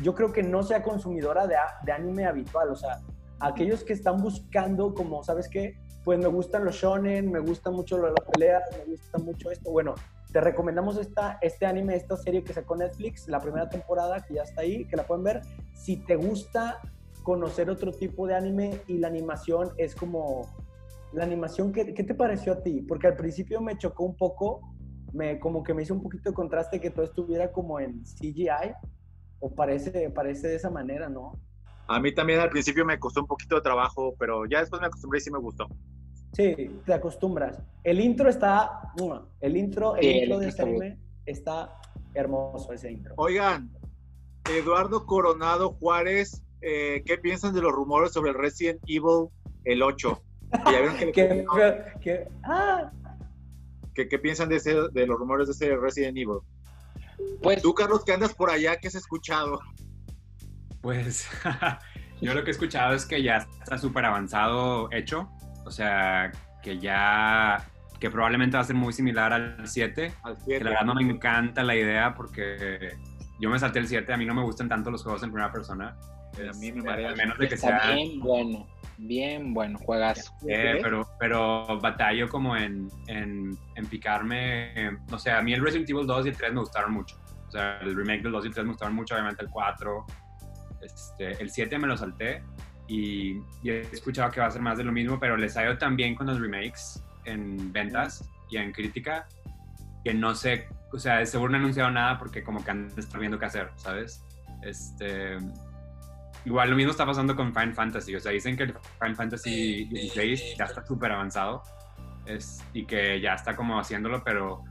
yo 0.02 0.14
creo 0.14 0.32
que 0.32 0.44
no 0.44 0.64
sea 0.64 0.84
consumidora 0.84 1.48
de, 1.48 1.56
de 1.84 1.92
anime 1.92 2.26
habitual. 2.26 2.70
O 2.70 2.76
sea, 2.76 3.00
aquellos 3.40 3.84
que 3.84 3.94
están 3.94 4.22
buscando, 4.22 4.94
como, 4.94 5.24
¿sabes 5.24 5.50
qué? 5.50 5.78
Pues 6.04 6.20
me 6.20 6.28
gustan 6.28 6.66
los 6.66 6.76
shonen, 6.76 7.32
me 7.32 7.40
gusta 7.40 7.72
mucho 7.72 7.98
las 7.98 8.14
peleas, 8.32 8.64
me 8.78 8.94
gusta 8.94 9.18
mucho 9.18 9.52
esto. 9.52 9.72
Bueno, 9.72 9.96
te 10.32 10.42
recomendamos 10.42 10.98
esta, 10.98 11.38
este 11.42 11.66
anime, 11.66 11.96
esta 11.96 12.18
serie 12.18 12.44
que 12.44 12.54
sacó 12.54 12.76
Netflix, 12.76 13.28
la 13.28 13.40
primera 13.40 13.70
temporada, 13.70 14.22
que 14.22 14.36
ya 14.36 14.44
está 14.44 14.62
ahí, 14.62 14.86
que 14.86 14.96
la 14.96 15.08
pueden 15.08 15.24
ver. 15.24 15.42
Si 15.74 15.98
te 15.98 16.16
gusta 16.16 16.80
conocer 17.24 17.70
otro 17.70 17.92
tipo 17.92 18.28
de 18.28 18.36
anime 18.36 18.82
y 18.88 19.00
la 19.00 19.08
animación 19.08 19.72
es 19.78 19.96
como 19.96 20.48
la 21.14 21.24
animación, 21.24 21.72
¿qué, 21.72 21.94
¿qué, 21.94 22.04
te 22.04 22.14
pareció 22.14 22.54
a 22.54 22.62
ti? 22.62 22.82
Porque 22.82 23.08
al 23.08 23.16
principio 23.16 23.62
me 23.62 23.78
chocó 23.78 24.04
un 24.04 24.16
poco, 24.16 24.62
me, 25.14 25.40
como 25.40 25.64
que 25.64 25.74
me 25.74 25.84
hizo 25.84 25.94
un 25.94 26.04
poquito 26.04 26.30
de 26.30 26.36
contraste 26.36 26.80
que 26.80 26.92
todo 26.92 27.06
estuviera 27.06 27.52
como 27.52 27.80
en 27.80 28.04
CGI, 28.04 28.74
o 29.40 29.54
parece, 29.54 30.10
parece 30.10 30.50
de 30.50 30.56
esa 30.56 30.70
manera, 30.70 31.10
¿no? 31.10 31.34
A 31.88 32.00
mí 32.00 32.14
también 32.14 32.40
al 32.40 32.50
principio 32.50 32.86
me 32.86 33.00
costó 33.00 33.22
un 33.22 33.28
poquito 33.28 33.56
de 33.56 33.62
trabajo, 33.62 34.16
pero 34.18 34.46
ya 34.46 34.60
después 34.60 34.82
me 34.82 34.88
acostumbré 34.88 35.20
y 35.20 35.22
sí 35.22 35.32
me 35.32 35.40
gustó. 35.40 35.68
Sí, 36.34 36.82
te 36.86 36.94
acostumbras. 36.94 37.62
El 37.84 38.00
intro 38.02 38.30
está, 38.30 38.92
el 39.40 39.56
intro, 39.56 39.96
el 39.96 40.04
intro 40.04 40.40
de 40.40 40.50
este 40.50 40.62
anime 40.64 41.00
está 41.26 41.80
hermoso 42.14 42.74
ese 42.74 42.92
intro. 42.92 43.14
Oigan, 43.18 43.70
Eduardo 44.50 45.06
Coronado 45.06 45.74
Juárez, 45.74 46.44
eh, 46.62 47.04
¿qué 47.06 47.18
piensan 47.18 47.54
de 47.54 47.62
los 47.62 47.72
rumores 47.72 48.12
sobre 48.12 48.32
el 48.32 48.38
Resident 48.38 48.82
Evil 48.88 49.30
el 49.64 49.82
8? 49.82 50.22
Ah. 52.44 52.92
¿Qué, 53.94 54.08
¿Qué, 54.08 54.20
piensan 54.20 54.50
de, 54.50 54.58
ese, 54.58 54.76
de 54.92 55.08
los 55.08 55.18
rumores 55.18 55.48
de 55.48 55.54
ese 55.54 55.76
Resident 55.76 56.18
Evil? 56.18 56.40
Pues, 57.42 57.62
Tú, 57.62 57.74
Carlos, 57.74 58.04
que 58.06 58.14
andas 58.14 58.34
por 58.34 58.50
allá, 58.50 58.78
¿qué 58.78 58.88
has 58.88 58.96
escuchado? 58.96 59.60
Pues 60.86 61.28
yo 62.22 62.36
lo 62.36 62.44
que 62.44 62.52
he 62.52 62.52
escuchado 62.52 62.94
es 62.94 63.08
que 63.08 63.24
ya 63.24 63.38
está 63.38 63.76
súper 63.80 64.06
avanzado 64.06 64.88
hecho. 64.92 65.28
O 65.66 65.72
sea, 65.72 66.32
que 66.62 66.78
ya 66.78 67.66
que 68.00 68.12
probablemente 68.12 68.56
va 68.56 68.62
a 68.62 68.66
ser 68.68 68.76
muy 68.76 68.94
similar 68.94 69.34
al 69.34 69.68
7. 69.68 70.14
Al 70.22 70.38
7. 70.38 70.60
Que 70.60 70.64
la 70.64 70.70
verdad 70.70 70.86
no 70.86 70.94
me 70.94 71.02
encanta 71.02 71.64
la 71.64 71.76
idea 71.76 72.14
porque 72.14 72.92
yo 73.40 73.50
me 73.50 73.58
salté 73.58 73.80
el 73.80 73.88
7, 73.88 74.14
a 74.14 74.18
mí 74.18 74.28
no 74.28 74.36
me 74.36 74.44
gustan 74.44 74.70
tanto 74.70 74.92
los 74.92 75.02
juegos 75.02 75.24
en 75.24 75.32
primera 75.32 75.52
persona. 75.52 75.98
a 76.38 76.58
mí 76.60 76.72
me 76.72 76.84
parece. 76.84 77.08
Al 77.08 77.18
menos 77.18 77.40
de 77.40 77.48
que 77.48 77.58
sea... 77.58 77.92
bien 77.92 78.20
bueno. 78.20 78.68
Bien 79.00 79.56
bueno, 79.56 79.80
juegas. 79.80 80.32
Eh, 80.48 80.82
pero, 80.84 81.10
pero 81.20 81.80
batallo 81.82 82.30
como 82.30 82.56
en, 82.56 82.90
en, 83.08 83.58
en 83.76 83.86
picarme. 83.88 85.00
o 85.12 85.18
sea, 85.18 85.40
a 85.40 85.42
mí 85.42 85.52
el 85.52 85.64
Resident 85.64 85.90
Evil 85.90 86.06
2 86.06 86.28
y 86.28 86.30
el 86.30 86.38
3 86.38 86.54
me 86.54 86.60
gustaron 86.60 86.94
mucho. 86.94 87.18
O 87.48 87.52
sea, 87.52 87.80
el 87.80 87.96
remake 87.96 88.22
del 88.22 88.34
2 88.34 88.46
y 88.46 88.48
el 88.50 88.54
3 88.54 88.66
me 88.66 88.72
gustaron 88.74 88.94
mucho, 88.94 89.16
obviamente 89.16 89.44
el 89.44 89.50
4. 89.50 90.06
Este, 90.86 91.42
el 91.42 91.50
7 91.50 91.78
me 91.80 91.88
lo 91.88 91.98
salté 91.98 92.44
y, 92.88 93.40
he 93.64 93.82
escuchado 93.92 94.32
que 94.32 94.40
va 94.40 94.48
a 94.48 94.52
ser 94.52 94.62
más 94.62 94.78
de 94.78 94.84
lo 94.84 94.92
mismo, 94.92 95.20
pero 95.20 95.38
les 95.38 95.58
ha 95.58 95.64
ido 95.64 95.78
tan 95.78 95.98
con 96.16 96.28
los 96.28 96.40
remakes 96.40 97.04
en 97.26 97.72
ventas 97.74 98.30
y 98.50 98.58
en 98.58 98.72
crítica 98.72 99.28
que 100.04 100.14
no 100.14 100.36
sé, 100.36 100.68
o 100.94 101.00
sea, 101.00 101.26
seguro 101.26 101.50
no 101.52 101.58
han 101.58 101.64
anunciado 101.64 101.90
nada 101.90 102.20
porque 102.20 102.44
como 102.44 102.64
que 102.64 102.72
han 102.72 102.92
estado 102.96 103.20
viendo 103.20 103.40
qué 103.40 103.46
hacer, 103.46 103.72
¿sabes? 103.76 104.24
Este, 104.62 105.38
Igual 106.46 106.70
lo 106.70 106.76
mismo 106.76 106.92
está 106.92 107.06
pasando 107.06 107.36
con 107.36 107.54
Final 107.54 107.74
Fantasy. 107.74 108.16
O 108.16 108.20
sea, 108.20 108.32
dicen 108.32 108.56
que 108.56 108.64
el 108.64 108.76
Final 109.00 109.16
Fantasy 109.16 109.86
XVI 109.88 110.56
ya 110.58 110.66
está 110.66 110.86
súper 110.86 111.12
avanzado 111.12 111.64
es, 112.26 112.64
y 112.72 112.86
que 112.86 113.20
ya 113.20 113.34
está 113.34 113.56
como 113.56 113.80
haciéndolo, 113.80 114.24
pero 114.24 114.64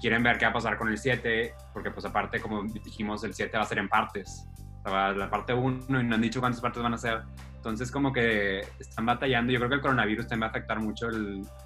quieren 0.00 0.22
ver 0.22 0.36
qué 0.36 0.44
va 0.44 0.50
a 0.50 0.54
pasar 0.54 0.76
con 0.76 0.88
el 0.88 0.98
7, 0.98 1.54
porque 1.72 1.90
pues 1.90 2.04
aparte, 2.04 2.40
como 2.40 2.62
dijimos, 2.64 3.24
el 3.24 3.32
7 3.32 3.56
va 3.56 3.62
a 3.62 3.66
ser 3.66 3.78
en 3.78 3.88
partes. 3.88 4.46
Sea, 4.84 5.12
la 5.12 5.30
parte 5.30 5.54
1 5.54 6.00
y 6.00 6.04
no 6.04 6.14
han 6.14 6.20
dicho 6.20 6.40
cuántas 6.40 6.60
partes 6.60 6.82
van 6.82 6.94
a 6.94 6.98
ser. 6.98 7.22
Entonces 7.56 7.90
como 7.90 8.12
que 8.12 8.60
están 8.78 9.06
batallando. 9.06 9.52
Yo 9.52 9.58
creo 9.58 9.70
que 9.70 9.76
el 9.76 9.80
coronavirus 9.80 10.26
también 10.26 10.42
va 10.42 10.46
a 10.46 10.50
afectar 10.50 10.80
mucho 10.80 11.08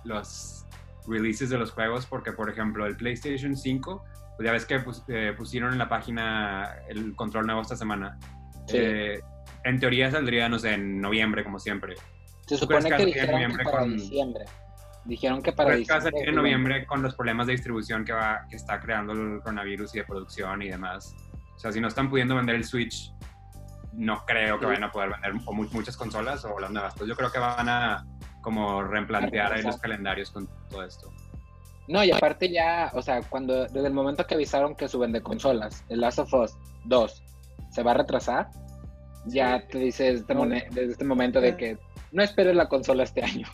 los 0.05 0.65
releases 1.09 1.51
de 1.51 1.59
los 1.59 1.73
juegos, 1.73 2.07
porque 2.07 2.33
por 2.33 2.49
ejemplo 2.49 2.87
el 2.87 2.97
PlayStation 2.97 3.57
5, 3.57 4.05
pues 4.37 4.47
ya 4.47 4.53
ves 4.53 4.65
que 4.65 4.81
eh, 5.09 5.35
pusieron 5.37 5.73
en 5.73 5.79
la 5.79 5.89
página 5.89 6.77
el 6.89 7.17
control 7.17 7.47
nuevo 7.47 7.63
esta 7.63 7.77
semana. 7.77 8.17
Sí. 8.69 8.77
Eh, 8.77 9.21
en 9.65 9.81
teoría 9.81 10.11
saldría, 10.11 10.49
no 10.49 10.59
sé, 10.59 10.75
en 10.75 11.01
noviembre, 11.01 11.43
como 11.43 11.59
siempre. 11.59 11.97
Se 12.47 12.57
supone 12.57 12.89
que, 12.91 13.07
dijeron 13.07 13.57
que 13.57 13.65
para 13.65 13.85
diciembre. 13.85 14.45
Dijeron 15.05 15.43
que 15.43 15.53
para 15.53 15.75
diciembre. 15.75 16.13
en 16.27 16.35
noviembre 16.35 16.87
con 16.87 17.03
los 17.03 17.15
problemas 17.15 17.47
de 17.47 17.55
distribución 17.55 18.05
que, 18.05 18.13
va, 18.13 18.47
que 18.49 18.57
está 18.57 18.81
creando 18.81 19.13
el 19.13 19.41
coronavirus 19.41 19.95
y 19.95 19.99
de 19.99 20.05
producción 20.05 20.63
y 20.63 20.69
demás. 20.69 21.15
O 21.59 21.61
sea, 21.61 21.73
si 21.73 21.81
no 21.81 21.89
están 21.89 22.09
pudiendo 22.09 22.37
vender 22.37 22.55
el 22.55 22.63
Switch, 22.63 23.13
no 23.93 24.25
creo 24.27 24.61
que 24.61 24.67
vayan 24.67 24.85
a 24.85 24.93
poder 24.93 25.11
vender 25.11 25.35
muchas 25.73 25.97
consolas 25.97 26.45
o 26.45 26.57
las 26.61 26.71
nuevas. 26.71 26.95
Pues 26.97 27.09
yo 27.09 27.17
creo 27.17 27.33
que 27.33 27.41
van 27.41 27.69
a 27.69 28.07
como 28.43 28.85
replantear 28.85 29.53
ahí 29.53 29.63
los 29.63 29.77
calendarios 29.77 30.31
con 30.31 30.49
todo 30.71 30.85
esto. 30.85 31.13
No, 31.89 32.05
y 32.05 32.13
aparte 32.13 32.49
ya, 32.49 32.93
o 32.95 33.03
sea, 33.03 33.23
cuando 33.23 33.65
desde 33.65 33.89
el 33.89 33.93
momento 33.93 34.25
que 34.25 34.37
avisaron 34.37 34.77
que 34.77 34.87
suben 34.87 35.11
de 35.11 35.21
consolas, 35.21 35.85
el 35.89 36.01
Last 36.01 36.21
of 36.21 36.33
Us 36.33 36.57
2 36.85 37.25
se 37.71 37.83
va 37.83 37.91
a 37.91 37.95
retrasar, 37.95 38.51
ya 39.27 39.67
te 39.67 39.79
dice 39.79 40.05
desde 40.05 40.93
este, 40.93 41.05
momento 41.05 41.41
de 41.41 41.57
que 41.57 41.77
no 42.13 42.23
esperes 42.23 42.55
la 42.55 42.69
consola 42.69 43.03
este 43.03 43.25
año. 43.25 43.49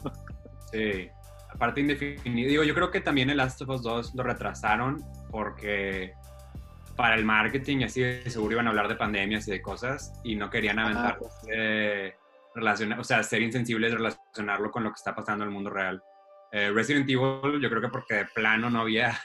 Sí, 0.73 1.09
aparte 1.51 1.81
indefinido. 1.81 2.65
yo 2.65 2.75
creo 2.75 2.91
que 2.91 3.01
también 3.01 3.31
el 3.31 3.39
Last 3.39 3.63
of 3.63 3.71
Us 3.71 3.83
2 3.83 4.15
lo 4.15 4.25
retrasaron 4.25 5.03
porque 5.31 6.13
para 6.97 7.15
el 7.15 7.25
marketing 7.25 7.79
y 7.79 7.85
así 7.85 8.03
seguro 8.31 8.53
iban 8.53 8.67
a 8.67 8.71
hablar 8.71 8.89
de 8.89 8.97
pandemias 8.97 9.49
y 9.49 9.51
de 9.51 9.63
cosas 9.63 10.21
y 10.23 10.37
no 10.37 10.51
querían 10.51 10.79
aventar, 10.79 11.19
eh, 11.53 12.15
o 12.99 13.05
sea, 13.05 13.23
ser 13.23 13.43
insensibles 13.43 13.93
relacionarlo 13.93 14.71
con 14.71 14.85
lo 14.85 14.91
que 14.91 14.97
está 14.97 15.15
pasando 15.15 15.45
en 15.45 15.49
el 15.49 15.55
mundo 15.55 15.71
real. 15.71 16.03
Eh, 16.53 16.71
Resident 16.73 17.09
Evil, 17.11 17.61
yo 17.61 17.69
creo 17.69 17.81
que 17.81 17.89
porque 17.89 18.15
de 18.15 18.25
plano 18.27 18.71
no 18.71 18.81
había... 18.81 19.19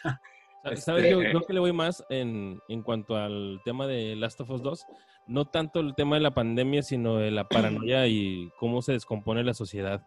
¿Sabes? 0.76 1.10
Yo 1.10 1.20
creo 1.20 1.42
que 1.42 1.54
le 1.54 1.60
voy 1.60 1.72
más 1.72 2.04
en, 2.10 2.60
en 2.68 2.84
cuanto 2.84 3.16
al 3.16 3.62
tema 3.64 3.88
de 3.88 4.16
Last 4.16 4.42
of 4.42 4.50
Us 4.50 4.62
2 4.62 4.86
no 5.30 5.46
tanto 5.46 5.80
el 5.80 5.94
tema 5.96 6.16
de 6.16 6.22
la 6.22 6.34
pandemia, 6.34 6.82
sino 6.82 7.18
de 7.18 7.30
la 7.30 7.48
paranoia 7.48 8.08
y 8.08 8.52
cómo 8.60 8.82
se 8.82 8.94
descompone 8.94 9.44
la 9.44 9.54
sociedad. 9.54 10.02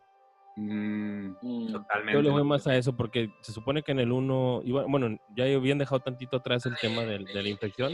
Mm, 0.56 1.34
mm. 1.40 1.72
totalmente. 1.72 2.12
Yo 2.12 2.22
le 2.22 2.30
voy 2.30 2.44
más 2.44 2.66
a 2.66 2.76
eso 2.76 2.94
porque 2.94 3.30
se 3.40 3.52
supone 3.52 3.82
que 3.82 3.92
en 3.92 4.00
el 4.00 4.12
1, 4.12 4.62
bueno, 4.88 5.18
ya 5.34 5.44
habían 5.44 5.78
dejado 5.78 6.00
tantito 6.00 6.36
atrás 6.36 6.66
el 6.66 6.76
tema 6.76 7.02
de, 7.02 7.20
la 7.20 7.48
infección 7.48 7.92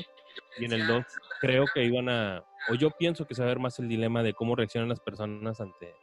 y 0.58 0.64
en 0.64 0.72
el 0.72 0.86
2 0.86 1.04
creo 1.40 1.64
que 1.72 1.84
iban 1.84 2.08
a, 2.08 2.44
o 2.68 2.74
yo 2.74 2.90
pienso 2.90 3.26
que 3.26 3.34
se 3.34 3.42
va 3.42 3.46
a 3.46 3.54
ver 3.54 3.60
más 3.60 3.78
el 3.78 3.88
dilema 3.88 4.22
de 4.22 4.34
cómo 4.34 4.56
reaccionan 4.56 4.88
las 4.88 5.00
personas 5.00 5.60
ante, 5.60 5.94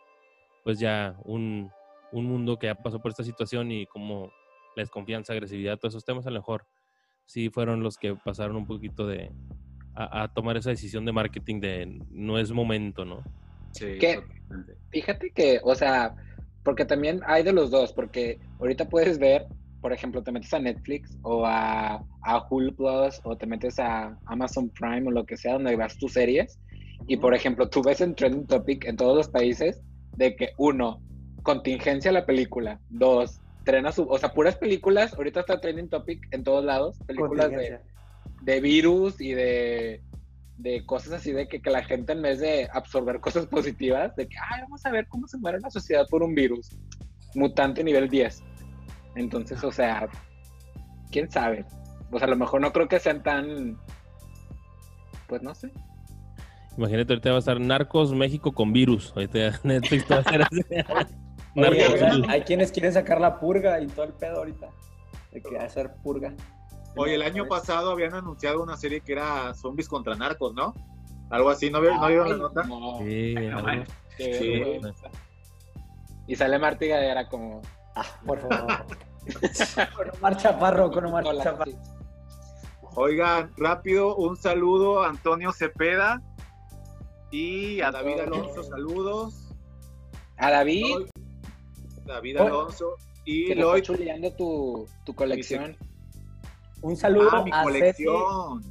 pues 0.64 0.80
ya 0.80 1.18
un, 1.24 1.70
un 2.12 2.26
mundo 2.26 2.58
que 2.58 2.68
ya 2.68 2.76
pasó 2.76 3.02
por 3.02 3.12
esta 3.12 3.24
situación 3.24 3.72
y 3.72 3.86
cómo 3.88 4.32
la 4.76 4.84
desconfianza, 4.84 5.34
agresividad, 5.34 5.78
todos 5.78 5.94
esos 5.94 6.06
temas 6.06 6.26
a 6.26 6.32
lo 6.32 6.40
mejor 6.40 6.66
sí 7.26 7.50
fueron 7.50 7.82
los 7.84 7.98
que 7.98 8.16
pasaron 8.16 8.56
un 8.56 8.68
poquito 8.68 9.08
de, 9.08 9.32
a, 9.96 10.28
tomar 10.34 10.58
esa 10.58 10.70
decisión 10.70 11.06
de 11.06 11.12
marketing 11.12 11.60
de 11.60 12.00
no 12.12 12.38
es 12.38 12.52
momento, 12.52 13.06
¿no? 13.06 13.24
Sí, 13.72 13.98
fíjate 14.90 15.32
que, 15.32 15.60
o 15.64 15.76
sea, 15.76 16.16
porque 16.66 16.84
también 16.84 17.22
hay 17.26 17.44
de 17.44 17.54
los 17.54 17.72
dos, 17.72 17.94
porque 17.94 18.40
ahorita 18.60 18.90
puedes 18.90 19.20
ver, 19.20 19.46
por 19.82 19.94
ejemplo, 19.94 20.24
te 20.24 20.32
metes 20.32 20.54
a 20.54 20.60
Netflix 20.60 21.18
o 21.22 21.46
a, 21.46 22.04
a 22.24 22.48
Hulu 22.50 22.76
Plus 22.76 23.22
o 23.24 23.38
te 23.38 23.46
metes 23.46 23.80
a 23.80 24.18
Amazon 24.26 24.70
Prime 24.70 25.08
o 25.08 25.12
lo 25.12 25.26
que 25.26 25.38
sea, 25.38 25.54
donde 25.54 25.76
vas 25.76 25.98
tus 25.98 26.14
series, 26.14 26.60
y 27.08 27.18
por 27.18 27.34
ejemplo, 27.34 27.70
tú 27.70 27.84
ves 27.84 28.02
en 28.02 28.16
Trending 28.16 28.48
Topic 28.48 28.86
en 28.86 28.98
todos 28.98 29.16
los 29.16 29.30
países 29.30 29.80
de 30.18 30.36
que 30.36 30.50
uno, 30.58 31.00
contingencia 31.44 32.12
la 32.12 32.26
película, 32.26 32.82
dos, 32.90 33.40
trena 33.64 33.92
su, 33.92 34.04
o 34.04 34.18
sea, 34.18 34.34
puras 34.34 34.58
películas, 34.58 35.14
ahorita 35.14 35.42
está 35.42 35.62
Trending 35.62 35.90
Topic 35.90 36.28
en 36.32 36.44
todos 36.44 36.66
lados, 36.66 36.98
películas 37.06 37.52
de 37.52 37.80
de 38.42 38.62
virus 38.62 39.20
y 39.20 39.34
de, 39.34 40.02
cosas 40.86 41.14
así 41.14 41.32
de 41.32 41.48
que, 41.48 41.62
la 41.70 41.84
gente 41.84 42.14
en 42.14 42.22
vez 42.22 42.40
de 42.40 42.68
absorber 42.72 43.20
cosas 43.22 43.46
positivas, 43.48 44.16
de 44.16 44.28
que, 44.28 44.38
ay, 44.52 44.62
vamos 44.62 44.86
a 44.86 44.92
ver 44.92 45.08
cómo 45.08 45.28
se 45.28 45.38
muere 45.38 45.60
la 45.60 45.70
sociedad 45.70 46.06
por 46.10 46.24
un 46.24 46.36
virus 46.36 46.70
mutante 47.36 47.84
nivel 47.84 48.10
10. 48.10 48.44
Entonces, 49.16 49.64
o 49.64 49.72
sea, 49.72 50.08
quién 51.12 51.30
sabe. 51.30 51.66
O 52.12 52.18
sea, 52.18 52.28
a 52.28 52.32
lo 52.32 52.38
mejor 52.38 52.62
no 52.62 52.72
creo 52.72 52.88
que 52.88 53.00
sean 53.00 53.24
tan, 53.24 53.78
pues 55.28 55.42
no 55.42 55.54
sé. 55.54 55.72
Imagínate, 56.78 57.14
ahorita 57.14 57.30
va 57.30 57.36
a 57.38 57.40
estar 57.40 57.60
Narcos 57.60 58.14
México 58.14 58.52
con 58.52 58.74
virus. 58.74 59.12
Ahorita 59.16 59.60
Netflix 59.64 60.06
va 60.12 60.18
a 60.18 60.20
hacer 60.20 60.42
así. 60.42 60.62
hay 62.28 62.42
quienes 62.42 62.72
quieren 62.72 62.94
sacar 62.94 63.22
la 63.22 63.40
purga 63.40 63.80
y 63.82 63.88
todo 63.88 64.06
el 64.06 64.14
pedo 64.14 64.38
ahorita. 64.38 64.70
De 65.32 65.42
que 65.42 65.58
va 65.58 65.64
a 65.64 65.70
ser 65.70 65.94
purga. 66.04 66.34
Oye, 66.98 67.16
el 67.16 67.22
año 67.22 67.48
pasado 67.48 67.92
habían 67.92 68.14
anunciado 68.14 68.64
una 68.64 68.78
serie 68.78 69.02
que 69.02 69.14
era 69.14 69.54
Zombies 69.54 69.88
contra 69.88 70.16
Narcos, 70.16 70.54
¿no? 70.54 70.74
Algo 71.30 71.50
así, 71.50 71.70
¿no, 71.70 71.82
¿no 71.82 72.08
vieron 72.08 72.30
la 72.30 72.38
nota? 72.38 72.64
Sí, 73.00 73.36
sí. 74.18 74.64
Y 76.28 76.36
sale 76.36 76.58
Martiga 76.58 77.04
era 77.04 77.28
como, 77.28 77.62
Ah, 77.96 78.06
por 78.26 78.40
favor. 78.42 78.86
con 79.96 80.10
Omar 80.18 80.38
Chaparro, 80.38 80.92
con 80.92 81.06
Omar 81.06 81.24
Chaparro. 81.42 81.72
Oigan, 82.96 83.52
rápido, 83.58 84.16
un 84.16 84.38
saludo 84.38 85.04
a 85.04 85.10
Antonio 85.10 85.52
Cepeda 85.52 86.22
y 87.32 87.82
a 87.82 87.92
David 87.92 88.20
Alonso, 88.22 88.64
saludos. 88.64 89.50
A 90.38 90.52
David. 90.52 91.08
David 92.06 92.38
Alonso 92.38 92.96
y 93.24 93.48
que 93.48 93.56
Lloyd. 93.56 93.84
tu, 94.38 94.88
tu 95.06 95.16
colección. 95.16 95.76
Un 96.86 96.96
saludo 96.96 97.30
ah, 97.32 97.44
mi 97.44 97.50
a 97.52 97.64
colección. 97.64 98.62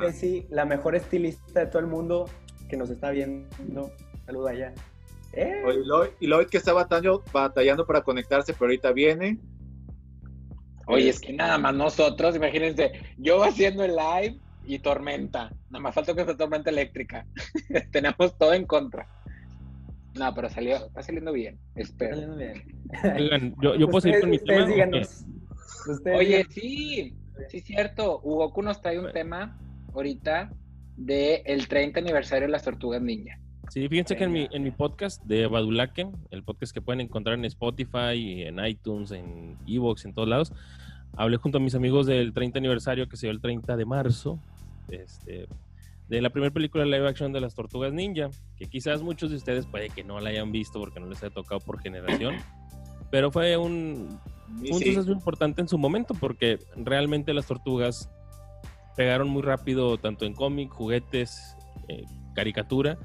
Ceci, 0.00 0.42
ah. 0.42 0.48
la 0.48 0.64
mejor 0.64 0.96
estilista 0.96 1.60
de 1.60 1.66
todo 1.66 1.80
el 1.80 1.86
mundo 1.86 2.24
que 2.66 2.78
nos 2.78 2.88
está 2.88 3.10
viendo. 3.10 3.92
Saluda 4.24 4.52
allá. 4.52 4.74
Eh. 5.34 5.62
y 6.18 6.26
Lloyd 6.26 6.46
que 6.46 6.56
está 6.56 6.72
batallando, 6.72 7.22
batallando 7.30 7.84
para 7.84 8.00
conectarse, 8.00 8.54
pero 8.54 8.64
ahorita 8.64 8.92
viene. 8.92 9.38
Oye, 10.86 11.10
es 11.10 11.20
que 11.20 11.34
nada 11.34 11.58
más 11.58 11.74
nosotros, 11.74 12.34
imagínense, 12.36 12.90
yo 13.18 13.44
haciendo 13.44 13.84
el 13.84 13.94
live 13.96 14.40
y 14.64 14.78
tormenta. 14.78 15.52
Nada 15.68 15.82
más 15.82 15.94
falta 15.94 16.14
que 16.14 16.24
sea 16.24 16.38
tormenta 16.38 16.70
eléctrica. 16.70 17.26
Tenemos 17.92 18.38
todo 18.38 18.54
en 18.54 18.64
contra. 18.64 19.06
No, 20.14 20.34
pero 20.34 20.48
salió, 20.48 20.86
está 20.86 21.02
saliendo 21.02 21.34
bien. 21.34 21.58
Espero. 21.74 22.16
Saliendo 22.16 22.36
bien. 22.38 23.54
yo, 23.60 23.74
yo 23.74 23.86
puedo 23.88 24.00
seguir 24.00 24.20
con 24.20 24.30
mi 24.30 24.38
tema. 24.38 24.64
Oye, 26.16 26.46
sí, 26.48 27.14
sí, 27.48 27.60
cierto. 27.60 28.20
Hugo 28.22 28.52
nos 28.62 28.80
trae 28.80 28.98
un 28.98 29.12
tema 29.12 29.58
ahorita 29.94 30.50
del 30.96 31.42
el 31.44 31.68
30 31.68 32.00
aniversario 32.00 32.46
de 32.46 32.52
las 32.52 32.64
tortugas 32.64 33.00
ninja. 33.00 33.38
Sí, 33.70 33.86
fíjense 33.88 34.16
que 34.16 34.24
en 34.24 34.32
mi, 34.32 34.48
en 34.50 34.62
mi 34.62 34.70
podcast 34.70 35.22
de 35.24 35.46
Badulaken, 35.46 36.12
el 36.30 36.42
podcast 36.42 36.72
que 36.72 36.80
pueden 36.80 37.02
encontrar 37.02 37.38
en 37.38 37.44
Spotify, 37.44 38.42
en 38.42 38.64
iTunes, 38.64 39.10
en 39.10 39.56
Evox, 39.66 40.06
en 40.06 40.14
todos 40.14 40.28
lados, 40.28 40.52
hablé 41.16 41.36
junto 41.36 41.58
a 41.58 41.60
mis 41.60 41.74
amigos 41.74 42.06
del 42.06 42.32
30 42.32 42.58
aniversario 42.58 43.08
que 43.08 43.16
se 43.16 43.26
dio 43.26 43.32
el 43.32 43.40
30 43.40 43.76
de 43.76 43.84
marzo, 43.84 44.38
este, 44.88 45.48
de 46.08 46.22
la 46.22 46.30
primera 46.30 46.52
película 46.52 46.86
live 46.86 47.08
action 47.08 47.32
de 47.32 47.40
las 47.42 47.54
Tortugas 47.54 47.92
Ninja, 47.92 48.30
que 48.56 48.66
quizás 48.66 49.02
muchos 49.02 49.30
de 49.30 49.36
ustedes 49.36 49.66
puede 49.66 49.90
que 49.90 50.02
no 50.02 50.18
la 50.20 50.30
hayan 50.30 50.50
visto 50.50 50.80
porque 50.80 50.98
no 50.98 51.06
les 51.06 51.22
haya 51.22 51.34
tocado 51.34 51.60
por 51.60 51.80
generación, 51.80 52.36
pero 53.10 53.30
fue 53.30 53.58
un, 53.58 54.18
un 54.60 54.66
suceso 54.66 55.12
importante 55.12 55.60
en 55.60 55.68
su 55.68 55.78
momento 55.78 56.14
porque 56.14 56.58
realmente 56.76 57.32
las 57.34 57.46
tortugas 57.46 58.10
pegaron 58.96 59.28
muy 59.28 59.42
rápido 59.42 59.96
tanto 59.98 60.24
en 60.24 60.34
cómic, 60.34 60.70
juguetes, 60.70 61.56
eh, 61.88 62.04
caricatura, 62.34 62.98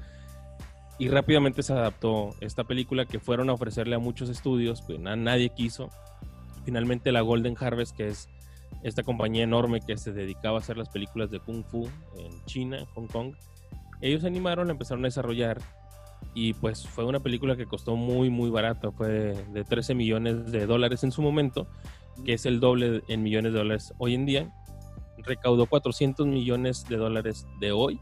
y 0.98 1.08
rápidamente 1.08 1.62
se 1.62 1.72
adaptó 1.72 2.34
esta 2.40 2.64
película 2.64 3.04
que 3.04 3.18
fueron 3.18 3.50
a 3.50 3.52
ofrecerle 3.52 3.96
a 3.96 3.98
muchos 3.98 4.28
estudios, 4.28 4.82
pues 4.82 5.00
nadie 5.00 5.50
quiso. 5.50 5.90
Finalmente 6.64 7.12
la 7.12 7.20
Golden 7.20 7.56
Harvest, 7.58 7.96
que 7.96 8.08
es 8.08 8.28
esta 8.82 9.02
compañía 9.02 9.42
enorme 9.42 9.80
que 9.80 9.96
se 9.96 10.12
dedicaba 10.12 10.58
a 10.58 10.60
hacer 10.60 10.76
las 10.76 10.88
películas 10.88 11.30
de 11.30 11.40
Kung 11.40 11.64
Fu 11.64 11.88
en 12.16 12.44
China, 12.44 12.84
Hong 12.94 13.06
Kong, 13.06 13.34
ellos 14.00 14.22
se 14.22 14.26
animaron, 14.26 14.70
empezaron 14.70 15.04
a 15.04 15.08
desarrollar 15.08 15.60
y 16.34 16.52
pues 16.54 16.86
fue 16.86 17.04
una 17.04 17.20
película 17.20 17.56
que 17.56 17.66
costó 17.66 17.96
muy 17.96 18.28
muy 18.28 18.50
barata, 18.50 18.90
fue 18.90 19.08
de 19.08 19.64
13 19.64 19.94
millones 19.94 20.50
de 20.50 20.66
dólares 20.66 21.04
en 21.04 21.12
su 21.12 21.22
momento, 21.22 21.68
que 22.24 22.34
es 22.34 22.44
el 22.44 22.60
doble 22.60 23.02
en 23.08 23.22
millones 23.22 23.52
de 23.52 23.58
dólares 23.58 23.94
hoy 23.98 24.14
en 24.14 24.26
día. 24.26 24.52
Recaudó 25.18 25.66
400 25.66 26.26
millones 26.26 26.86
de 26.88 26.96
dólares 26.96 27.46
de 27.60 27.72
hoy 27.72 28.00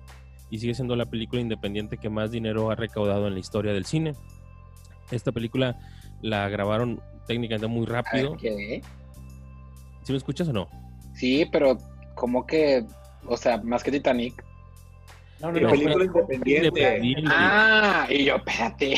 y 0.50 0.58
sigue 0.58 0.74
siendo 0.74 0.96
la 0.96 1.06
película 1.06 1.40
independiente 1.40 1.98
que 1.98 2.08
más 2.08 2.30
dinero 2.30 2.70
ha 2.70 2.74
recaudado 2.74 3.28
en 3.28 3.34
la 3.34 3.40
historia 3.40 3.72
del 3.72 3.84
cine. 3.84 4.14
Esta 5.10 5.30
película 5.30 5.78
la 6.22 6.48
grabaron 6.48 7.00
técnicamente 7.26 7.66
muy 7.66 7.86
rápido. 7.86 8.36
¿Qué? 8.36 8.82
¿Sí 10.02 10.12
me 10.12 10.18
escuchas 10.18 10.48
o 10.48 10.52
no? 10.52 10.68
Sí, 11.14 11.46
pero 11.52 11.78
como 12.14 12.46
que, 12.46 12.84
o 13.26 13.36
sea, 13.36 13.58
más 13.58 13.82
que 13.82 13.90
Titanic. 13.90 14.44
No, 15.42 15.50
no, 15.50 15.70
película 15.70 16.04
independiente. 16.04 17.26
Ah, 17.26 18.06
y 18.08 18.24
yo, 18.26 18.36
espérate. 18.36 18.94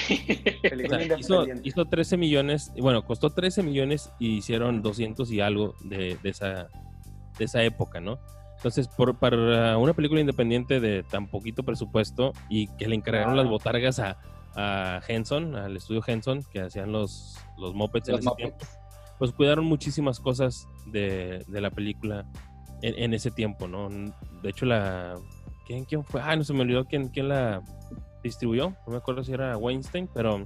hizo, 1.18 1.46
hizo, 1.62 1.84
13 1.86 2.18
millones, 2.18 2.70
bueno, 2.78 3.04
costó 3.04 3.30
13 3.30 3.62
millones 3.62 4.12
y 4.18 4.36
hicieron 4.36 4.82
200 4.82 5.30
y 5.32 5.40
algo 5.40 5.74
de, 5.84 6.18
de, 6.22 6.28
esa, 6.28 6.68
de 7.38 7.44
esa 7.44 7.62
época, 7.62 8.00
¿no? 8.00 8.18
Entonces, 8.56 8.88
por, 8.88 9.18
para 9.18 9.78
una 9.78 9.94
película 9.94 10.20
independiente 10.20 10.80
de 10.80 11.02
tan 11.02 11.28
poquito 11.28 11.62
presupuesto 11.62 12.32
y 12.50 12.68
que 12.76 12.88
le 12.88 12.94
encargaron 12.94 13.36
las 13.36 13.48
botargas 13.48 13.98
a, 13.98 14.18
a 14.54 15.00
Henson, 15.08 15.56
al 15.56 15.76
estudio 15.76 16.02
Henson, 16.06 16.42
que 16.52 16.60
hacían 16.60 16.92
los, 16.92 17.38
los 17.56 17.74
mopeds 17.74 18.08
en 18.10 18.16
ese 18.16 18.30
tiempo, 18.36 18.58
pues 19.18 19.32
cuidaron 19.32 19.64
muchísimas 19.64 20.20
cosas 20.20 20.68
de, 20.86 21.42
de 21.48 21.60
la 21.62 21.70
película 21.70 22.26
en, 22.82 23.14
ese 23.14 23.30
tiempo, 23.30 23.66
¿no? 23.66 23.88
De 24.42 24.50
hecho, 24.50 24.66
la... 24.66 25.14
¿Quién, 25.66 25.84
quién 25.84 26.04
fue? 26.04 26.20
Ah, 26.22 26.36
no 26.36 26.44
se 26.44 26.52
me 26.52 26.60
olvidó 26.60 26.84
quién, 26.84 27.08
quién 27.08 27.28
la 27.28 27.62
distribuyó. 28.22 28.70
No 28.86 28.92
me 28.92 28.96
acuerdo 28.96 29.24
si 29.24 29.32
era 29.32 29.56
Weinstein, 29.56 30.08
pero 30.12 30.44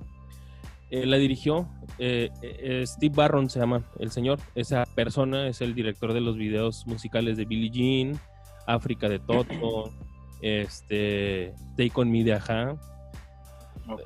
eh, 0.91 1.05
la 1.05 1.19
dirigió 1.19 1.69
eh, 1.99 2.31
eh, 2.43 2.85
Steve 2.87 3.15
Barron, 3.15 3.51
se 3.51 3.61
llama 3.61 3.83
el 3.99 4.11
señor. 4.11 4.39
Esa 4.55 4.85
persona 4.95 5.49
es 5.49 5.61
el 5.61 5.75
director 5.75 6.13
de 6.15 6.21
los 6.21 6.37
videos 6.37 6.87
musicales 6.87 7.37
de 7.37 7.45
Billie 7.45 7.71
Jean, 7.71 8.21
África 8.67 9.09
de 9.09 9.19
Toto, 9.19 9.93
este, 10.43 11.55
Take 11.77 11.93
On 11.95 12.11
Me 12.11 12.25
de 12.25 12.35
Aja. 12.35 12.77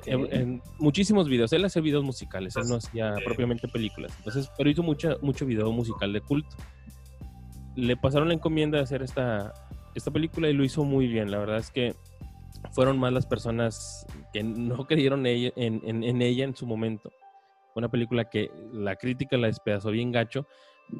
En, 0.05 0.61
muchísimos 0.79 1.27
videos. 1.27 1.51
Él 1.53 1.65
hace 1.65 1.81
videos 1.81 2.03
musicales, 2.03 2.55
él 2.55 2.67
no 2.67 2.75
hacía 2.75 3.15
propiamente 3.25 3.67
películas. 3.67 4.13
Entonces, 4.17 4.49
pero 4.57 4.69
hizo 4.69 4.83
mucha, 4.83 5.15
mucho 5.21 5.45
video 5.45 5.71
musical 5.71 6.11
de 6.13 6.21
culto. 6.21 6.55
Le 7.75 7.97
pasaron 7.97 8.27
la 8.27 8.33
encomienda 8.33 8.77
de 8.77 8.83
hacer 8.83 9.01
esta, 9.01 9.53
esta 9.95 10.11
película 10.11 10.49
y 10.49 10.53
lo 10.53 10.63
hizo 10.63 10.83
muy 10.83 11.07
bien. 11.07 11.31
La 11.31 11.39
verdad 11.39 11.57
es 11.57 11.71
que 11.71 11.95
fueron 12.71 12.97
más 12.97 13.13
las 13.13 13.25
personas 13.25 14.05
que 14.31 14.43
no 14.43 14.85
creyeron 14.87 15.25
en, 15.25 15.51
en, 15.55 16.21
ella 16.21 16.45
en 16.45 16.55
su 16.55 16.65
momento. 16.65 17.11
Una 17.75 17.89
película 17.89 18.29
que 18.29 18.51
la 18.71 18.95
crítica 18.95 19.37
la 19.37 19.47
despedazó 19.47 19.89
bien 19.91 20.11
gacho, 20.11 20.47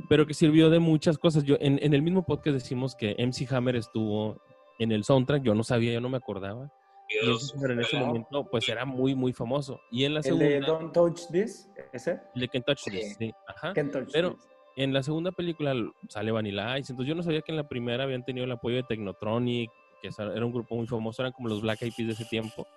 pero 0.09 0.25
que 0.25 0.33
sirvió 0.33 0.69
de 0.69 0.79
muchas 0.79 1.17
cosas. 1.17 1.43
Yo 1.43 1.55
en, 1.59 1.93
el 1.93 2.01
mismo 2.01 2.23
podcast 2.23 2.55
decimos 2.55 2.95
que 2.95 3.15
MC 3.17 3.51
Hammer 3.53 3.75
estuvo 3.75 4.41
en 4.79 4.91
el 4.91 5.03
soundtrack, 5.03 5.43
yo 5.43 5.53
no 5.53 5.63
sabía, 5.63 5.93
yo 5.93 6.01
no 6.01 6.09
me 6.09 6.17
acordaba. 6.17 6.71
y 7.09 7.71
en 7.71 7.79
ese 7.79 7.97
momento 7.97 8.47
pues 8.49 8.67
era 8.67 8.85
muy 8.85 9.13
muy 9.13 9.33
famoso. 9.33 9.79
Y 9.91 10.05
en 10.05 10.15
la 10.15 10.23
segunda 10.23 10.45
de 10.45 10.61
Don't 10.61 10.93
Touch 10.93 11.27
This, 11.31 11.69
ese? 11.91 12.19
de 12.33 12.47
Can't 12.47 12.65
Touch 12.65 12.83
This, 12.85 13.15
sí. 13.19 13.31
Ajá. 13.47 13.73
pero 14.11 14.35
en 14.75 14.93
la 14.93 15.03
segunda 15.03 15.31
película 15.31 15.73
sale 16.09 16.31
Vanilla 16.31 16.77
Ice, 16.79 16.91
entonces 16.91 17.09
yo 17.09 17.15
no 17.15 17.23
sabía 17.23 17.41
que 17.41 17.51
en 17.51 17.57
la 17.57 17.67
primera 17.67 18.03
habían 18.03 18.25
tenido 18.25 18.45
el 18.45 18.51
apoyo 18.51 18.77
de 18.77 18.83
Technotronic, 18.83 19.71
que 20.01 20.09
era 20.17 20.45
un 20.45 20.51
grupo 20.51 20.75
muy 20.75 20.87
famoso, 20.87 21.21
eran 21.21 21.31
como 21.31 21.49
los 21.49 21.61
Black 21.61 21.81
Eyed 21.81 21.93
Peas 21.95 22.07
de 22.07 22.13
ese 22.13 22.25
tiempo, 22.25 22.67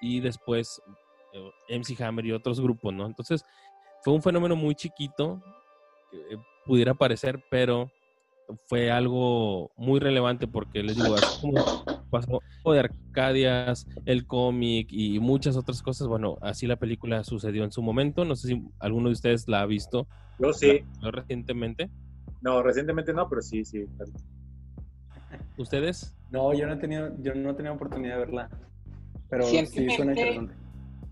y 0.00 0.20
después 0.20 0.80
eh, 1.32 1.78
MC 1.78 2.00
Hammer 2.02 2.26
y 2.26 2.32
otros 2.32 2.60
grupos, 2.60 2.92
¿no? 2.94 3.06
Entonces, 3.06 3.44
fue 4.02 4.14
un 4.14 4.22
fenómeno 4.22 4.56
muy 4.56 4.74
chiquito, 4.74 5.42
que 6.10 6.16
eh, 6.18 6.38
pudiera 6.64 6.94
parecer, 6.94 7.42
pero 7.50 7.90
fue 8.64 8.90
algo 8.90 9.70
muy 9.76 10.00
relevante 10.00 10.46
porque 10.46 10.82
les 10.82 10.96
digo, 10.96 11.14
así 11.14 11.40
como 11.40 11.54
pasó 12.12 12.40
de 12.72 12.78
Arcadias, 12.78 13.86
el 14.04 14.26
cómic 14.26 14.88
y 14.90 15.18
muchas 15.18 15.56
otras 15.56 15.82
cosas, 15.82 16.06
bueno, 16.06 16.36
así 16.42 16.66
la 16.66 16.76
película 16.76 17.24
sucedió 17.24 17.64
en 17.64 17.72
su 17.72 17.82
momento, 17.82 18.24
no 18.24 18.36
sé 18.36 18.48
si 18.48 18.62
alguno 18.78 19.08
de 19.08 19.14
ustedes 19.14 19.48
la 19.48 19.62
ha 19.62 19.66
visto. 19.66 20.06
Yo 20.38 20.52
sí. 20.52 20.84
recientemente? 21.00 21.90
No, 22.42 22.62
recientemente 22.62 23.12
no, 23.12 23.28
pero 23.28 23.40
sí, 23.40 23.64
sí. 23.64 23.86
¿Ustedes? 25.56 26.14
No, 26.30 26.52
yo 26.54 26.66
no 26.66 26.74
he 26.74 26.76
tenido, 26.76 27.10
yo 27.20 27.34
no 27.34 27.50
he 27.50 27.54
tenido 27.54 27.74
oportunidad 27.74 28.14
de 28.14 28.20
verla. 28.20 28.50
Pero 29.30 29.44
sí 29.44 29.66
suena 29.96 30.12
interesante. 30.12 30.54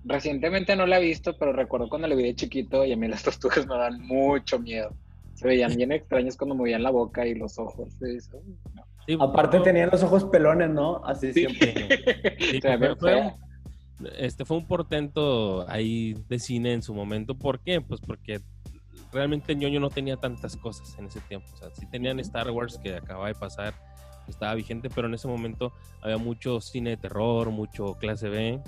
Recientemente 0.04 0.76
no 0.76 0.86
la 0.86 0.98
he 0.98 1.02
visto, 1.02 1.36
pero 1.38 1.52
recuerdo 1.52 1.88
cuando 1.88 2.08
la 2.08 2.14
vi 2.14 2.22
de 2.22 2.34
chiquito 2.34 2.84
y 2.84 2.92
a 2.92 2.96
mí 2.96 3.06
las 3.08 3.22
tortugas 3.22 3.66
me 3.66 3.76
dan 3.76 4.00
mucho 4.06 4.58
miedo. 4.58 4.94
Se 5.34 5.46
veían 5.46 5.74
bien 5.76 5.92
extrañas 5.92 6.36
cuando 6.36 6.54
movían 6.54 6.82
la 6.82 6.90
boca 6.90 7.26
y 7.26 7.34
los 7.34 7.58
ojos. 7.58 7.96
Aparte 9.18 9.60
tenían 9.60 9.90
los 9.90 10.02
ojos 10.02 10.24
pelones, 10.24 10.70
¿no? 10.70 11.02
Así 11.04 11.32
siempre. 11.32 11.74
fue, 12.98 13.34
este 14.18 14.44
fue 14.44 14.56
un 14.56 14.66
portento 14.66 15.68
ahí 15.68 16.14
de 16.28 16.38
cine 16.38 16.72
en 16.72 16.82
su 16.82 16.94
momento. 16.94 17.34
¿Por 17.34 17.60
qué? 17.60 17.80
Pues 17.80 18.00
porque 18.00 18.40
realmente 19.12 19.54
ñoño 19.54 19.80
no 19.80 19.90
tenía 19.90 20.16
tantas 20.16 20.56
cosas 20.56 20.96
en 20.98 21.06
ese 21.06 21.20
tiempo. 21.20 21.48
O 21.54 21.56
sea, 21.56 21.70
sí 21.70 21.86
tenían 21.90 22.20
Star 22.20 22.50
Wars 22.50 22.78
que 22.82 22.96
acaba 22.96 23.28
de 23.28 23.34
pasar 23.34 23.74
estaba 24.30 24.54
vigente, 24.54 24.88
pero 24.90 25.08
en 25.08 25.14
ese 25.14 25.28
momento 25.28 25.72
había 26.00 26.16
mucho 26.16 26.60
cine 26.60 26.90
de 26.90 26.96
terror, 26.96 27.50
mucho 27.50 27.94
clase 27.94 28.28
B. 28.28 28.60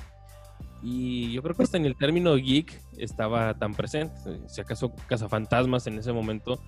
Y 0.83 1.33
yo 1.33 1.43
creo 1.43 1.55
que 1.55 1.63
hasta 1.63 1.77
en 1.77 1.87
el 1.87 1.97
término 1.97 2.35
geek 2.35 2.81
estaba 2.99 3.55
tan 3.55 3.75
presente. 3.75 4.15
Si 4.49 4.61
acaso 4.61 4.93
Cazafantasmas 5.07 5.87
en 5.87 5.99
ese 5.99 6.13
momento 6.13 6.61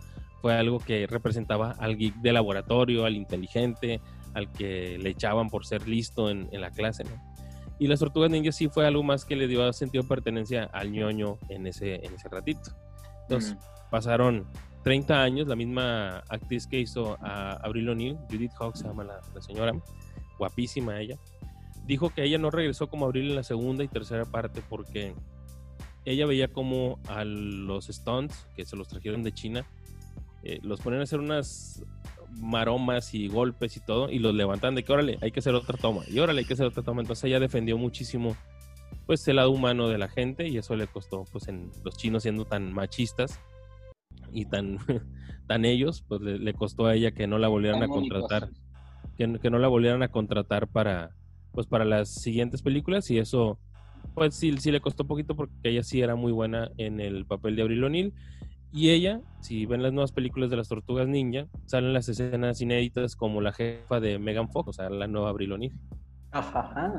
fue 0.45 0.53
algo 0.53 0.79
que 0.79 1.07
representaba 1.07 1.71
al 1.79 1.97
geek 1.97 2.17
de 2.17 2.31
laboratorio, 2.31 3.07
al 3.07 3.17
inteligente, 3.17 4.03
al 4.35 4.53
que 4.53 4.99
le 4.99 5.09
echaban 5.09 5.49
por 5.49 5.65
ser 5.65 5.89
listo 5.89 6.29
en, 6.29 6.51
la 6.53 6.71
clase, 6.71 7.03
Y 7.79 7.87
las 7.87 8.01
tortugas 8.01 8.31
ninjas 8.31 8.55
sí 8.55 8.69
fue 8.69 8.87
algo 8.87 9.03
más 9.03 9.25
que 9.25 9.37
le 9.37 9.47
dio 9.49 9.73
sentido 9.73 10.03
de 10.03 10.09
pertenencia 10.11 10.65
al 10.65 10.93
ñoño 10.93 11.39
en 11.49 11.67
ese, 11.67 11.95
en 11.95 12.13
ese 12.13 12.29
ratito. 12.29 12.73
Entonces, 13.23 13.57
pasaron 13.91 14.47
30 14.83 15.23
años, 15.23 15.49
la 15.49 15.57
misma 15.57 16.19
actriz 16.29 16.67
que 16.67 16.79
hizo 16.79 17.17
a 17.23 17.53
Abril 17.63 17.89
O'Neill, 17.89 18.19
Judith 18.31 18.53
Hawks 18.61 18.81
se 18.81 18.87
llama 18.87 19.05
la, 19.05 19.23
la, 19.35 19.41
señora, 19.41 19.73
guapísima 20.39 21.01
ella, 21.01 21.17
dijo 21.87 22.11
que 22.11 22.23
ella 22.23 22.37
no 22.37 22.51
regresó 22.51 22.89
como 22.89 23.07
Abril 23.07 23.31
en 23.31 23.37
la 23.37 23.45
segunda 23.45 23.83
y 23.83 23.89
tercera 23.89 24.27
parte 24.27 24.63
porque 24.69 25.15
ella 26.05 26.27
veía 26.27 26.49
como 26.49 26.99
a 27.09 27.25
los 27.25 27.87
stunts 27.87 28.47
que 28.55 28.67
se 28.67 28.77
los 28.77 28.89
trajeron 28.89 29.23
de 29.23 29.33
China, 29.33 29.67
eh, 30.45 30.61
los 30.63 30.81
ponían 30.81 31.01
a 31.01 31.05
hacer 31.05 31.21
unas 31.21 31.85
maromas 32.31 33.15
y 33.15 33.29
golpes 33.29 33.77
y 33.77 33.81
todo, 33.81 34.11
y 34.11 34.19
los 34.19 34.35
levantan 34.35 34.75
de 34.75 34.83
que 34.83 34.93
órale, 34.93 35.19
hay 35.23 35.31
que 35.31 35.41
hacer 35.41 35.55
otra 35.55 35.79
toma, 35.79 36.03
y 36.09 36.19
órale, 36.19 36.41
hay 36.41 36.45
que 36.45 36.55
hacer 36.55 36.67
otra 36.67 36.83
toma. 36.83 37.01
Entonces 37.01 37.25
ella 37.25 37.41
defendió 37.41 37.79
muchísimo 37.79 38.37
pues 39.07 39.27
el 39.29 39.37
lado 39.37 39.51
humano 39.51 39.89
de 39.89 39.99
la 39.99 40.09
gente 40.09 40.49
y 40.49 40.57
eso 40.57 40.77
le 40.77 40.87
costó 40.87 41.25
pues 41.31 41.49
en 41.49 41.71
los 41.85 41.97
chinos 41.97 42.23
siendo 42.23 42.45
tan 42.45 42.73
machistas 42.73 43.41
y 44.33 44.47
tan, 44.47 44.79
tan 45.47 45.65
ellos, 45.65 46.05
pues 46.09 46.21
le, 46.21 46.55
costó 46.55 46.87
a 46.87 46.95
ella 46.95 47.13
que 47.13 47.27
no 47.27 47.39
la 47.39 47.49
volvieran 47.49 47.83
a 47.83 47.89
contratar, 47.89 48.49
que, 49.17 49.39
que, 49.41 49.51
no 49.51 49.59
la 49.59 49.69
volvieran 49.69 50.03
a 50.03 50.09
contratar 50.09 50.69
para 50.69 51.11
pues 51.53 51.67
para 51.67 51.85
las 51.85 52.09
siguientes 52.09 52.63
películas 52.63 53.11
y 53.11 53.19
eso 53.19 53.59
pues 54.15 54.35
sí, 54.35 54.57
sí 54.59 54.73
le 54.73 54.81
costó 54.81 55.07
poquito 55.07 55.37
porque 55.37 55.55
ella 55.63 55.83
sí 55.83 56.01
era 56.01 56.17
muy 56.17 56.33
buena 56.33 56.71
en 56.79 57.01
el 57.01 57.25
papel 57.27 57.57
de 57.57 57.63
Abril 57.63 57.85
O'Neill 57.85 58.13
y 58.75 58.91
ella, 58.91 59.21
si 59.41 59.67
ven 59.67 59.85
las 59.85 59.93
nuevas 59.93 60.11
películas 60.11 60.51
de 60.51 60.57
las 60.57 60.69
Tortugas 60.69 61.07
Ninja, 61.07 61.47
salen 61.65 61.93
las 61.93 62.09
escenas 62.09 62.61
inéditas 62.61 63.15
como 63.15 63.41
la 63.41 63.53
jefa 63.53 64.01
de 64.01 64.19
Megan 64.19 64.49
Fox, 64.51 64.71
o 64.71 64.73
sea, 64.73 64.91
la 64.91 65.07
nueva 65.07 65.31
Abril. 65.31 65.71
Ajá. 66.33 66.93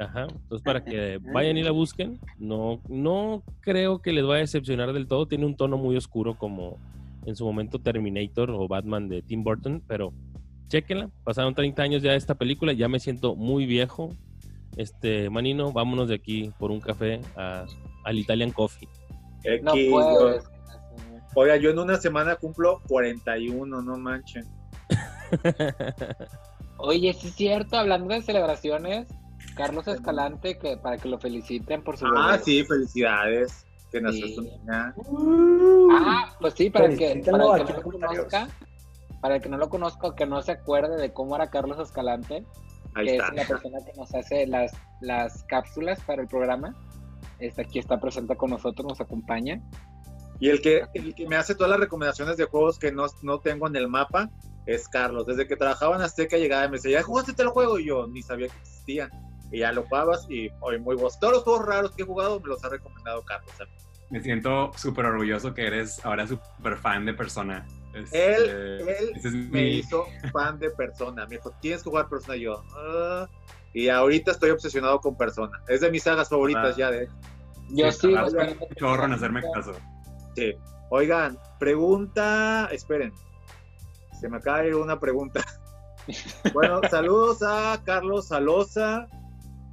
Ajá. 0.00 0.22
Entonces, 0.22 0.62
para 0.64 0.82
que 0.82 1.20
vayan 1.32 1.56
y 1.56 1.62
la 1.62 1.70
busquen, 1.70 2.18
no, 2.40 2.80
no 2.88 3.44
creo 3.60 4.02
que 4.02 4.12
les 4.12 4.24
vaya 4.24 4.38
a 4.38 4.40
decepcionar 4.40 4.92
del 4.92 5.06
todo. 5.06 5.28
Tiene 5.28 5.46
un 5.46 5.54
tono 5.54 5.78
muy 5.78 5.96
oscuro 5.96 6.36
como 6.36 6.78
en 7.24 7.36
su 7.36 7.44
momento 7.44 7.78
Terminator 7.78 8.50
o 8.50 8.66
Batman 8.66 9.08
de 9.08 9.22
Tim 9.22 9.44
Burton, 9.44 9.84
pero 9.86 10.12
chequenla. 10.66 11.10
Pasaron 11.22 11.54
30 11.54 11.80
años 11.80 12.02
ya 12.02 12.10
de 12.10 12.16
esta 12.16 12.34
película, 12.34 12.72
ya 12.72 12.88
me 12.88 12.98
siento 12.98 13.36
muy 13.36 13.66
viejo. 13.66 14.10
Este, 14.76 15.30
Manino, 15.30 15.70
vámonos 15.70 16.08
de 16.08 16.16
aquí 16.16 16.50
por 16.58 16.72
un 16.72 16.80
café 16.80 17.20
al 17.36 18.18
Italian 18.18 18.50
Coffee. 18.50 18.88
No 19.62 19.74
puedes. 19.90 20.59
Oiga, 21.34 21.56
yo 21.56 21.70
en 21.70 21.78
una 21.78 21.96
semana 21.96 22.36
cumplo 22.36 22.80
41, 22.88 23.82
no 23.82 23.96
manchen. 23.98 24.44
Oye, 26.78 27.12
sí 27.12 27.28
es 27.28 27.34
cierto, 27.34 27.76
hablando 27.76 28.14
de 28.14 28.22
celebraciones, 28.22 29.06
Carlos 29.54 29.86
Escalante, 29.86 30.58
que 30.58 30.76
para 30.76 30.96
que 30.96 31.08
lo 31.08 31.18
feliciten 31.18 31.82
por 31.82 31.96
su 31.96 32.06
Ah, 32.06 32.38
sí, 32.42 32.64
felicidades. 32.64 33.66
Que 33.92 34.00
nació 34.00 34.28
su 34.28 34.42
niña. 34.42 34.94
ah, 35.92 36.32
pues 36.40 36.54
sí, 36.54 36.70
para 36.70 36.88
que, 36.90 37.22
para 37.28 37.56
el 37.56 37.66
que 37.66 37.72
no 37.72 37.80
lo 37.80 37.82
conozca, 37.82 38.48
para 39.20 39.34
el 39.36 39.42
que 39.42 39.48
no 39.48 39.56
lo 39.58 39.68
conozca, 39.68 40.14
que 40.14 40.26
no 40.26 40.40
se 40.42 40.52
acuerde 40.52 40.96
de 40.96 41.12
cómo 41.12 41.34
era 41.34 41.50
Carlos 41.50 41.80
Escalante, 41.80 42.44
que 42.94 43.16
es 43.16 43.22
la 43.34 43.44
persona 43.44 43.78
que 43.84 43.92
nos 43.98 44.14
hace 44.14 44.46
las, 44.46 44.72
las 45.00 45.42
cápsulas 45.44 46.00
para 46.02 46.22
el 46.22 46.28
programa. 46.28 46.74
Este, 47.40 47.62
aquí 47.62 47.80
está 47.80 47.98
presente 48.00 48.36
con 48.36 48.50
nosotros, 48.50 48.86
nos 48.86 49.00
acompaña. 49.00 49.60
Y 50.40 50.48
el 50.48 50.62
que, 50.62 50.86
el 50.94 51.14
que 51.14 51.28
me 51.28 51.36
hace 51.36 51.54
todas 51.54 51.70
las 51.70 51.80
recomendaciones 51.80 52.38
de 52.38 52.46
juegos 52.46 52.78
que 52.78 52.90
no, 52.90 53.06
no 53.22 53.40
tengo 53.40 53.66
en 53.66 53.76
el 53.76 53.88
mapa 53.88 54.30
es 54.66 54.88
Carlos. 54.88 55.26
Desde 55.26 55.46
que 55.46 55.54
trabajaba 55.54 55.96
en 55.96 56.02
Azteca 56.02 56.38
llegaba 56.38 56.64
y 56.64 56.68
me 56.68 56.76
decía, 56.76 56.98
¿ya 56.98 57.02
jugaste 57.02 57.40
el 57.42 57.48
juego? 57.48 57.78
Y 57.78 57.86
yo 57.86 58.06
ni 58.06 58.22
sabía 58.22 58.48
que 58.48 58.56
existían. 58.58 59.10
Y 59.52 59.58
ya 59.58 59.72
lo 59.72 59.82
jugabas 59.82 60.26
y 60.30 60.48
hoy 60.60 60.78
muy 60.78 60.96
vos. 60.96 61.18
Todos 61.20 61.34
los 61.34 61.42
juegos 61.42 61.66
raros 61.66 61.92
que 61.92 62.02
he 62.02 62.06
jugado 62.06 62.40
me 62.40 62.48
los 62.48 62.64
ha 62.64 62.70
recomendado 62.70 63.22
Carlos. 63.24 63.52
Me 64.08 64.20
siento 64.20 64.72
súper 64.76 65.06
orgulloso 65.06 65.54
que 65.54 65.66
eres 65.66 66.04
ahora 66.04 66.26
súper 66.26 66.76
fan 66.76 67.04
de 67.04 67.14
Persona. 67.14 67.66
él, 68.12 68.88
él 68.88 69.48
me 69.50 69.68
hizo 69.68 70.06
fan 70.32 70.58
de 70.58 70.70
Persona. 70.70 71.26
Me 71.26 71.36
dijo, 71.36 71.52
tienes 71.60 71.82
que 71.82 71.90
jugar 71.90 72.08
Persona. 72.08 72.36
Y 72.36 72.42
yo, 72.42 72.64
ah". 72.76 73.28
y 73.74 73.88
ahorita 73.88 74.30
estoy 74.30 74.50
obsesionado 74.50 75.00
con 75.00 75.16
Persona. 75.16 75.60
Es 75.68 75.82
de 75.82 75.90
mis 75.90 76.02
sagas 76.02 76.28
favoritas 76.28 76.74
ah. 76.74 76.78
ya 76.78 76.90
de 76.90 77.08
Yo 77.70 77.92
sí. 77.92 78.14
chorro 78.76 79.04
en 79.04 79.12
hacerme 79.12 79.42
caso. 79.52 79.74
Sí. 80.34 80.54
Oigan, 80.90 81.38
pregunta, 81.58 82.68
esperen, 82.72 83.12
se 84.20 84.28
me 84.28 84.40
cae 84.40 84.74
una 84.74 84.98
pregunta. 84.98 85.40
bueno, 86.52 86.80
saludos 86.90 87.42
a 87.42 87.80
Carlos 87.84 88.28
Salosa, 88.28 89.06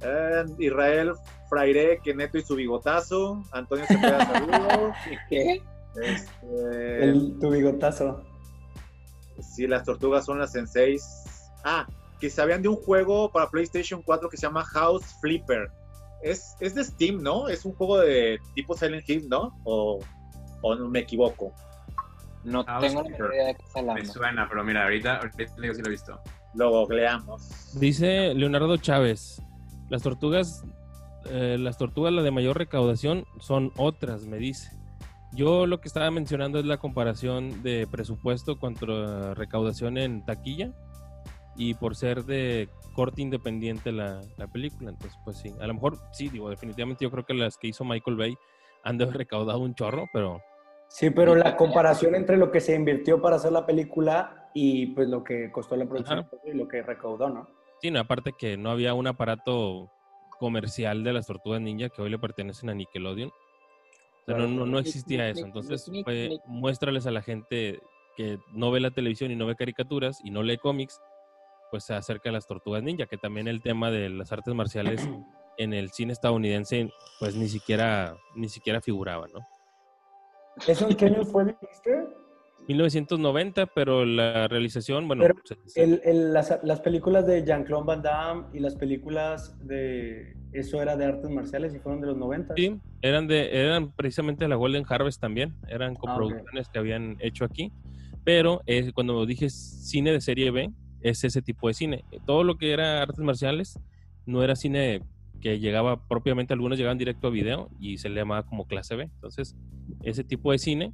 eh, 0.00 0.44
Israel 0.58 1.12
Fraire, 1.48 2.00
que 2.02 2.14
neto 2.14 2.38
y 2.38 2.42
su 2.42 2.54
bigotazo, 2.54 3.42
Antonio 3.52 3.84
Cepeda, 3.86 4.24
saludos. 4.32 4.94
¿Qué? 5.28 5.62
Este, 6.00 7.04
El, 7.04 7.38
tu 7.40 7.50
bigotazo. 7.50 8.22
Sí, 9.40 9.66
las 9.66 9.84
tortugas 9.84 10.24
son 10.24 10.38
las 10.38 10.52
senseis. 10.52 11.50
Ah, 11.64 11.86
que 12.20 12.30
sabían 12.30 12.62
de 12.62 12.68
un 12.68 12.76
juego 12.76 13.30
para 13.30 13.48
PlayStation 13.48 14.02
4 14.02 14.28
que 14.28 14.36
se 14.36 14.46
llama 14.46 14.64
House 14.64 15.04
Flipper. 15.20 15.70
Es, 16.22 16.56
es 16.60 16.74
de 16.74 16.84
Steam, 16.84 17.22
¿no? 17.22 17.48
Es 17.48 17.64
un 17.64 17.72
juego 17.74 17.98
de 17.98 18.38
tipo 18.54 18.76
Silent 18.76 19.08
Hill, 19.08 19.28
¿no? 19.28 19.58
O 19.64 20.00
¿O 20.62 20.74
no 20.74 20.88
me 20.88 21.00
equivoco? 21.00 21.52
No 22.44 22.64
tengo 22.64 23.02
ni 23.02 23.10
idea 23.10 23.46
de 23.46 23.54
qué 23.54 23.62
está 23.64 23.82
Me 23.82 24.04
suena, 24.04 24.48
pero 24.48 24.64
mira, 24.64 24.84
ahorita, 24.84 25.16
ahorita 25.16 25.54
digo 25.60 25.74
si 25.74 25.82
lo 25.82 25.88
he 25.88 25.90
visto. 25.90 26.20
Lo 26.54 26.70
googleamos. 26.70 27.78
Dice 27.78 28.34
Leonardo 28.34 28.76
Chávez, 28.76 29.42
las 29.90 30.02
tortugas, 30.02 30.64
eh, 31.26 31.56
las 31.58 31.76
tortugas, 31.78 32.12
la 32.12 32.22
de 32.22 32.30
mayor 32.30 32.56
recaudación, 32.56 33.24
son 33.40 33.72
otras, 33.76 34.26
me 34.26 34.38
dice. 34.38 34.70
Yo 35.32 35.66
lo 35.66 35.80
que 35.80 35.88
estaba 35.88 36.10
mencionando 36.10 36.58
es 36.58 36.64
la 36.64 36.78
comparación 36.78 37.62
de 37.62 37.86
presupuesto 37.90 38.58
contra 38.58 39.34
recaudación 39.34 39.98
en 39.98 40.24
taquilla 40.24 40.72
y 41.54 41.74
por 41.74 41.96
ser 41.96 42.24
de 42.24 42.70
corte 42.94 43.20
independiente 43.20 43.92
la, 43.92 44.22
la, 44.38 44.46
película. 44.46 44.90
Entonces, 44.90 45.18
pues 45.24 45.36
sí, 45.36 45.52
a 45.60 45.66
lo 45.66 45.74
mejor 45.74 45.98
sí, 46.12 46.30
digo, 46.30 46.48
definitivamente 46.48 47.04
yo 47.04 47.10
creo 47.10 47.26
que 47.26 47.34
las 47.34 47.58
que 47.58 47.68
hizo 47.68 47.84
Michael 47.84 48.16
Bay 48.16 48.38
han 48.84 48.98
de 48.98 49.04
haber 49.04 49.18
recaudado 49.18 49.60
un 49.60 49.74
chorro, 49.74 50.06
pero 50.12 50.40
Sí, 50.88 51.10
pero 51.10 51.34
la 51.34 51.54
comparación 51.54 52.14
entre 52.14 52.38
lo 52.38 52.50
que 52.50 52.60
se 52.60 52.74
invirtió 52.74 53.20
para 53.20 53.36
hacer 53.36 53.52
la 53.52 53.66
película 53.66 54.50
y 54.54 54.86
pues 54.86 55.08
lo 55.08 55.22
que 55.22 55.52
costó 55.52 55.76
la 55.76 55.86
producción 55.86 56.26
y 56.44 56.52
lo 56.52 56.66
que 56.66 56.82
recaudó, 56.82 57.28
¿no? 57.28 57.48
Sí, 57.80 57.90
no, 57.90 58.00
aparte 58.00 58.32
que 58.36 58.56
no 58.56 58.70
había 58.70 58.94
un 58.94 59.06
aparato 59.06 59.90
comercial 60.40 61.04
de 61.04 61.12
las 61.12 61.26
tortugas 61.26 61.60
ninja 61.60 61.90
que 61.90 62.00
hoy 62.00 62.10
le 62.10 62.18
pertenecen 62.18 62.70
a 62.70 62.74
Nickelodeon. 62.74 63.28
O 63.28 64.24
sea, 64.24 64.36
no, 64.38 64.66
no, 64.66 64.78
existía 64.78 65.28
eso. 65.28 65.44
Entonces, 65.44 65.90
fue, 66.04 66.38
muéstrales 66.46 67.06
a 67.06 67.10
la 67.10 67.22
gente 67.22 67.80
que 68.16 68.38
no 68.52 68.70
ve 68.70 68.80
la 68.80 68.90
televisión 68.90 69.30
y 69.30 69.36
no 69.36 69.46
ve 69.46 69.56
caricaturas 69.56 70.18
y 70.24 70.30
no 70.30 70.42
lee 70.42 70.58
cómics, 70.58 71.00
pues 71.70 71.84
se 71.84 71.94
acerca 71.94 72.30
a 72.30 72.32
las 72.32 72.46
tortugas 72.46 72.82
ninja, 72.82 73.06
que 73.06 73.16
también 73.18 73.46
el 73.46 73.62
tema 73.62 73.90
de 73.90 74.08
las 74.08 74.32
artes 74.32 74.54
marciales 74.54 75.06
en 75.58 75.74
el 75.74 75.90
cine 75.90 76.12
estadounidense, 76.12 76.90
pues 77.18 77.34
ni 77.36 77.48
siquiera, 77.48 78.16
ni 78.34 78.48
siquiera 78.48 78.80
figuraba, 78.80 79.26
¿no? 79.28 79.40
¿Eso 80.66 80.88
en 80.88 80.96
qué 80.96 81.06
año 81.06 81.24
fue, 81.24 81.44
dijiste? 81.44 82.06
1990, 82.68 83.66
pero 83.66 84.04
la 84.04 84.46
realización, 84.46 85.08
bueno... 85.08 85.24
Pues, 85.24 86.60
las, 86.62 86.80
películas 86.80 87.26
de 87.26 87.44
Jean-Claude 87.44 87.86
Van 87.86 88.02
Damme 88.02 88.46
y 88.52 88.60
las 88.60 88.76
películas 88.76 89.56
de... 89.66 90.36
Eso 90.52 90.80
era 90.80 90.96
de 90.96 91.06
artes 91.06 91.30
marciales 91.30 91.74
y 91.74 91.78
fueron 91.78 92.00
de 92.00 92.08
los 92.08 92.16
90. 92.16 92.54
Sí, 92.56 92.78
eran, 93.00 93.26
de, 93.26 93.64
eran 93.64 93.92
precisamente 93.92 94.44
de 94.44 94.48
la 94.48 94.56
Golden 94.56 94.84
Harvest 94.86 95.20
también, 95.20 95.54
eran 95.68 95.92
ah, 95.92 95.98
coproducciones 95.98 96.68
que 96.68 96.78
habían 96.78 97.16
hecho 97.20 97.44
aquí, 97.44 97.72
pero 98.24 98.60
eh, 98.66 98.92
cuando 98.92 99.24
dije 99.24 99.48
cine 99.48 100.12
de 100.12 100.20
serie 100.20 100.50
B, 100.50 100.70
es 101.00 101.24
ese 101.24 101.42
tipo 101.42 101.68
de 101.68 101.74
cine. 101.74 102.04
Todo 102.26 102.44
lo 102.44 102.56
que 102.56 102.72
era 102.72 103.02
artes 103.02 103.20
marciales 103.20 103.78
no 104.26 104.42
era 104.42 104.56
cine 104.56 105.02
que 105.40 105.58
llegaba 105.58 106.06
propiamente, 106.06 106.52
algunos 106.52 106.78
llegaban 106.78 106.98
directo 106.98 107.28
a 107.28 107.30
video 107.30 107.68
y 107.78 107.98
se 107.98 108.08
le 108.08 108.16
llamaba 108.16 108.44
como 108.44 108.66
clase 108.66 108.96
B. 108.96 109.04
Entonces, 109.04 109.56
ese 110.02 110.24
tipo 110.24 110.52
de 110.52 110.58
cine, 110.58 110.92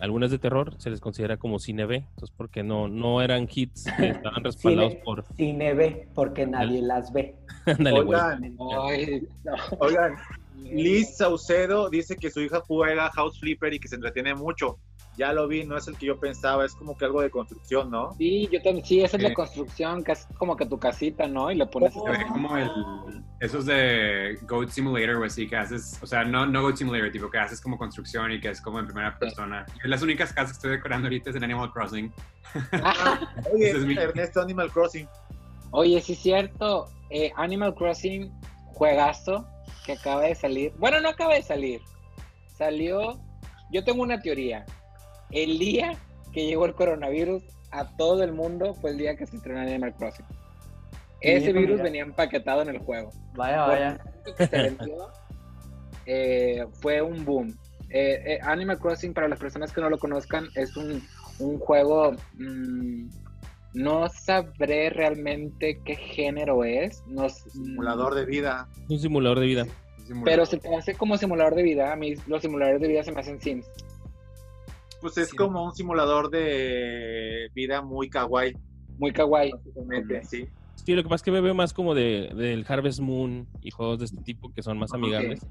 algunas 0.00 0.30
de 0.30 0.38
terror, 0.38 0.74
se 0.78 0.90
les 0.90 1.00
considera 1.00 1.36
como 1.36 1.58
cine 1.58 1.86
B. 1.86 1.96
Entonces, 1.96 2.34
porque 2.36 2.62
no, 2.62 2.88
no 2.88 3.22
eran 3.22 3.48
hits 3.52 3.86
que 3.96 4.08
estaban 4.08 4.44
respaldados 4.44 4.96
por... 4.96 5.24
Cine 5.36 5.74
B, 5.74 6.08
porque 6.14 6.46
nadie 6.46 6.82
las 6.82 7.12
ve. 7.12 7.36
oigan, 7.66 8.56
oigan, 9.78 10.16
Liz 10.64 11.16
Saucedo 11.16 11.88
dice 11.90 12.16
que 12.16 12.30
su 12.30 12.40
hija 12.40 12.60
juega 12.60 13.10
House 13.10 13.38
Flipper 13.38 13.74
y 13.74 13.80
que 13.80 13.88
se 13.88 13.96
entretiene 13.96 14.34
mucho 14.34 14.78
ya 15.20 15.34
lo 15.34 15.46
vi, 15.46 15.64
no 15.64 15.76
es 15.76 15.86
el 15.86 15.98
que 15.98 16.06
yo 16.06 16.18
pensaba, 16.18 16.64
es 16.64 16.74
como 16.74 16.96
que 16.96 17.04
algo 17.04 17.20
de 17.20 17.30
construcción, 17.30 17.90
¿no? 17.90 18.14
Sí, 18.16 18.48
yo 18.50 18.62
también, 18.62 18.86
sí, 18.86 19.02
esa 19.02 19.18
es 19.18 19.22
la 19.22 19.34
construcción, 19.34 20.02
que 20.02 20.12
es 20.12 20.26
como 20.38 20.56
que 20.56 20.64
tu 20.64 20.78
casita, 20.78 21.28
¿no? 21.28 21.50
Y 21.50 21.56
le 21.56 21.66
pones... 21.66 21.92
Oh. 21.94 22.06
como 22.32 22.56
el, 22.56 22.70
esos 23.38 23.66
de 23.66 24.38
Goat 24.48 24.70
Simulator 24.70 25.16
o 25.16 25.24
así, 25.24 25.46
que 25.46 25.56
haces, 25.56 25.98
o 26.00 26.06
sea, 26.06 26.24
no, 26.24 26.46
no 26.46 26.62
Goat 26.62 26.76
Simulator, 26.76 27.12
tipo 27.12 27.30
que 27.30 27.36
haces 27.36 27.60
como 27.60 27.76
construcción 27.76 28.32
y 28.32 28.40
que 28.40 28.48
es 28.48 28.62
como 28.62 28.78
en 28.78 28.86
primera 28.86 29.18
persona. 29.18 29.66
Las 29.84 30.00
únicas 30.00 30.32
casas 30.32 30.52
que 30.52 30.56
estoy 30.56 30.70
decorando 30.70 31.08
ahorita 31.08 31.28
es 31.28 31.36
en 31.36 31.44
Animal 31.44 31.70
Crossing. 31.70 32.10
Ah, 32.72 33.20
oye, 33.52 33.70
Ernesto, 34.00 34.40
Animal 34.40 34.70
Crossing. 34.72 35.06
Oye, 35.72 36.00
sí 36.00 36.14
es 36.14 36.18
cierto, 36.18 36.88
eh, 37.10 37.30
Animal 37.36 37.74
Crossing, 37.74 38.32
juegazo, 38.68 39.46
que 39.84 39.92
acaba 39.92 40.22
de 40.22 40.34
salir. 40.34 40.72
Bueno, 40.78 40.98
no 41.02 41.10
acaba 41.10 41.34
de 41.34 41.42
salir. 41.42 41.82
Salió 42.56 43.20
yo 43.70 43.84
tengo 43.84 44.02
una 44.02 44.20
teoría. 44.20 44.64
El 45.32 45.58
día 45.58 45.96
que 46.32 46.46
llegó 46.46 46.66
el 46.66 46.74
coronavirus 46.74 47.42
a 47.70 47.96
todo 47.96 48.22
el 48.22 48.32
mundo 48.32 48.74
fue 48.74 48.90
el 48.90 48.98
día 48.98 49.16
que 49.16 49.26
se 49.26 49.36
estrenó 49.36 49.60
Animal 49.60 49.94
Crossing. 49.94 50.26
Ese 51.20 51.52
virus 51.52 51.82
venía 51.82 52.02
empaquetado 52.02 52.62
en 52.62 52.70
el 52.70 52.78
juego. 52.78 53.12
Vaya, 53.34 53.66
vaya. 53.66 54.00
Eh, 56.06 56.66
fue 56.80 57.00
un 57.02 57.24
boom. 57.24 57.56
Eh, 57.90 58.20
eh, 58.24 58.38
Animal 58.42 58.80
Crossing, 58.80 59.14
para 59.14 59.28
las 59.28 59.38
personas 59.38 59.72
que 59.72 59.80
no 59.80 59.88
lo 59.88 59.98
conozcan, 59.98 60.48
es 60.56 60.76
un, 60.76 61.02
juego. 61.60 62.16
Mm, 62.34 63.10
no 63.74 64.08
sabré 64.08 64.90
realmente 64.90 65.80
qué 65.84 65.94
género 65.94 66.64
es. 66.64 67.04
No, 67.06 67.28
simulador 67.28 68.16
de 68.16 68.24
vida. 68.24 68.66
Un 68.88 68.98
simulador 68.98 69.38
de 69.38 69.46
vida. 69.46 69.66
Pero 70.24 70.46
se 70.46 70.56
te 70.56 70.74
hace 70.74 70.94
como 70.94 71.16
simulador 71.16 71.54
de 71.54 71.62
vida. 71.62 71.92
A 71.92 71.96
mí 71.96 72.14
los 72.26 72.42
simuladores 72.42 72.80
de 72.80 72.88
vida 72.88 73.04
se 73.04 73.12
me 73.12 73.20
hacen 73.20 73.40
Sims. 73.40 73.66
Pues 75.00 75.16
es 75.18 75.32
como 75.32 75.64
un 75.64 75.72
simulador 75.72 76.30
de 76.30 77.50
vida 77.54 77.82
muy 77.82 78.08
kawaii. 78.08 78.56
Muy 78.98 79.12
kawaii. 79.12 79.52
Sí. 80.28 80.46
Sí, 80.84 80.94
lo 80.94 81.02
que 81.02 81.08
pasa 81.08 81.16
es 81.16 81.22
que 81.22 81.30
me 81.30 81.40
veo 81.40 81.54
más 81.54 81.72
como 81.72 81.94
de, 81.94 82.32
del 82.34 82.64
Harvest 82.66 83.00
Moon 83.00 83.46
y 83.60 83.70
juegos 83.70 83.98
de 83.98 84.06
este 84.06 84.22
tipo 84.22 84.52
que 84.52 84.62
son 84.62 84.78
más 84.78 84.92
amigables 84.94 85.46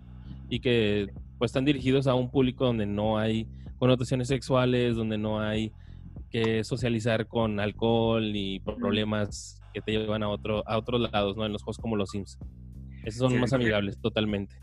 y 0.49 0.59
que 0.59 1.07
pues 1.37 1.49
están 1.49 1.65
dirigidos 1.65 2.07
a 2.07 2.15
un 2.15 2.31
público 2.31 2.65
donde 2.65 2.85
no 2.85 3.17
hay 3.17 3.47
connotaciones 3.77 4.27
sexuales, 4.27 4.95
donde 4.95 5.17
no 5.17 5.39
hay 5.39 5.71
que 6.31 6.63
socializar 6.63 7.27
con 7.27 7.59
alcohol 7.59 8.33
ni 8.33 8.59
problemas 8.59 9.61
que 9.73 9.81
te 9.81 9.91
llevan 9.91 10.23
a 10.23 10.29
otro 10.29 10.67
a 10.67 10.77
otros 10.77 11.09
lados, 11.11 11.37
¿no? 11.37 11.45
En 11.45 11.53
los 11.53 11.63
juegos 11.63 11.77
como 11.77 11.95
los 11.95 12.09
Sims. 12.09 12.39
Esos 13.03 13.29
son 13.29 13.39
más 13.39 13.53
amigables, 13.53 13.99
totalmente. 13.99 14.55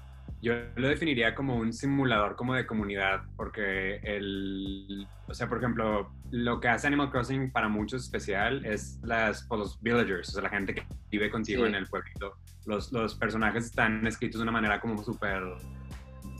Yo 0.42 0.54
lo 0.76 0.88
definiría 0.88 1.34
como 1.34 1.56
un 1.56 1.72
simulador 1.72 2.36
como 2.36 2.54
de 2.54 2.66
comunidad, 2.66 3.22
porque 3.36 3.96
el, 4.02 5.06
o 5.26 5.34
sea, 5.34 5.48
por 5.48 5.58
ejemplo, 5.58 6.12
lo 6.30 6.60
que 6.60 6.68
hace 6.68 6.86
Animal 6.86 7.10
Crossing 7.10 7.50
para 7.50 7.68
muchos 7.68 8.04
especial 8.04 8.64
es 8.64 8.98
las, 9.02 9.44
pues, 9.44 9.58
los 9.58 9.82
villagers, 9.82 10.28
o 10.28 10.32
sea, 10.32 10.42
la 10.42 10.50
gente 10.50 10.74
que 10.74 10.86
vive 11.10 11.30
contigo 11.30 11.66
en 11.66 11.74
el 11.74 11.86
pueblito. 11.86 12.36
Los, 12.66 12.92
los 12.92 13.14
personajes 13.14 13.66
están 13.66 14.06
escritos 14.06 14.40
de 14.40 14.42
una 14.42 14.52
manera 14.52 14.80
como 14.80 15.02
súper 15.02 15.42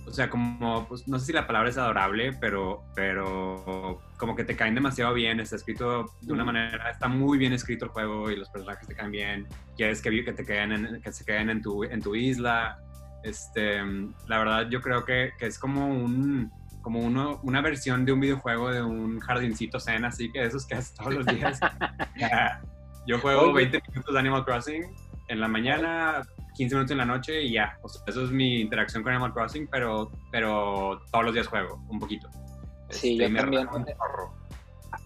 o 0.06 0.12
sea, 0.12 0.30
como, 0.30 0.86
pues, 0.86 1.06
no 1.08 1.18
sé 1.18 1.26
si 1.26 1.32
la 1.32 1.46
palabra 1.46 1.68
es 1.68 1.78
adorable, 1.78 2.32
pero, 2.40 2.84
pero 2.94 4.00
como 4.16 4.36
que 4.36 4.44
te 4.44 4.54
caen 4.56 4.74
demasiado 4.74 5.12
bien, 5.12 5.40
está 5.40 5.56
escrito 5.56 6.12
de 6.20 6.32
una 6.32 6.44
manera, 6.44 6.90
está 6.90 7.08
muy 7.08 7.38
bien 7.38 7.52
escrito 7.52 7.86
el 7.86 7.90
juego 7.90 8.30
y 8.30 8.36
los 8.36 8.48
personajes 8.48 8.86
te 8.86 8.94
caen 8.94 9.10
bien, 9.10 9.48
quieres 9.76 10.00
que, 10.00 10.24
que, 10.24 10.32
te 10.32 10.44
queden 10.44 10.72
en, 10.72 11.02
que 11.02 11.12
se 11.12 11.24
queden 11.24 11.50
en 11.50 11.60
tu, 11.60 11.82
en 11.82 12.00
tu 12.00 12.14
isla, 12.14 12.78
este, 13.22 13.82
la 14.26 14.38
verdad 14.38 14.68
yo 14.70 14.80
creo 14.80 15.04
que, 15.04 15.32
que 15.38 15.46
es 15.46 15.58
como 15.58 15.88
un, 15.88 16.52
como 16.86 17.00
uno, 17.00 17.40
una 17.42 17.60
versión 17.60 18.04
de 18.04 18.12
un 18.12 18.20
videojuego 18.20 18.70
de 18.70 18.80
un 18.80 19.18
jardincito 19.18 19.80
zen, 19.80 20.04
así 20.04 20.30
que 20.30 20.44
esos 20.44 20.66
que 20.66 20.76
haces 20.76 20.94
todos 20.94 21.14
los 21.14 21.26
días. 21.26 21.58
yo 23.06 23.18
juego 23.18 23.52
20 23.52 23.82
minutos 23.88 24.14
de 24.14 24.20
Animal 24.20 24.44
Crossing 24.44 24.84
en 25.28 25.40
la 25.40 25.48
mañana, 25.48 26.22
15 26.54 26.74
minutos 26.76 26.92
en 26.92 26.98
la 26.98 27.04
noche 27.04 27.42
y 27.42 27.54
ya. 27.54 27.76
O 27.82 27.88
sea, 27.88 28.02
eso 28.06 28.24
es 28.24 28.30
mi 28.30 28.60
interacción 28.60 29.02
con 29.02 29.12
Animal 29.12 29.32
Crossing, 29.32 29.66
pero, 29.66 30.12
pero 30.30 31.00
todos 31.10 31.24
los 31.24 31.34
días 31.34 31.48
juego 31.48 31.82
un 31.88 31.98
poquito. 31.98 32.28
Sí, 32.90 33.20
este, 33.20 33.34
yo 33.34 33.40
también. 33.40 33.68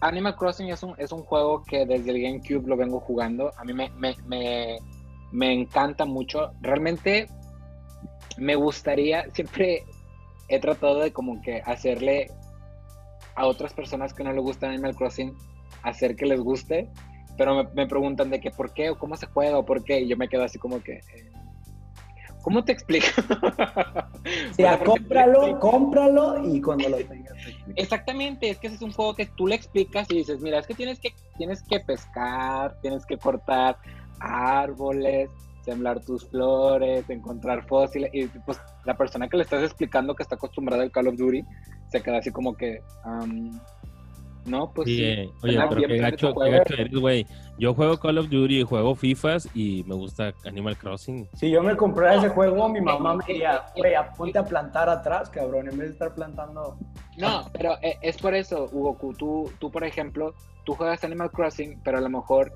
Animal 0.01 0.35
Crossing 0.35 0.69
es 0.69 0.83
un, 0.83 0.93
es 0.97 1.11
un 1.11 1.23
juego 1.23 1.63
que 1.63 1.85
desde 1.85 2.11
el 2.11 2.21
GameCube 2.21 2.67
lo 2.67 2.77
vengo 2.77 2.99
jugando. 2.99 3.51
A 3.57 3.63
mí 3.63 3.73
me, 3.73 3.89
me, 3.97 4.15
me, 4.25 4.77
me 5.31 5.51
encanta 5.51 6.05
mucho. 6.05 6.51
Realmente 6.61 7.27
me 8.37 8.55
gustaría, 8.55 9.25
siempre 9.33 9.83
he 10.47 10.59
tratado 10.59 10.99
de 10.99 11.11
como 11.11 11.41
que 11.41 11.61
hacerle 11.65 12.27
a 13.35 13.45
otras 13.45 13.73
personas 13.73 14.13
que 14.13 14.23
no 14.23 14.33
les 14.33 14.41
gusta 14.41 14.67
Animal 14.67 14.95
Crossing, 14.95 15.33
hacer 15.83 16.15
que 16.15 16.25
les 16.25 16.39
guste, 16.39 16.89
pero 17.37 17.63
me, 17.73 17.87
preguntan 17.87 18.29
de 18.29 18.39
que 18.39 18.51
por 18.51 18.73
qué 18.73 18.89
o 18.89 18.97
cómo 18.97 19.15
se 19.15 19.27
juega 19.27 19.57
o 19.57 19.65
por 19.65 19.83
qué, 19.83 20.01
y 20.01 20.07
yo 20.07 20.17
me 20.17 20.27
quedo 20.27 20.43
así 20.43 20.59
como 20.59 20.81
que, 20.81 20.93
eh, 20.93 21.31
¿Cómo 22.41 22.63
te 22.63 22.71
explico? 22.71 23.05
sea, 24.55 24.79
cómpralo, 24.83 25.59
cómpralo 25.59 26.43
y 26.43 26.59
cuando 26.59 26.89
lo 26.89 26.97
tengas. 26.97 27.33
Exactamente, 27.75 28.49
es 28.49 28.57
que 28.57 28.67
ese 28.67 28.77
es 28.77 28.81
un 28.81 28.91
juego 28.91 29.13
que 29.13 29.27
tú 29.27 29.47
le 29.47 29.55
explicas 29.55 30.09
y 30.09 30.17
dices, 30.17 30.41
mira, 30.41 30.59
es 30.59 30.65
que 30.65 30.73
tienes 30.73 30.99
que, 30.99 31.13
tienes 31.37 31.61
que 31.61 31.79
pescar, 31.79 32.75
tienes 32.81 33.05
que 33.05 33.17
cortar 33.17 33.77
árboles, 34.19 35.29
sembrar 35.61 35.99
tus 36.01 36.27
flores, 36.29 37.09
encontrar 37.09 37.65
fósiles, 37.67 38.09
y 38.13 38.25
pues 38.27 38.59
la 38.85 38.97
persona 38.97 39.27
que 39.27 39.37
le 39.37 39.43
estás 39.43 39.63
explicando 39.63 40.15
que 40.15 40.23
está 40.23 40.35
acostumbrada 40.35 40.83
al 40.83 40.91
Call 40.91 41.07
of 41.07 41.17
Duty 41.17 41.43
se 41.87 42.01
queda 42.01 42.17
así 42.17 42.31
como 42.31 42.55
que, 42.55 42.81
no, 44.45 44.71
pues 44.73 44.87
sí. 44.87 45.29
Oye, 45.43 45.59
pero 45.69 45.87
qué 45.87 45.97
gacho, 45.97 46.33
qué 46.33 46.49
gacho 46.49 46.73
eres, 46.73 46.99
güey. 46.99 47.27
Yo 47.59 47.75
juego 47.75 47.97
Call 47.97 48.17
of 48.17 48.29
Duty, 48.29 48.63
juego 48.63 48.95
FIFAs 48.95 49.47
y 49.53 49.83
me 49.85 49.93
gusta 49.93 50.33
Animal 50.45 50.77
Crossing. 50.77 51.27
Si 51.33 51.51
yo 51.51 51.61
me 51.61 51.75
compré 51.75 52.15
ese 52.15 52.29
juego, 52.29 52.67
mi 52.67 52.81
mamá 52.81 53.15
me 53.15 53.23
diría, 53.27 53.65
güey, 53.75 53.93
apunte 53.93 54.39
a 54.39 54.45
plantar 54.45 54.89
atrás, 54.89 55.29
cabrón, 55.29 55.69
en 55.69 55.77
vez 55.77 55.89
de 55.89 55.93
estar 55.93 56.15
plantando. 56.15 56.75
No, 57.17 57.43
pero 57.53 57.77
eh, 57.83 57.97
es 58.01 58.17
por 58.17 58.33
eso, 58.33 58.67
Hugo, 58.71 58.97
tú, 59.15 59.51
tú, 59.59 59.69
por 59.69 59.83
ejemplo, 59.83 60.33
tú 60.63 60.73
juegas 60.73 61.03
Animal 61.03 61.29
Crossing, 61.29 61.79
pero 61.83 61.99
a 61.99 62.01
lo 62.01 62.09
mejor 62.09 62.51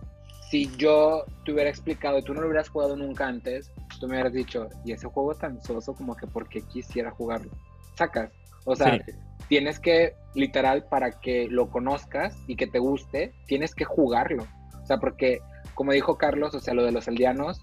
si 0.50 0.70
yo 0.78 1.26
te 1.44 1.54
hubiera 1.54 1.70
explicado 1.70 2.18
y 2.20 2.24
tú 2.24 2.34
no 2.34 2.42
lo 2.42 2.48
hubieras 2.48 2.70
jugado 2.70 2.96
nunca 2.96 3.28
antes, 3.28 3.72
tú 4.00 4.08
me 4.08 4.14
hubieras 4.14 4.34
dicho, 4.34 4.70
y 4.84 4.92
ese 4.92 5.08
juego 5.08 5.32
es 5.32 5.40
tan 5.40 5.62
soso 5.62 5.94
como 5.96 6.16
que 6.16 6.28
porque 6.28 6.62
quisiera 6.62 7.12
jugarlo. 7.12 7.52
Sacas. 7.96 8.32
O 8.66 8.76
sea, 8.76 9.00
tienes 9.48 9.80
que, 9.80 10.16
literal, 10.34 10.86
para 10.86 11.12
que 11.12 11.48
lo 11.48 11.70
conozcas 11.70 12.36
y 12.48 12.56
que 12.56 12.68
te 12.68 12.80
guste, 12.80 13.32
tienes 13.46 13.76
que 13.76 13.86
jugarlo. 13.86 14.48
O 14.82 14.86
sea, 14.86 14.98
porque, 14.98 15.40
como 15.76 15.92
dijo 15.92 16.18
Carlos, 16.18 16.56
o 16.56 16.60
sea, 16.60 16.74
lo 16.74 16.84
de 16.84 16.92
los 16.92 17.08
aldeanos, 17.08 17.62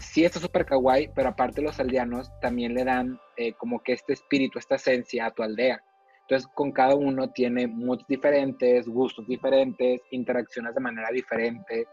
sí 0.00 0.24
está 0.24 0.38
súper 0.38 0.66
kawaii, 0.66 1.10
pero 1.14 1.30
aparte 1.30 1.62
los 1.62 1.80
aldeanos 1.80 2.30
también 2.40 2.74
le 2.74 2.84
dan 2.84 3.18
eh, 3.36 3.54
como 3.54 3.82
que 3.82 3.92
este 3.92 4.12
espíritu, 4.12 4.58
esta 4.58 4.76
esencia 4.76 5.26
a 5.26 5.30
tu 5.30 5.42
aldea. 5.42 5.82
Entonces, 6.22 6.48
con 6.54 6.72
cada 6.72 6.94
uno 6.96 7.30
tiene 7.30 7.68
moods 7.68 8.04
diferentes, 8.08 8.88
gustos 8.88 9.26
diferentes, 9.28 10.00
interacciones 10.10 10.74
de 10.74 10.80
manera 10.80 11.08
diferente. 11.12 11.86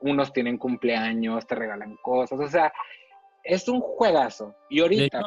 Unos 0.00 0.32
tienen 0.32 0.58
cumpleaños, 0.58 1.46
te 1.46 1.54
regalan 1.54 1.96
cosas. 2.02 2.38
O 2.38 2.48
sea, 2.48 2.72
es 3.42 3.68
un 3.68 3.80
juegazo. 3.80 4.54
Y 4.68 4.80
ahorita, 4.80 5.20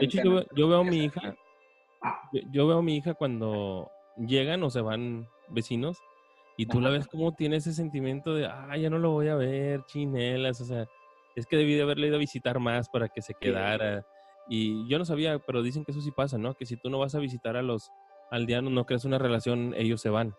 de 0.00 0.04
hecho, 0.04 0.44
yo, 0.54 0.68
veo 0.68 0.80
a 0.80 0.84
mi 0.84 1.04
hija 1.04 1.34
yo, 2.50 2.66
veo 2.66 2.78
a 2.78 2.82
mi 2.82 2.96
hija 2.96 3.14
cuando 3.14 3.90
llegan 4.16 4.62
o 4.62 4.70
se 4.70 4.80
van 4.80 5.28
vecinos 5.48 5.98
y 6.56 6.66
tú 6.66 6.80
la 6.80 6.90
ves 6.90 7.06
como 7.08 7.32
tiene 7.32 7.56
ese 7.56 7.72
sentimiento 7.72 8.34
de, 8.34 8.46
ah, 8.46 8.76
ya 8.76 8.90
no 8.90 8.98
lo 8.98 9.10
voy 9.10 9.28
a 9.28 9.34
ver, 9.34 9.84
chinelas, 9.86 10.60
o 10.60 10.64
sea, 10.64 10.86
es 11.34 11.46
que 11.46 11.56
debí 11.56 11.74
de 11.74 11.82
haberle 11.82 12.08
ido 12.08 12.16
a 12.16 12.20
visitar 12.20 12.58
más 12.58 12.88
para 12.90 13.08
que 13.08 13.22
se 13.22 13.34
quedara. 13.34 14.04
Y 14.48 14.86
yo 14.88 14.98
no 14.98 15.04
sabía, 15.04 15.38
pero 15.38 15.62
dicen 15.62 15.84
que 15.84 15.92
eso 15.92 16.02
sí 16.02 16.10
pasa, 16.10 16.36
¿no? 16.36 16.54
Que 16.54 16.66
si 16.66 16.76
tú 16.76 16.90
no 16.90 16.98
vas 16.98 17.14
a 17.14 17.20
visitar 17.20 17.56
a 17.56 17.62
los 17.62 17.90
aldeanos, 18.30 18.70
no 18.70 18.84
creas 18.84 19.06
una 19.06 19.18
relación, 19.18 19.72
ellos 19.76 20.02
se 20.02 20.10
van. 20.10 20.34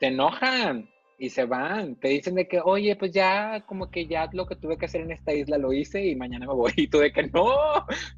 Te 0.00 0.06
enojan 0.06 0.88
y 1.18 1.30
se 1.30 1.44
van. 1.44 1.96
Te 1.96 2.08
dicen 2.08 2.36
de 2.36 2.46
que, 2.46 2.60
oye, 2.60 2.94
pues 2.96 3.10
ya, 3.10 3.64
como 3.66 3.90
que 3.90 4.06
ya 4.06 4.30
lo 4.32 4.46
que 4.46 4.56
tuve 4.56 4.78
que 4.78 4.86
hacer 4.86 5.00
en 5.00 5.10
esta 5.10 5.34
isla 5.34 5.58
lo 5.58 5.72
hice 5.72 6.06
y 6.06 6.14
mañana 6.14 6.46
me 6.46 6.54
voy. 6.54 6.72
Y 6.76 6.86
tú 6.86 6.98
de 6.98 7.12
que 7.12 7.24
no, 7.24 7.50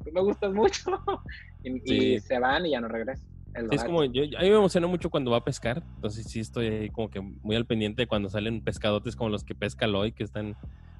tú 0.03 0.11
me 0.13 0.21
gustas 0.21 0.53
mucho. 0.53 0.91
Y, 1.63 2.19
se 2.19 2.39
van 2.39 2.65
y 2.65 2.71
ya 2.71 2.81
no 2.81 2.87
regresan. 2.87 3.27
es 3.69 3.83
como, 3.83 4.03
yo, 4.05 4.23
a 4.23 4.41
mí 4.41 4.49
me 4.49 4.55
emociona 4.55 4.87
mucho 4.87 5.11
cuando 5.11 5.29
va 5.29 5.37
a 5.37 5.43
pescar. 5.43 5.83
Entonces 5.95 6.25
sí 6.25 6.39
estoy 6.39 6.67
ahí 6.67 6.89
como 6.89 7.11
que 7.11 7.21
muy 7.21 7.55
al 7.55 7.67
pendiente 7.67 8.07
cuando 8.07 8.29
salen 8.29 8.63
pescadotes 8.63 9.15
como 9.15 9.29
los 9.29 9.43
que 9.43 9.53
pesca 9.53 9.85
Loy, 9.85 10.11
que 10.11 10.23
están 10.23 10.55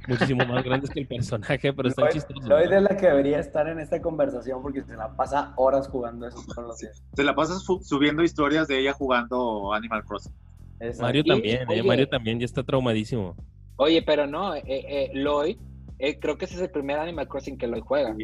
muchísimo 0.08 0.46
más 0.46 0.64
grandes 0.64 0.92
que 0.92 1.00
el 1.00 1.08
personaje, 1.08 1.74
pero 1.74 1.90
están 1.90 2.10
chistosos. 2.10 2.48
Loy 2.48 2.66
es 2.66 2.84
la 2.84 2.96
que 2.96 3.08
debería 3.08 3.40
estar 3.40 3.68
en 3.68 3.80
esta 3.80 4.00
conversación 4.04 4.62
porque 4.62 4.84
se 4.84 4.96
la 4.96 5.16
pasa 5.16 5.52
horas 5.56 5.88
jugando 5.88 6.28
eso 6.28 6.40
todos 6.48 6.68
los 6.68 6.78
días. 6.78 7.04
Se 7.16 7.24
la 7.24 7.34
pasa 7.34 7.56
subiendo 7.58 8.22
historias 8.22 8.68
de 8.68 8.82
ella 8.82 8.94
jugando 8.94 9.74
Animal 9.74 10.04
Crossing. 10.06 10.34
Mario 11.00 11.24
también, 11.24 11.70
eh, 11.70 11.84
Mario 11.84 12.08
también 12.10 12.40
ya 12.40 12.46
está 12.46 12.64
traumadísimo. 12.64 13.36
Oye, 13.78 14.04
pero 14.04 14.28
no, 14.28 14.56
eh, 14.56 14.64
eh, 14.68 15.12
Lloyd, 15.14 15.58
eh, 15.98 16.20
creo 16.20 16.38
que 16.38 16.46
ese 16.46 16.54
es 16.56 16.62
el 16.62 16.70
primer 16.70 17.00
Animal 17.00 17.28
Crossing 17.28 17.58
que 17.58 17.68
Lloyd 17.68 17.82
juega. 17.82 18.16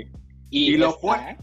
Y, 0.49 0.77
lo 0.77 0.91
juega. 0.91 1.37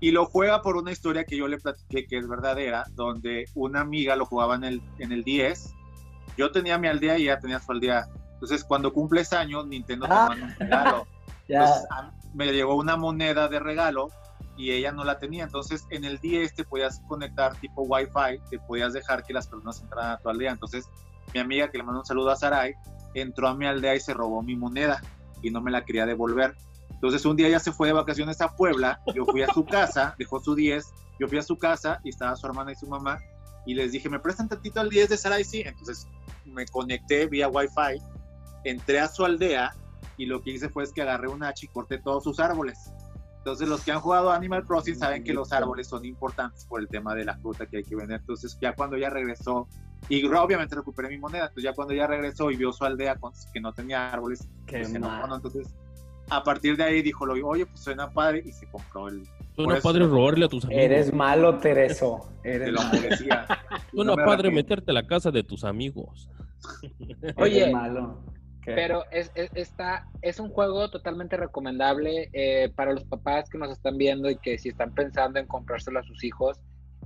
Y 0.00 0.12
lo 0.12 0.26
juega 0.26 0.62
por 0.62 0.76
una 0.76 0.92
historia 0.92 1.24
que 1.24 1.36
yo 1.36 1.48
le 1.48 1.58
platiqué 1.58 2.06
que 2.06 2.18
es 2.18 2.28
verdadera, 2.28 2.84
donde 2.94 3.46
una 3.54 3.80
amiga 3.80 4.14
lo 4.14 4.26
jugaba 4.26 4.54
en 4.54 4.62
el, 4.62 4.82
en 5.00 5.10
el 5.10 5.24
10. 5.24 5.74
Yo 6.36 6.52
tenía 6.52 6.78
mi 6.78 6.86
aldea 6.86 7.18
y 7.18 7.22
ella 7.22 7.40
tenía 7.40 7.58
su 7.58 7.72
aldea. 7.72 8.06
Entonces, 8.34 8.62
cuando 8.62 8.92
cumples 8.92 9.32
años, 9.32 9.66
Nintendo 9.66 10.06
te 10.06 10.12
ah. 10.12 10.26
manda 10.28 10.46
un 10.46 10.54
regalo. 10.56 11.06
me 12.34 12.52
llegó 12.52 12.76
una 12.76 12.96
moneda 12.96 13.48
de 13.48 13.58
regalo 13.58 14.10
y 14.58 14.72
ella 14.72 14.92
no 14.92 15.04
la 15.04 15.18
tenía. 15.18 15.44
Entonces, 15.44 15.86
en 15.90 16.04
el 16.04 16.18
10 16.18 16.54
te 16.54 16.64
podías 16.64 17.00
conectar 17.08 17.54
tipo 17.60 17.82
Wi-Fi, 17.82 18.40
te 18.50 18.58
podías 18.58 18.92
dejar 18.92 19.24
que 19.24 19.32
las 19.32 19.46
personas 19.46 19.80
entraran 19.80 20.10
a 20.10 20.18
tu 20.18 20.28
aldea. 20.28 20.50
Entonces, 20.50 20.86
mi 21.32 21.40
amiga, 21.40 21.70
que 21.70 21.78
le 21.78 21.84
mandó 21.84 22.00
un 22.00 22.06
saludo 22.06 22.30
a 22.30 22.36
Sarai, 22.36 22.74
entró 23.14 23.48
a 23.48 23.54
mi 23.54 23.66
aldea 23.66 23.94
y 23.94 24.00
se 24.00 24.12
robó 24.12 24.42
mi 24.42 24.56
moneda 24.56 25.00
y 25.42 25.50
no 25.50 25.60
me 25.60 25.70
la 25.70 25.84
quería 25.84 26.04
devolver. 26.04 26.56
Entonces, 26.90 27.24
un 27.24 27.36
día 27.36 27.46
ella 27.46 27.60
se 27.60 27.70
fue 27.72 27.86
de 27.86 27.94
vacaciones 27.94 28.40
a 28.40 28.56
Puebla, 28.56 29.00
yo 29.14 29.24
fui 29.24 29.42
a 29.42 29.46
su 29.46 29.64
casa, 29.64 30.14
dejó 30.18 30.40
su 30.40 30.56
10 30.56 30.84
Yo 31.20 31.28
fui 31.28 31.38
a 31.38 31.42
su 31.42 31.56
casa 31.56 32.00
y 32.02 32.08
estaba 32.08 32.34
su 32.34 32.46
hermana 32.46 32.72
y 32.72 32.74
su 32.74 32.88
mamá 32.88 33.18
y 33.64 33.74
les 33.74 33.92
dije, 33.92 34.08
¿me 34.08 34.18
prestan 34.18 34.48
tantito 34.48 34.80
al 34.80 34.88
10 34.88 35.10
de 35.10 35.16
Sarai? 35.16 35.44
Sí. 35.44 35.62
Entonces 35.64 36.08
me 36.46 36.66
conecté 36.66 37.26
vía 37.26 37.48
Wi-Fi, 37.48 38.02
entré 38.64 38.98
a 38.98 39.08
su 39.08 39.24
aldea 39.24 39.74
y 40.16 40.26
lo 40.26 40.42
que 40.42 40.50
hice 40.50 40.68
fue 40.68 40.84
es 40.84 40.92
que 40.92 41.02
agarré 41.02 41.28
un 41.28 41.44
hacha 41.44 41.66
y 41.66 41.68
corté 41.68 41.98
todos 41.98 42.24
sus 42.24 42.40
árboles. 42.40 42.90
Entonces 43.48 43.68
los 43.68 43.82
que 43.82 43.92
han 43.92 44.00
jugado 44.00 44.30
Animal 44.30 44.62
Crossing 44.66 44.94
saben 44.94 45.24
que 45.24 45.32
los 45.32 45.52
árboles 45.52 45.86
son 45.86 46.04
importantes 46.04 46.66
por 46.66 46.80
el 46.80 46.88
tema 46.88 47.14
de 47.14 47.24
la 47.24 47.34
fruta 47.38 47.64
que 47.64 47.78
hay 47.78 47.82
que 47.82 47.96
vender. 47.96 48.20
Entonces 48.20 48.58
ya 48.60 48.74
cuando 48.74 48.96
ella 48.96 49.08
regresó, 49.08 49.66
y 50.10 50.22
obviamente 50.26 50.76
recuperé 50.76 51.08
mi 51.08 51.16
moneda, 51.16 51.44
entonces 51.44 51.64
ya 51.64 51.72
cuando 51.72 51.94
ella 51.94 52.06
regresó 52.06 52.50
y 52.50 52.56
vio 52.56 52.72
su 52.72 52.84
aldea 52.84 53.16
con, 53.16 53.32
que 53.52 53.58
no 53.58 53.72
tenía 53.72 54.10
árboles, 54.12 54.46
Qué 54.66 54.80
pues, 54.80 54.94
entonces 54.94 55.74
a 56.28 56.42
partir 56.42 56.76
de 56.76 56.84
ahí 56.84 57.00
dijo, 57.00 57.24
oye, 57.24 57.64
pues 57.64 57.80
suena 57.80 58.10
padre 58.10 58.42
y 58.44 58.52
se 58.52 58.68
compró 58.68 59.08
el... 59.08 59.22
Suena 59.56 59.80
padre 59.80 60.06
robarle 60.06 60.44
a 60.44 60.48
tus 60.48 60.66
amigos. 60.66 60.82
Eres 60.84 61.14
malo, 61.14 61.56
Tereso. 61.56 62.28
Eres 62.44 62.70
lo 62.70 62.80
Suena 63.94 64.14
padre 64.26 64.50
meterte 64.50 64.90
a 64.90 64.94
la 64.94 65.06
casa 65.06 65.30
de 65.30 65.42
tus 65.42 65.64
amigos. 65.64 66.28
Oye, 67.36 67.72
malo. 67.72 68.22
Pero 68.74 69.04
es, 69.10 69.32
está, 69.34 70.06
es 70.22 70.40
un 70.40 70.50
juego 70.50 70.90
totalmente 70.90 71.36
recomendable 71.36 72.28
eh, 72.32 72.70
para 72.74 72.92
los 72.92 73.04
papás 73.04 73.48
que 73.48 73.58
nos 73.58 73.70
están 73.70 73.96
viendo 73.96 74.30
y 74.30 74.36
que 74.36 74.58
si 74.58 74.68
están 74.68 74.94
pensando 74.94 75.38
en 75.38 75.46
comprárselo 75.46 76.00
a 76.00 76.02
sus 76.02 76.22
hijos, 76.24 76.60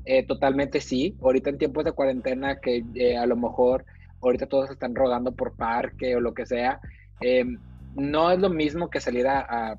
eh, 0.04 0.26
totalmente 0.26 0.80
sí. 0.80 1.16
Ahorita 1.22 1.50
en 1.50 1.58
tiempos 1.58 1.84
de 1.84 1.92
cuarentena 1.92 2.58
que 2.60 2.84
eh, 2.94 3.16
a 3.16 3.26
lo 3.26 3.36
mejor 3.36 3.84
ahorita 4.20 4.46
todos 4.46 4.70
están 4.70 4.94
rogando 4.94 5.32
por 5.32 5.56
parque 5.56 6.16
o 6.16 6.20
lo 6.20 6.34
que 6.34 6.46
sea, 6.46 6.80
no 7.94 8.30
es 8.30 8.38
lo 8.38 8.50
mismo 8.50 8.90
que 8.90 9.00
salir 9.00 9.26
a, 9.28 9.78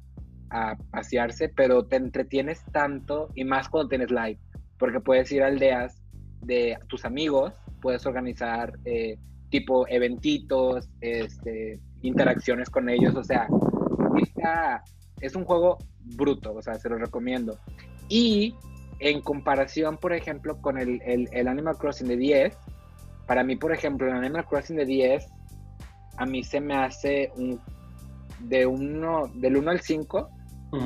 a, 0.49 0.77
pasearse, 0.91 1.49
pero 1.49 1.85
te 1.85 1.95
entretienes 1.95 2.63
tanto 2.71 3.29
y 3.35 3.43
más 3.43 3.67
cuando 3.69 3.89
tienes 3.89 4.11
live, 4.11 4.37
porque 4.77 4.99
puedes 4.99 5.31
ir 5.31 5.43
a 5.43 5.47
aldeas 5.47 6.01
de 6.41 6.77
tus 6.87 7.05
amigos, 7.05 7.53
puedes 7.81 8.05
organizar 8.05 8.77
tipo 9.53 9.87
eventitos, 9.87 10.89
este, 10.99 11.79
interacciones 12.01 12.71
con 12.71 12.89
ellos, 12.89 13.13
o 13.15 13.23
sea, 13.23 13.47
es 15.21 15.35
un 15.35 15.45
juego 15.45 15.77
bruto, 16.15 16.55
o 16.55 16.61
sea, 16.63 16.73
se 16.73 16.89
lo 16.89 16.97
recomiendo. 16.97 17.59
Y 18.09 18.55
en 18.97 19.21
comparación, 19.21 19.97
por 19.97 20.11
ejemplo, 20.11 20.59
con 20.59 20.79
el, 20.79 20.99
el, 21.03 21.47
Animal 21.47 21.77
Crossing 21.77 22.07
de 22.07 22.17
10, 22.17 22.57
para 23.27 23.43
mí, 23.43 23.55
por 23.55 23.71
ejemplo, 23.71 24.07
el 24.07 24.13
Animal 24.13 24.43
Crossing 24.43 24.75
de 24.75 24.85
10, 24.85 25.23
a 26.17 26.25
mí 26.25 26.43
se 26.43 26.59
me 26.59 26.73
hace 26.73 27.31
un, 27.35 27.61
de 28.39 28.65
uno, 28.65 29.27
del 29.35 29.57
1 29.57 29.69
al 29.69 29.81
5, 29.81 30.29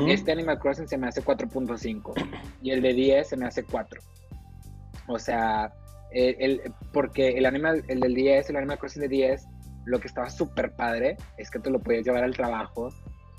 este 0.09 0.34
Animal 0.34 0.59
Crossing 0.59 0.89
se 0.89 0.97
me 0.97 1.07
hace 1.07 1.24
4.5 1.24 2.13
y 2.61 2.72
el 2.72 2.82
de 2.82 2.93
10 2.93 3.30
se 3.30 3.38
me 3.38 3.45
hace 3.45 3.63
4. 3.63 4.01
O 5.07 5.18
sea, 5.18 5.72
el, 6.12 6.62
porque 6.93 7.38
el 7.38 7.45
animal, 7.45 7.84
el 7.88 7.99
del 7.99 8.14
10, 8.14 8.49
el 8.49 8.55
Animal 8.55 8.80
Crossing 8.80 9.01
de 9.01 9.08
10, 9.08 9.45
lo 9.86 9.99
que 9.99 10.08
estaba 10.08 10.30
súper 10.30 10.74
padre 10.76 11.18
es 11.38 11.49
que 11.49 11.60
te 11.60 11.70
lo 11.70 11.80
podías 11.80 12.05
llevar 12.05 12.24
al 12.24 12.36
trabajo, 12.36 12.89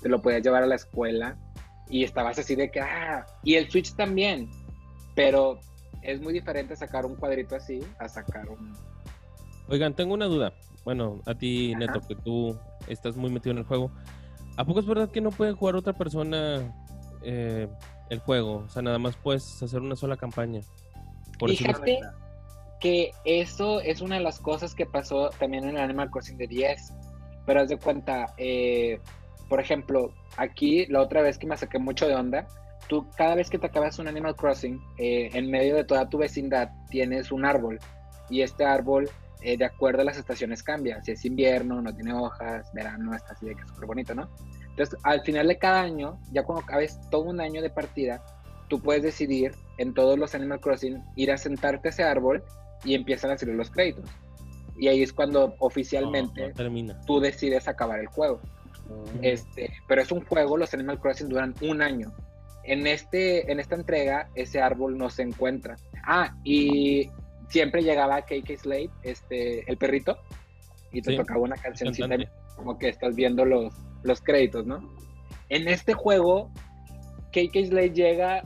te 0.01 0.09
lo 0.09 0.21
podías 0.21 0.43
llevar 0.43 0.63
a 0.63 0.67
la 0.67 0.75
escuela 0.75 1.37
y 1.89 2.03
estabas 2.03 2.39
así 2.39 2.55
de 2.55 2.69
que, 2.71 2.81
ah, 2.81 3.25
y 3.43 3.55
el 3.55 3.69
Switch 3.69 3.95
también, 3.95 4.49
pero 5.15 5.59
es 6.01 6.21
muy 6.21 6.33
diferente 6.33 6.75
sacar 6.75 7.05
un 7.05 7.15
cuadrito 7.15 7.55
así 7.55 7.81
a 7.99 8.07
sacar 8.07 8.47
un... 8.49 8.75
Oigan, 9.67 9.93
tengo 9.93 10.13
una 10.13 10.25
duda. 10.25 10.53
Bueno, 10.85 11.21
a 11.25 11.35
ti, 11.35 11.75
Neto, 11.75 12.01
que 12.07 12.15
tú 12.15 12.57
estás 12.87 13.15
muy 13.15 13.29
metido 13.29 13.51
en 13.51 13.59
el 13.59 13.65
juego. 13.65 13.91
¿A 14.57 14.65
poco 14.65 14.79
es 14.79 14.85
verdad 14.85 15.11
que 15.11 15.21
no 15.21 15.29
puede 15.29 15.53
jugar 15.53 15.75
otra 15.75 15.93
persona 15.93 16.73
eh, 17.21 17.67
el 18.09 18.19
juego? 18.19 18.63
O 18.65 18.69
sea, 18.69 18.81
nada 18.81 18.97
más 18.97 19.15
puedes 19.17 19.61
hacer 19.61 19.81
una 19.81 19.95
sola 19.95 20.17
campaña. 20.17 20.61
Por 21.37 21.49
Fíjate, 21.51 21.99
que 22.79 23.11
eso 23.25 23.81
es 23.81 24.01
una 24.01 24.15
de 24.15 24.23
las 24.23 24.39
cosas 24.39 24.73
que 24.73 24.85
pasó 24.85 25.29
también 25.31 25.65
en 25.65 25.77
Animal 25.77 26.09
Crossing 26.09 26.37
de 26.37 26.47
10. 26.47 26.93
Pero 27.45 27.61
haz 27.61 27.69
de 27.69 27.77
cuenta, 27.77 28.33
eh, 28.37 28.99
por 29.47 29.59
ejemplo, 29.59 30.13
aquí 30.37 30.85
la 30.87 31.01
otra 31.01 31.21
vez 31.21 31.37
que 31.37 31.47
me 31.47 31.57
saqué 31.57 31.79
mucho 31.79 32.07
de 32.07 32.15
onda, 32.15 32.47
tú 32.87 33.07
cada 33.17 33.35
vez 33.35 33.49
que 33.49 33.57
te 33.57 33.67
acabas 33.67 33.99
un 33.99 34.07
Animal 34.07 34.35
Crossing, 34.35 34.79
eh, 34.97 35.29
en 35.33 35.49
medio 35.49 35.75
de 35.75 35.83
toda 35.83 36.09
tu 36.09 36.17
vecindad 36.17 36.69
tienes 36.89 37.31
un 37.31 37.45
árbol. 37.45 37.79
Y 38.29 38.41
este 38.41 38.63
árbol, 38.65 39.09
eh, 39.41 39.57
de 39.57 39.65
acuerdo 39.65 40.01
a 40.01 40.05
las 40.05 40.17
estaciones, 40.17 40.63
cambia. 40.63 41.01
Si 41.03 41.11
es 41.11 41.25
invierno, 41.25 41.81
no 41.81 41.93
tiene 41.93 42.13
hojas, 42.13 42.71
verano, 42.73 43.15
está 43.15 43.33
así 43.33 43.47
de 43.47 43.55
que 43.55 43.61
es 43.61 43.67
súper 43.67 43.87
bonito, 43.87 44.15
¿no? 44.15 44.29
Entonces, 44.69 44.97
al 45.03 45.21
final 45.21 45.47
de 45.47 45.57
cada 45.57 45.81
año, 45.81 46.19
ya 46.31 46.43
cuando 46.43 46.63
acabes 46.63 46.99
todo 47.09 47.23
un 47.23 47.41
año 47.41 47.61
de 47.61 47.69
partida, 47.69 48.23
tú 48.69 48.79
puedes 48.79 49.01
decidir 49.01 49.53
en 49.77 49.93
todos 49.93 50.17
los 50.17 50.35
Animal 50.35 50.61
Crossing 50.61 51.03
ir 51.15 51.31
a 51.31 51.37
sentarte 51.37 51.89
a 51.89 51.91
ese 51.91 52.03
árbol 52.03 52.43
y 52.83 52.95
empiezan 52.95 53.31
a 53.31 53.37
salir 53.37 53.55
los 53.55 53.69
créditos. 53.69 54.05
Y 54.77 54.87
ahí 54.87 55.03
es 55.03 55.11
cuando 55.11 55.55
oficialmente 55.59 56.53
tú 57.05 57.19
decides 57.19 57.67
acabar 57.67 57.99
el 57.99 58.07
juego. 58.07 58.39
Mm. 58.87 59.19
Este, 59.23 59.73
pero 59.87 60.01
es 60.01 60.11
un 60.11 60.23
juego, 60.25 60.57
los 60.57 60.73
Animal 60.73 60.99
Crossing 60.99 61.29
duran 61.29 61.53
un 61.61 61.81
año. 61.81 62.11
En, 62.63 62.87
este, 62.87 63.51
en 63.51 63.59
esta 63.59 63.75
entrega, 63.75 64.29
ese 64.35 64.61
árbol 64.61 64.97
no 64.97 65.09
se 65.09 65.23
encuentra. 65.23 65.75
Ah, 66.05 66.35
y 66.43 67.09
siempre 67.49 67.81
llegaba 67.81 68.21
KK 68.21 68.57
Slade, 68.57 68.89
este, 69.03 69.69
el 69.69 69.77
perrito, 69.77 70.17
y 70.91 71.01
te 71.01 71.15
tocaba 71.15 71.41
una 71.41 71.55
canción 71.55 71.93
como 72.55 72.77
que 72.77 72.89
estás 72.89 73.15
viendo 73.15 73.45
los, 73.45 73.73
los 74.03 74.21
créditos, 74.21 74.65
¿no? 74.65 74.93
En 75.49 75.67
este 75.67 75.93
juego, 75.93 76.51
KK 77.31 77.67
Slade 77.67 77.93
llega 77.93 78.43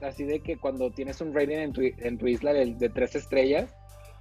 así 0.00 0.24
de 0.24 0.40
que 0.40 0.56
cuando 0.58 0.90
tienes 0.90 1.20
un 1.20 1.34
rating 1.34 1.56
en 1.56 1.72
tu, 1.72 1.82
en 1.82 2.18
tu 2.18 2.26
isla 2.26 2.52
de, 2.52 2.90
tres 2.90 3.14
estrellas 3.16 3.74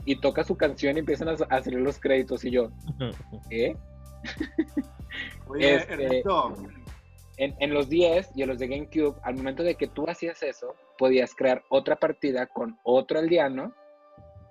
y 0.06 0.20
toca 0.20 0.44
su 0.44 0.56
canción 0.56 0.96
y 0.96 1.00
empiezan 1.00 1.30
a, 1.30 1.64
salir 1.64 1.80
los 1.80 2.00
créditos 2.00 2.46
y 2.46 2.52
yo, 2.52 2.70
¿eh? 3.50 3.76
Oye, 5.48 5.76
este, 5.76 6.24
en, 7.38 7.56
en, 7.60 7.74
los 7.74 7.90
10 7.90 8.32
y 8.36 8.42
en 8.42 8.50
los 8.50 8.60
de 8.60 8.68
GameCube, 8.68 9.20
al 9.24 9.36
momento 9.36 9.64
de 9.64 9.76
que 9.76 9.88
tú 9.88 10.06
hacías 10.10 10.42
eso, 10.44 10.76
podías 10.98 11.36
crear 11.36 11.64
otra 11.70 11.96
partida 11.96 12.48
con 12.48 12.80
otro 12.84 13.20
aldeano 13.20 13.74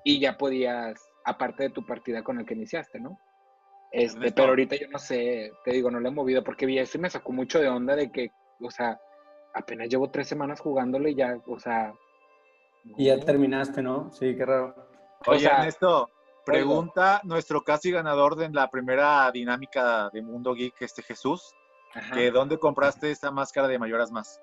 y 0.04 0.20
ya 0.20 0.36
podías, 0.36 1.10
aparte 1.24 1.64
de 1.64 1.70
tu 1.70 1.84
partida 1.84 2.22
con 2.22 2.38
el 2.38 2.46
que 2.46 2.54
iniciaste, 2.54 3.00
¿no? 3.00 3.18
Este, 3.90 4.32
pero 4.32 4.48
ahorita 4.48 4.76
yo 4.76 4.88
no 4.88 4.98
sé, 4.98 5.52
te 5.64 5.72
digo, 5.72 5.90
no 5.90 6.00
lo 6.00 6.08
he 6.08 6.12
movido 6.12 6.42
porque 6.42 6.66
vi 6.66 6.78
eso 6.78 6.98
y 6.98 7.00
me 7.00 7.10
sacó 7.10 7.32
mucho 7.32 7.60
de 7.60 7.68
onda 7.68 7.94
de 7.94 8.10
que, 8.10 8.32
o 8.60 8.70
sea, 8.70 9.00
apenas 9.54 9.88
llevo 9.88 10.10
tres 10.10 10.28
semanas 10.28 10.60
jugándole 10.60 11.10
y 11.10 11.14
ya, 11.14 11.38
o 11.46 11.58
sea... 11.58 11.94
Y 12.96 13.06
ya 13.06 13.18
terminaste, 13.18 13.82
¿no? 13.82 14.10
Sí, 14.12 14.36
qué 14.36 14.44
raro. 14.44 14.74
Oye, 15.26 15.46
Ernesto, 15.46 16.10
pregunta 16.44 17.20
nuestro 17.24 17.62
casi 17.62 17.90
ganador 17.90 18.36
de 18.36 18.50
la 18.50 18.68
primera 18.68 19.30
dinámica 19.32 20.10
de 20.10 20.20
Mundo 20.20 20.54
Geek, 20.54 20.74
este 20.80 21.02
Jesús, 21.02 21.54
que 22.12 22.30
¿dónde 22.30 22.58
compraste 22.58 23.10
esa 23.10 23.30
máscara 23.30 23.68
de 23.68 23.78
Mayoras 23.78 24.10
Más? 24.10 24.42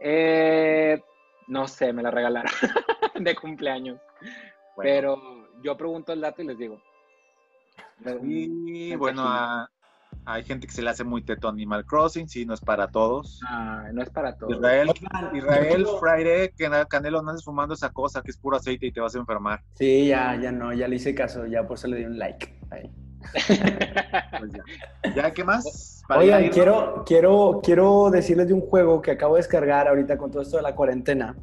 Eh, 0.00 1.00
no 1.46 1.66
sé, 1.66 1.92
me 1.92 2.02
la 2.02 2.10
regalaron 2.10 2.52
de 3.14 3.34
cumpleaños. 3.34 4.00
Pero 4.76 5.48
yo 5.62 5.76
pregunto 5.76 6.12
el 6.12 6.20
dato 6.20 6.42
y 6.42 6.46
les 6.46 6.58
digo. 6.58 6.80
Y 8.22 8.94
bueno, 8.94 9.22
a, 9.24 9.68
hay 10.28 10.44
gente 10.44 10.66
que 10.66 10.74
se 10.74 10.82
le 10.82 10.90
hace 10.90 11.04
muy 11.04 11.22
teto 11.22 11.48
Animal 11.48 11.86
Crossing, 11.86 12.28
sí, 12.28 12.44
no 12.44 12.52
es 12.52 12.60
para 12.60 12.88
todos. 12.88 13.40
Ah, 13.48 13.88
no 13.92 14.02
es 14.02 14.10
para 14.10 14.36
todos. 14.36 14.56
Israel, 14.56 14.90
Israel 15.32 15.86
Friday, 15.98 16.50
que 16.54 16.70
Canelo 16.86 17.22
no 17.22 17.30
andes 17.30 17.44
fumando 17.44 17.74
esa 17.74 17.90
cosa 17.90 18.20
que 18.20 18.30
es 18.30 18.36
puro 18.36 18.58
aceite 18.58 18.86
y 18.86 18.92
te 18.92 19.00
vas 19.00 19.14
a 19.14 19.18
enfermar. 19.18 19.62
Sí, 19.72 20.08
ya, 20.08 20.38
ya 20.38 20.52
no, 20.52 20.74
ya 20.74 20.86
le 20.86 20.96
hice 20.96 21.14
caso, 21.14 21.46
ya 21.46 21.66
por 21.66 21.78
eso 21.78 21.88
le 21.88 21.96
di 21.96 22.04
un 22.04 22.18
like. 22.18 22.60
Ahí. 22.70 22.90
pues 24.38 24.52
ya. 24.52 25.14
¿Ya 25.14 25.32
qué 25.32 25.44
más? 25.44 26.02
Oigan, 26.10 26.48
quiero, 26.50 27.04
quiero, 27.06 27.60
quiero 27.64 28.10
decirles 28.10 28.48
de 28.48 28.52
un 28.52 28.60
juego 28.60 29.00
que 29.00 29.12
acabo 29.12 29.36
de 29.36 29.40
descargar 29.40 29.88
ahorita 29.88 30.18
con 30.18 30.30
todo 30.30 30.42
esto 30.42 30.58
de 30.58 30.62
la 30.62 30.74
cuarentena 30.74 31.36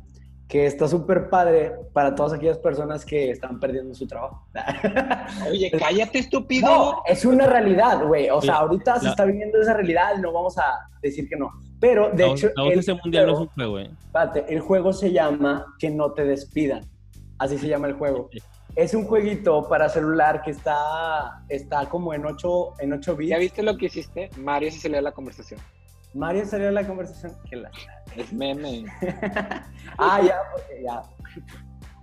que 0.48 0.68
está 0.68 0.88
súper 0.88 1.30
padre 1.30 1.74
para 1.91 2.14
todas 2.14 2.34
aquellas 2.34 2.58
personas 2.60 3.04
que 3.04 3.32
están 3.32 3.60
perdiendo 3.60 3.96
su 3.96 4.06
trabajo. 4.08 4.48
Oye, 5.50 5.72
cállate, 5.72 6.20
estúpido. 6.20 6.68
No, 6.68 7.04
es 7.06 7.26
una 7.26 7.48
realidad, 7.48 8.06
güey. 8.06 8.30
O 8.30 8.41
sea, 8.41 8.58
ahorita 8.58 9.00
se 9.00 9.10
está 9.10 9.26
viviendo 9.26 9.60
esa 9.60 9.74
realidad 9.74 10.18
no 10.20 10.32
vamos 10.32 10.58
a 10.58 10.88
decir 11.02 11.28
que 11.28 11.36
no. 11.36 11.52
Pero, 11.80 12.12
de 12.12 12.28
hecho... 12.28 12.50
el 12.56 12.80
ese 12.80 12.93
mundial 12.93 13.28
no 13.28 13.34
es 13.34 13.39
un 13.39 13.48
juego, 13.48 13.80
eh. 13.80 13.89
Espérate, 14.06 14.46
el 14.54 14.60
juego 14.60 14.93
se 14.93 15.12
llama 15.12 15.66
Que 15.80 15.89
no 15.89 16.12
te 16.12 16.26
despidan. 16.26 16.86
Así 17.38 17.58
se 17.58 17.68
llama 17.68 17.88
el 17.88 17.93
juego. 17.93 18.30
Es 18.76 18.93
un 18.93 19.06
jueguito 19.06 19.68
para 19.68 19.89
celular 19.89 20.41
que 20.43 20.52
está, 20.52 21.43
está 21.50 21.88
como 21.89 22.14
en 22.14 22.26
8, 22.26 22.74
en 22.80 22.93
8 22.93 23.16
bits. 23.16 23.30
¿Ya 23.30 23.38
viste 23.38 23.64
lo 23.64 23.78
que 23.78 23.88
hiciste? 23.88 24.30
Mario 24.38 24.72
se 24.72 24.80
salió 24.80 24.98
de 24.98 25.02
la 25.02 25.12
conversación. 25.12 25.60
Mario 26.16 26.45
salió 26.45 26.68
de 26.68 26.72
la 26.72 26.88
conversación. 26.88 27.34
la... 27.51 27.70
Es 28.16 28.32
meme. 28.32 28.86
ah, 29.97 30.22
ya, 30.26 30.39
porque 30.51 30.82
ya. 30.82 31.01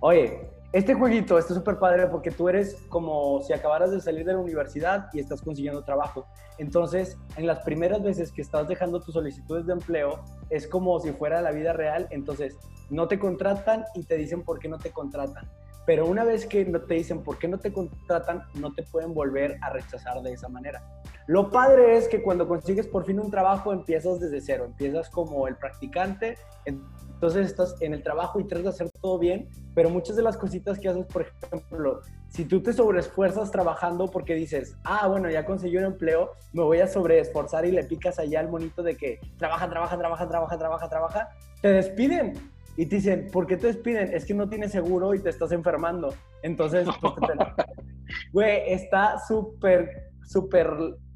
Oye, 0.01 0.49
Este 0.71 0.93
jueguito 0.93 1.37
está 1.37 1.53
súper 1.53 1.77
padre 1.77 2.07
porque 2.07 2.31
tú 2.31 2.49
eres 2.49 2.75
como 2.89 3.41
si 3.41 3.53
acabaras 3.53 3.91
de 3.91 4.01
salir 4.01 4.25
de 4.25 4.33
la 4.33 4.39
universidad 4.39 5.07
y 5.13 5.19
estás 5.19 5.41
consiguiendo 5.41 5.83
trabajo. 5.83 6.27
Entonces, 6.57 7.17
en 7.37 7.47
las 7.47 7.59
primeras 7.59 8.01
veces 8.03 8.31
que 8.31 8.41
estás 8.41 8.67
dejando 8.67 8.99
tus 8.99 9.13
solicitudes 9.13 9.65
de 9.65 9.73
empleo, 9.73 10.23
es 10.49 10.67
como 10.67 10.99
si 10.99 11.11
fuera 11.11 11.41
la 11.41 11.51
vida 11.51 11.73
real. 11.73 12.07
Entonces, 12.11 12.57
no 12.89 13.07
te 13.07 13.17
contratan 13.17 13.85
y 13.95 14.03
te 14.03 14.15
dicen 14.15 14.43
por 14.43 14.59
qué 14.59 14.67
no 14.67 14.77
te 14.77 14.91
contratan. 14.91 15.49
Pero 15.85 16.05
una 16.05 16.23
vez 16.23 16.45
que 16.45 16.65
no 16.65 16.81
te 16.81 16.95
dicen 16.95 17.23
por 17.23 17.37
qué 17.39 17.47
no 17.47 17.59
te 17.59 17.73
contratan, 17.73 18.43
no 18.55 18.73
te 18.73 18.83
pueden 18.83 19.13
volver 19.13 19.57
a 19.61 19.69
rechazar 19.71 20.21
de 20.21 20.33
esa 20.33 20.49
manera. 20.49 20.83
Lo 21.27 21.49
padre 21.49 21.97
es 21.97 22.07
que 22.07 22.21
cuando 22.21 22.47
consigues 22.47 22.87
por 22.87 23.05
fin 23.05 23.19
un 23.19 23.31
trabajo, 23.31 23.71
empiezas 23.71 24.19
desde 24.19 24.41
cero. 24.41 24.65
Empiezas 24.65 25.09
como 25.09 25.47
el 25.47 25.55
practicante, 25.55 26.37
entonces 26.65 27.45
estás 27.45 27.75
en 27.79 27.93
el 27.93 28.03
trabajo 28.03 28.41
y 28.41 28.43
tratas 28.43 28.63
de 28.63 28.69
hacer 28.69 28.91
todo 29.01 29.17
bien, 29.17 29.47
pero 29.73 29.89
muchas 29.89 30.17
de 30.17 30.23
las 30.23 30.35
cositas 30.35 30.77
que 30.77 30.89
haces, 30.89 31.05
por 31.05 31.21
ejemplo, 31.21 32.01
si 32.27 32.43
tú 32.43 32.61
te 32.61 32.73
sobreesfuerzas 32.73 33.49
trabajando 33.49 34.07
porque 34.07 34.35
dices, 34.35 34.75
ah, 34.83 35.07
bueno, 35.07 35.29
ya 35.29 35.45
conseguí 35.45 35.77
un 35.77 35.85
empleo, 35.85 36.31
me 36.51 36.63
voy 36.63 36.79
a 36.79 36.87
sobreesforzar 36.87 37.65
y 37.65 37.71
le 37.71 37.85
picas 37.85 38.19
allá 38.19 38.41
al 38.41 38.49
monito 38.49 38.83
de 38.83 38.97
que 38.97 39.21
trabaja, 39.37 39.69
trabaja, 39.69 39.97
trabaja, 39.97 40.27
trabaja, 40.27 40.57
trabaja, 40.57 40.89
trabaja, 40.89 41.29
te 41.61 41.69
despiden. 41.69 42.33
Y 42.75 42.87
te 42.87 42.95
dicen, 42.95 43.29
¿por 43.31 43.45
qué 43.45 43.55
te 43.55 43.67
despiden? 43.67 44.13
Es 44.13 44.25
que 44.25 44.33
no 44.33 44.49
tienes 44.49 44.71
seguro 44.71 45.13
y 45.13 45.19
te 45.19 45.29
estás 45.29 45.51
enfermando. 45.51 46.13
Entonces, 46.41 46.87
pues, 46.99 47.13
güey, 48.33 48.73
está 48.73 49.19
súper, 49.19 50.11
súper 50.25 50.67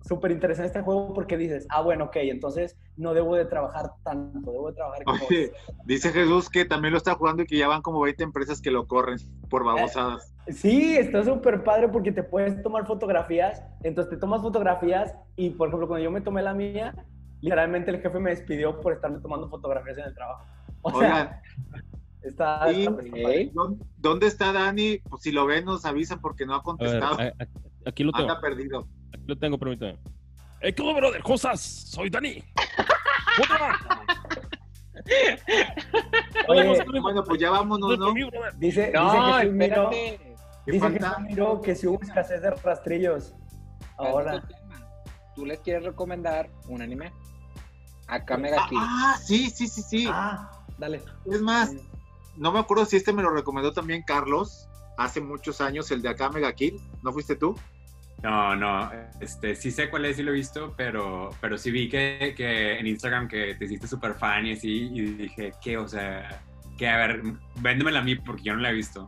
súper 0.08 0.32
interesante 0.32 0.68
este 0.68 0.82
juego 0.82 1.14
porque 1.14 1.38
dices, 1.38 1.68
ah, 1.70 1.82
bueno, 1.82 2.06
ok, 2.06 2.16
entonces 2.18 2.78
no 2.96 3.14
debo 3.14 3.36
de 3.36 3.46
trabajar 3.46 3.92
tanto, 4.04 4.52
debo 4.52 4.70
de 4.70 4.76
trabajar 4.76 5.04
como... 5.04 5.26
Oye, 5.26 5.52
dice 5.86 6.12
Jesús 6.12 6.50
que 6.50 6.66
también 6.66 6.94
lo 6.94 6.98
está 6.98 7.16
jugando 7.16 7.44
y 7.44 7.46
que 7.46 7.58
ya 7.58 7.68
van 7.68 7.82
como 7.82 8.02
20 8.02 8.24
empresas 8.24 8.62
que 8.62 8.72
lo 8.72 8.88
corren 8.88 9.18
por 9.50 9.64
babosadas. 9.64 10.34
Eh, 10.46 10.54
sí, 10.54 10.98
está 10.98 11.24
súper 11.24 11.64
padre 11.64 11.90
porque 11.90 12.12
te 12.12 12.24
puedes 12.24 12.62
tomar 12.64 12.88
fotografías, 12.88 13.62
entonces 13.84 14.12
te 14.12 14.18
tomas 14.18 14.42
fotografías 14.42 15.14
y, 15.36 15.50
por 15.52 15.68
ejemplo, 15.68 15.88
cuando 15.88 16.04
yo 16.04 16.12
me 16.12 16.22
tomé 16.22 16.42
la 16.42 16.54
mía, 16.54 16.96
literalmente 17.42 17.92
el 17.92 18.02
jefe 18.02 18.20
me 18.20 18.30
despidió 18.30 18.80
por 18.80 18.94
estarme 18.94 19.20
tomando 19.20 19.50
fotografías 19.50 19.98
en 19.98 20.06
el 20.06 20.14
trabajo. 20.14 20.46
O 20.84 21.00
sea, 21.00 21.42
está, 22.22 22.68
¿Dónde 23.98 24.28
está 24.28 24.54
Dani? 24.54 25.00
Pues 25.00 25.24
si 25.24 25.34
lo 25.34 25.46
ven, 25.46 25.66
nos 25.66 25.84
avisan 25.84 26.22
porque 26.22 26.46
no 26.46 26.56
ha 26.56 26.64
contestado. 26.64 27.18
aquí 27.86 28.04
lo 28.06 28.14
tengo. 28.14 28.30
Anda 28.30 28.40
perdido. 28.40 28.88
Lo 29.26 29.38
tengo, 29.38 29.58
permítame. 29.58 29.98
¡Eh, 30.62 30.74
qué 30.74 30.84
de 30.84 31.22
cosas! 31.22 31.62
¡Soy 31.62 32.10
Dani! 32.10 32.44
bueno, 36.48 37.24
pues 37.24 37.40
ya 37.40 37.52
vámonos, 37.52 37.98
¿no? 37.98 38.14
Dice, 38.58 38.92
no, 38.94 39.40
dice 39.40 40.20
que 40.66 40.72
dice 40.72 40.94
que, 40.94 41.62
que 41.64 41.76
si 41.76 41.88
hubo 41.88 42.02
escasez 42.02 42.42
de 42.42 42.52
rastrillos. 42.52 43.34
Ahora. 43.98 44.44
¿Tú 45.36 45.46
les 45.46 45.60
quieres 45.60 45.84
recomendar 45.84 46.50
un 46.68 46.82
anime? 46.82 47.14
Acá 48.08 48.38
me 48.38 48.52
ah, 48.52 48.68
ah, 48.76 49.20
sí, 49.24 49.52
sí, 49.52 49.68
sí, 49.68 49.84
sí. 49.84 50.08
Ah, 50.10 50.52
dale. 50.80 51.04
Es 51.26 51.42
más, 51.42 51.76
no 52.36 52.52
me 52.52 52.58
acuerdo 52.58 52.86
si 52.86 52.98
este 52.98 53.14
me 53.14 53.22
lo 53.22 53.30
recomendó 53.30 53.72
también 53.72 54.02
Carlos 54.02 54.68
hace 54.98 55.22
muchos 55.22 55.62
años, 55.62 55.92
el 55.92 56.02
de 56.02 56.10
Acá 56.10 56.30
Mega 56.30 56.52
Kill. 56.54 56.82
¿No 57.04 57.14
fuiste 57.14 57.36
tú? 57.36 57.56
No, 58.24 58.56
no, 58.56 58.92
este, 59.20 59.56
sí 59.56 59.70
sé 59.70 59.90
cuál 59.90 60.06
es, 60.06 60.16
sí 60.16 60.24
lo 60.24 60.32
he 60.32 60.36
visto, 60.36 60.74
pero, 60.76 61.30
pero 61.40 61.58
sí 61.58 61.70
vi 61.70 61.88
que, 61.88 62.34
que 62.36 62.80
en 62.80 62.88
Instagram 62.88 63.28
que 63.28 63.54
te 63.56 63.66
hiciste 63.66 63.88
súper 63.88 64.16
fan 64.16 64.48
y 64.48 64.54
así, 64.54 64.90
y 64.92 65.02
dije, 65.02 65.54
¿qué? 65.62 65.78
O 65.78 65.88
sea, 65.88 66.42
que 66.78 66.88
a 66.88 66.98
ver, 66.98 67.22
véndemela 67.62 68.00
a 68.00 68.04
mí 68.04 68.16
porque 68.16 68.44
yo 68.44 68.56
no 68.56 68.62
la 68.62 68.72
he 68.72 68.74
visto. 68.74 69.08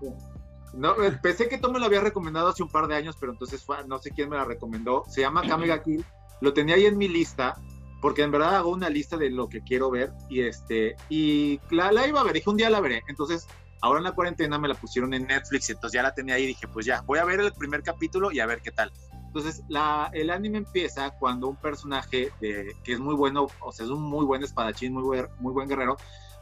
No, 0.74 1.02
eh, 1.04 1.12
pensé 1.24 1.50
que 1.50 1.58
tú 1.58 1.72
me 1.72 1.80
lo 1.80 1.86
habías 1.86 2.04
recomendado 2.04 2.50
hace 2.50 2.62
un 2.62 2.70
par 2.70 2.88
de 2.88 2.96
años, 2.96 3.16
pero 3.20 3.32
entonces 3.32 3.64
fue, 3.64 3.78
no 3.88 3.98
sé 3.98 4.12
quién 4.12 4.30
me 4.30 4.38
la 4.38 4.46
recomendó. 4.46 5.04
Se 5.08 5.22
llama 5.22 5.42
Kamega 5.42 5.82
Kill. 5.82 6.06
Lo 6.42 6.54
tenía 6.54 6.76
ahí 6.76 6.86
en 6.86 6.98
mi 6.98 7.08
lista, 7.08 7.56
porque 8.02 8.22
en 8.22 8.32
verdad 8.32 8.58
hago 8.58 8.70
una 8.70 8.90
lista 8.90 9.18
de 9.18 9.32
lo 9.32 9.50
que 9.50 9.62
quiero 9.62 9.90
ver 9.90 10.12
y 10.30 10.42
este 10.42 10.96
y 11.10 11.60
la, 11.72 11.92
la 11.92 12.08
iba 12.08 12.22
a 12.22 12.24
ver, 12.24 12.34
dije 12.34 12.50
un 12.50 12.58
día 12.58 12.70
la 12.70 12.80
veré. 12.80 13.04
Entonces, 13.08 13.48
ahora 13.82 14.00
en 14.00 14.04
la 14.06 14.12
cuarentena 14.12 14.58
me 14.58 14.68
la 14.68 14.76
pusieron 14.76 15.14
en 15.14 15.28
Netflix, 15.28 15.70
entonces 15.70 15.96
ya 15.96 16.04
la 16.04 16.14
tenía 16.14 16.36
ahí 16.36 16.44
y 16.44 16.48
dije, 16.48 16.68
pues 16.68 16.86
ya, 16.86 17.02
voy 17.02 17.20
a 17.20 17.26
ver 17.26 17.40
el 17.40 17.54
primer 17.54 17.84
capítulo 17.84 18.32
y 18.32 18.40
a 18.40 18.46
ver 18.46 18.62
qué 18.62 18.72
tal. 18.72 18.92
Entonces, 19.28 19.64
la, 19.68 20.10
el 20.14 20.32
anime 20.32 20.58
empieza 20.58 21.12
cuando 21.12 21.48
un 21.48 21.56
personaje 21.56 22.32
que 22.40 22.74
es 22.86 23.00
muy 23.00 23.16
bueno, 23.16 23.48
o 23.62 23.72
sea, 23.72 23.86
es 23.86 23.92
un 23.92 24.02
muy 24.02 24.26
buen 24.26 24.44
espadachín, 24.44 24.94
muy 24.94 25.04
buen, 25.04 25.28
muy 25.40 25.54
buen 25.54 25.70
guerrero, 25.70 25.98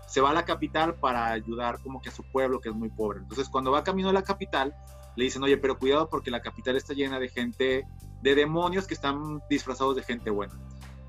se 0.08 0.22
va 0.22 0.30
a 0.30 0.34
la 0.34 0.46
capital 0.46 0.96
para 0.96 1.28
ayudar 1.28 1.80
como 1.82 2.02
que 2.02 2.10
a 2.10 2.12
su 2.14 2.24
pueblo 2.24 2.62
que 2.62 2.70
es 2.70 2.76
muy 2.76 2.90
pobre. 2.90 3.20
Entonces, 3.20 3.50
cuando 3.50 3.72
va 3.72 3.84
camino 3.84 4.10
a 4.10 4.14
la 4.14 4.24
capital, 4.24 4.74
le 5.18 5.26
dicen, 5.26 5.44
oye, 5.44 5.58
pero 5.58 5.78
cuidado 5.78 6.10
porque 6.10 6.32
la 6.32 6.42
capital 6.42 6.78
está 6.78 6.94
llena 6.94 7.20
de 7.20 7.28
gente, 7.28 7.86
de 8.22 8.36
demonios 8.36 8.88
que 8.88 8.94
están 8.94 9.42
disfrazados 9.50 9.96
de 9.96 10.04
gente 10.04 10.30
buena. 10.30 10.54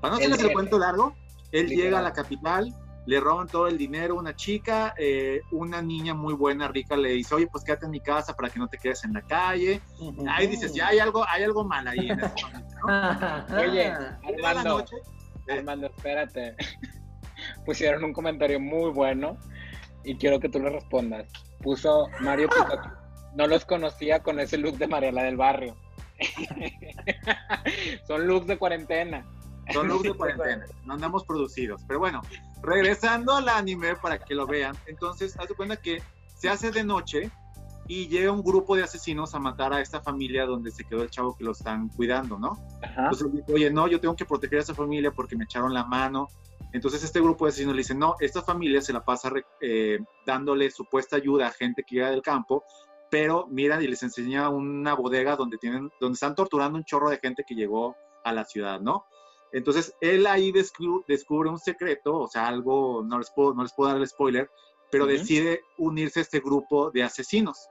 Para 0.01 0.11
no 0.11 0.17
hacerles 0.17 0.41
el 0.41 0.51
cuento 0.51 0.77
largo, 0.77 1.15
él 1.51 1.67
llega 1.69 1.99
a 1.99 2.01
la 2.01 2.11
capital, 2.11 2.75
le 3.09 3.19
roban 3.19 3.47
todo 3.47 3.67
el 3.67 3.75
dinero, 3.75 4.15
una 4.15 4.35
chica, 4.35 4.93
eh, 4.95 5.41
una 5.49 5.81
niña 5.81 6.13
muy 6.13 6.35
buena, 6.35 6.67
rica, 6.67 6.95
le 6.95 7.09
dice, 7.09 7.33
oye, 7.33 7.47
pues 7.47 7.63
quédate 7.63 7.85
en 7.85 7.91
mi 7.91 8.01
casa 8.01 8.35
para 8.35 8.51
que 8.51 8.59
no 8.59 8.67
te 8.67 8.77
quedes 8.77 9.03
en 9.03 9.13
la 9.13 9.23
calle. 9.23 9.81
Ahí 10.29 10.45
dices, 10.45 10.75
ya 10.75 10.89
hay 10.89 10.99
algo, 10.99 11.25
hay 11.27 11.41
algo 11.41 11.63
mal 11.63 11.87
ahí 11.87 12.07
en 12.07 12.19
ese 12.19 12.45
momento, 12.45 13.55
Oye, 13.57 13.91
Armando, 14.45 14.79
eh. 14.81 15.57
Armando, 15.57 15.87
espérate. 15.87 16.55
Pusieron 17.65 18.03
un 18.03 18.13
comentario 18.13 18.59
muy 18.59 18.91
bueno 18.91 19.37
y 20.03 20.15
quiero 20.15 20.39
que 20.39 20.49
tú 20.49 20.59
le 20.59 20.69
respondas. 20.69 21.25
Puso 21.63 22.09
Mario 22.19 22.47
Pizotto. 22.47 22.91
No 23.33 23.47
los 23.47 23.65
conocía 23.65 24.21
con 24.21 24.39
ese 24.39 24.59
look 24.59 24.77
de 24.77 24.85
Mariela 24.85 25.23
del 25.23 25.35
Barrio. 25.35 25.75
Son 28.05 28.27
looks 28.27 28.45
de 28.45 28.59
cuarentena. 28.59 29.25
Looks 29.73 30.03
de 30.03 30.13
cuarentena. 30.13 30.65
No 30.85 30.93
andamos 30.93 31.23
producidos. 31.23 31.83
Pero 31.87 31.99
bueno, 31.99 32.21
regresando 32.61 33.35
al 33.35 33.49
anime 33.49 33.95
para 33.95 34.19
que 34.19 34.35
lo 34.35 34.45
vean, 34.47 34.75
entonces 34.87 35.37
haz 35.39 35.47
de 35.47 35.55
cuenta 35.55 35.77
que 35.77 36.01
se 36.35 36.49
hace 36.49 36.71
de 36.71 36.83
noche 36.83 37.31
y 37.87 38.07
llega 38.07 38.31
un 38.31 38.43
grupo 38.43 38.75
de 38.75 38.83
asesinos 38.83 39.33
a 39.33 39.39
matar 39.39 39.73
a 39.73 39.81
esta 39.81 39.99
familia 39.99 40.45
donde 40.45 40.69
se 40.69 40.83
quedó 40.83 41.01
el 41.01 41.09
chavo 41.09 41.35
que 41.35 41.43
lo 41.43 41.51
están 41.51 41.89
cuidando, 41.89 42.37
¿no? 42.37 42.57
Entonces 42.83 43.27
oye, 43.51 43.71
no, 43.71 43.87
yo 43.87 43.99
tengo 43.99 44.15
que 44.15 44.25
proteger 44.25 44.59
a 44.59 44.61
esa 44.61 44.75
familia 44.75 45.11
porque 45.11 45.35
me 45.35 45.45
echaron 45.45 45.73
la 45.73 45.83
mano. 45.83 46.27
Entonces 46.71 47.03
este 47.03 47.19
grupo 47.19 47.45
de 47.45 47.49
asesinos 47.49 47.73
le 47.73 47.79
dice, 47.79 47.95
no, 47.95 48.15
esta 48.19 48.43
familia 48.43 48.79
se 48.81 48.93
la 48.93 49.03
pasa 49.03 49.31
eh, 49.59 49.99
dándole 50.23 50.69
supuesta 50.69 51.15
ayuda 51.15 51.47
a 51.47 51.51
gente 51.51 51.83
que 51.83 51.95
llega 51.95 52.11
del 52.11 52.21
campo, 52.21 52.63
pero 53.09 53.47
miran 53.47 53.81
y 53.81 53.87
les 53.87 54.03
enseña 54.03 54.49
una 54.49 54.93
bodega 54.93 55.35
donde 55.35 55.57
tienen, 55.57 55.91
donde 55.99 56.13
están 56.13 56.35
torturando 56.35 56.77
un 56.77 56.85
chorro 56.85 57.09
de 57.09 57.17
gente 57.17 57.43
que 57.43 57.55
llegó 57.55 57.95
a 58.23 58.31
la 58.31 58.45
ciudad, 58.45 58.79
¿no? 58.79 59.05
Entonces, 59.51 59.95
él 59.99 60.27
ahí 60.27 60.51
descubre, 60.51 61.49
un 61.49 61.59
secreto, 61.59 62.17
o 62.19 62.27
sea, 62.27 62.47
algo, 62.47 63.03
no 63.03 63.17
les 63.17 63.31
puedo, 63.31 63.53
no 63.53 63.63
les 63.63 63.73
puedo 63.73 63.89
dar 63.89 63.99
el 63.99 64.07
spoiler, 64.07 64.49
pero 64.91 65.05
decide 65.05 65.61
unirse 65.77 66.19
a 66.19 66.23
este 66.23 66.39
grupo 66.39 66.91
de 66.91 67.03
asesinos. 67.03 67.67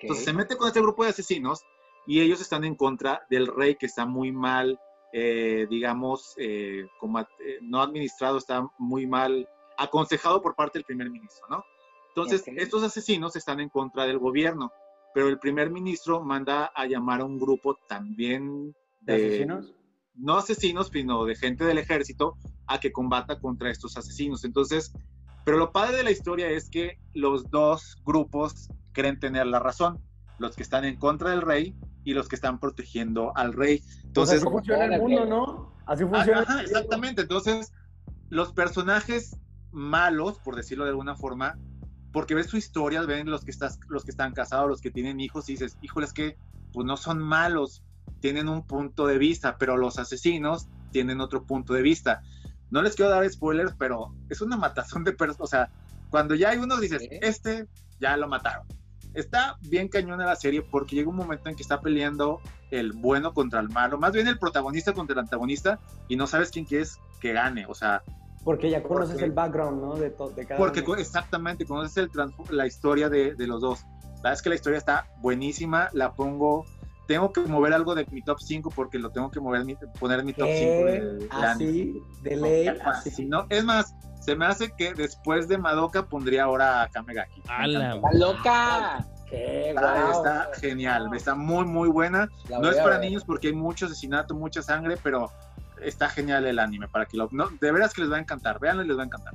Entonces, 0.00 0.24
se 0.24 0.32
mete 0.32 0.56
con 0.56 0.68
este 0.68 0.80
grupo 0.80 1.04
de 1.04 1.10
asesinos 1.10 1.62
y 2.06 2.20
ellos 2.20 2.40
están 2.40 2.64
en 2.64 2.74
contra 2.74 3.26
del 3.30 3.46
rey 3.46 3.76
que 3.76 3.86
está 3.86 4.06
muy 4.06 4.32
mal, 4.32 4.80
eh, 5.12 5.66
digamos, 5.68 6.34
eh, 6.38 6.86
como, 6.98 7.20
eh, 7.20 7.26
no 7.62 7.82
administrado, 7.82 8.38
está 8.38 8.66
muy 8.78 9.06
mal 9.06 9.48
aconsejado 9.76 10.40
por 10.40 10.54
parte 10.54 10.78
del 10.78 10.84
primer 10.84 11.10
ministro, 11.10 11.46
¿no? 11.50 11.64
Entonces, 12.08 12.42
estos 12.56 12.82
asesinos 12.82 13.36
están 13.36 13.60
en 13.60 13.68
contra 13.68 14.06
del 14.06 14.18
gobierno, 14.18 14.72
pero 15.12 15.28
el 15.28 15.38
primer 15.38 15.70
ministro 15.70 16.22
manda 16.22 16.72
a 16.74 16.86
llamar 16.86 17.20
a 17.20 17.24
un 17.26 17.38
grupo 17.38 17.78
también 17.86 18.74
de, 19.02 19.18
¿De 19.18 19.26
asesinos 19.26 19.74
no 20.16 20.36
asesinos, 20.36 20.90
sino 20.92 21.24
de 21.24 21.36
gente 21.36 21.64
del 21.64 21.78
ejército, 21.78 22.36
a 22.66 22.80
que 22.80 22.92
combata 22.92 23.38
contra 23.38 23.70
estos 23.70 23.96
asesinos. 23.96 24.44
Entonces, 24.44 24.92
pero 25.44 25.58
lo 25.58 25.72
padre 25.72 25.98
de 25.98 26.02
la 26.02 26.10
historia 26.10 26.48
es 26.48 26.68
que 26.68 26.98
los 27.14 27.50
dos 27.50 27.96
grupos 28.04 28.68
creen 28.92 29.20
tener 29.20 29.46
la 29.46 29.60
razón, 29.60 30.00
los 30.38 30.56
que 30.56 30.62
están 30.62 30.84
en 30.84 30.96
contra 30.96 31.30
del 31.30 31.42
rey 31.42 31.74
y 32.04 32.14
los 32.14 32.28
que 32.28 32.36
están 32.36 32.58
protegiendo 32.58 33.36
al 33.36 33.52
rey. 33.52 33.82
Entonces, 34.04 34.42
así 34.42 34.50
funciona 34.50 34.84
el 34.86 35.00
mundo, 35.00 35.26
¿no? 35.26 35.72
Así 35.86 36.04
funciona. 36.04 36.40
Ajá, 36.40 36.62
exactamente. 36.62 37.22
Entonces, 37.22 37.72
los 38.28 38.52
personajes 38.52 39.36
malos, 39.70 40.38
por 40.40 40.56
decirlo 40.56 40.84
de 40.84 40.90
alguna 40.90 41.14
forma, 41.14 41.58
porque 42.12 42.34
ves 42.34 42.46
su 42.46 42.56
historia, 42.56 43.02
ven 43.02 43.30
los 43.30 43.44
que, 43.44 43.50
estás, 43.50 43.78
los 43.88 44.04
que 44.04 44.10
están 44.10 44.32
casados, 44.32 44.68
los 44.68 44.80
que 44.80 44.90
tienen 44.90 45.20
hijos, 45.20 45.48
y 45.48 45.52
dices, 45.52 45.76
híjole, 45.82 46.06
es 46.06 46.12
que 46.12 46.36
pues 46.72 46.86
no 46.86 46.96
son 46.96 47.20
malos, 47.20 47.84
tienen 48.20 48.48
un 48.48 48.66
punto 48.66 49.06
de 49.06 49.18
vista, 49.18 49.56
pero 49.58 49.76
los 49.76 49.98
asesinos 49.98 50.68
tienen 50.90 51.20
otro 51.20 51.44
punto 51.44 51.74
de 51.74 51.82
vista. 51.82 52.22
No 52.70 52.82
les 52.82 52.96
quiero 52.96 53.10
dar 53.10 53.28
spoilers, 53.30 53.74
pero 53.78 54.14
es 54.28 54.40
una 54.40 54.56
matazón 54.56 55.04
de 55.04 55.12
personas. 55.12 55.40
O 55.40 55.46
sea, 55.46 55.70
cuando 56.10 56.34
ya 56.34 56.50
hay 56.50 56.58
uno, 56.58 56.78
dices, 56.78 57.02
este 57.20 57.66
ya 58.00 58.16
lo 58.16 58.28
mataron. 58.28 58.66
Está 59.14 59.56
bien 59.62 59.88
cañona 59.88 60.26
la 60.26 60.36
serie 60.36 60.62
porque 60.62 60.94
llega 60.94 61.08
un 61.08 61.16
momento 61.16 61.48
en 61.48 61.56
que 61.56 61.62
está 61.62 61.80
peleando 61.80 62.40
el 62.70 62.92
bueno 62.92 63.32
contra 63.32 63.60
el 63.60 63.70
malo, 63.70 63.96
más 63.96 64.12
bien 64.12 64.26
el 64.26 64.38
protagonista 64.38 64.92
contra 64.92 65.14
el 65.14 65.20
antagonista, 65.20 65.80
y 66.08 66.16
no 66.16 66.26
sabes 66.26 66.50
quién 66.50 66.66
quieres 66.66 66.98
que 67.20 67.32
gane. 67.32 67.64
O 67.66 67.74
sea, 67.74 68.02
porque 68.44 68.70
ya 68.70 68.82
conoces 68.82 69.20
el 69.22 69.32
background, 69.32 69.82
¿no? 69.82 69.94
De, 69.96 70.10
de 70.10 70.46
cada 70.46 70.58
Porque 70.58 70.84
exactamente, 70.98 71.64
conoces 71.64 71.96
el 71.96 72.10
la 72.50 72.66
historia 72.66 73.08
de, 73.08 73.34
de, 73.34 73.46
los 73.46 73.60
dos. 73.60 73.84
La 74.04 74.14
verdad 74.16 74.32
es 74.34 74.42
que 74.42 74.48
la 74.50 74.54
historia 74.54 74.78
está 74.78 75.08
buenísima, 75.20 75.88
la 75.92 76.14
pongo 76.14 76.64
tengo 77.06 77.32
que 77.32 77.40
mover 77.42 77.72
algo 77.72 77.94
de 77.94 78.06
mi 78.10 78.22
top 78.22 78.40
5 78.40 78.70
porque 78.70 78.98
lo 78.98 79.10
tengo 79.10 79.30
que 79.30 79.40
mover, 79.40 79.64
poner 79.98 80.20
en 80.20 80.26
mi 80.26 80.32
top 80.32 80.48
5 80.48 80.84
de, 80.84 81.28
así, 81.30 82.02
de 82.22 82.36
ley. 82.36 82.68
Así. 82.84 83.26
No, 83.26 83.46
es 83.48 83.64
más, 83.64 83.94
se 84.20 84.34
me 84.34 84.46
hace 84.46 84.72
que 84.72 84.92
después 84.92 85.48
de 85.48 85.58
Madoka 85.58 86.06
pondría 86.06 86.44
ahora 86.44 86.82
a 86.82 86.88
Kamegaki. 86.88 87.42
¡Hala! 87.48 88.00
¡Loca! 88.12 89.06
¡Qué 89.30 89.70
está, 89.70 90.10
está 90.10 90.48
genial, 90.60 91.10
está 91.14 91.34
muy, 91.34 91.64
muy 91.64 91.88
buena. 91.88 92.28
no 92.48 92.70
es 92.70 92.76
para 92.78 92.98
niños 92.98 93.24
porque 93.24 93.48
hay 93.48 93.54
mucho 93.54 93.86
asesinato, 93.86 94.34
mucha 94.34 94.62
sangre, 94.62 94.96
pero 95.02 95.30
está 95.82 96.08
genial 96.08 96.46
el 96.46 96.58
anime. 96.58 96.88
Para 96.88 97.06
que 97.06 97.16
lo, 97.16 97.28
no, 97.32 97.48
de 97.60 97.72
veras 97.72 97.92
que 97.92 98.02
les 98.02 98.10
va 98.10 98.16
a 98.16 98.20
encantar. 98.20 98.60
Veanlo 98.60 98.84
y 98.84 98.88
les 98.88 98.96
va 98.96 99.02
a 99.02 99.06
encantar. 99.06 99.34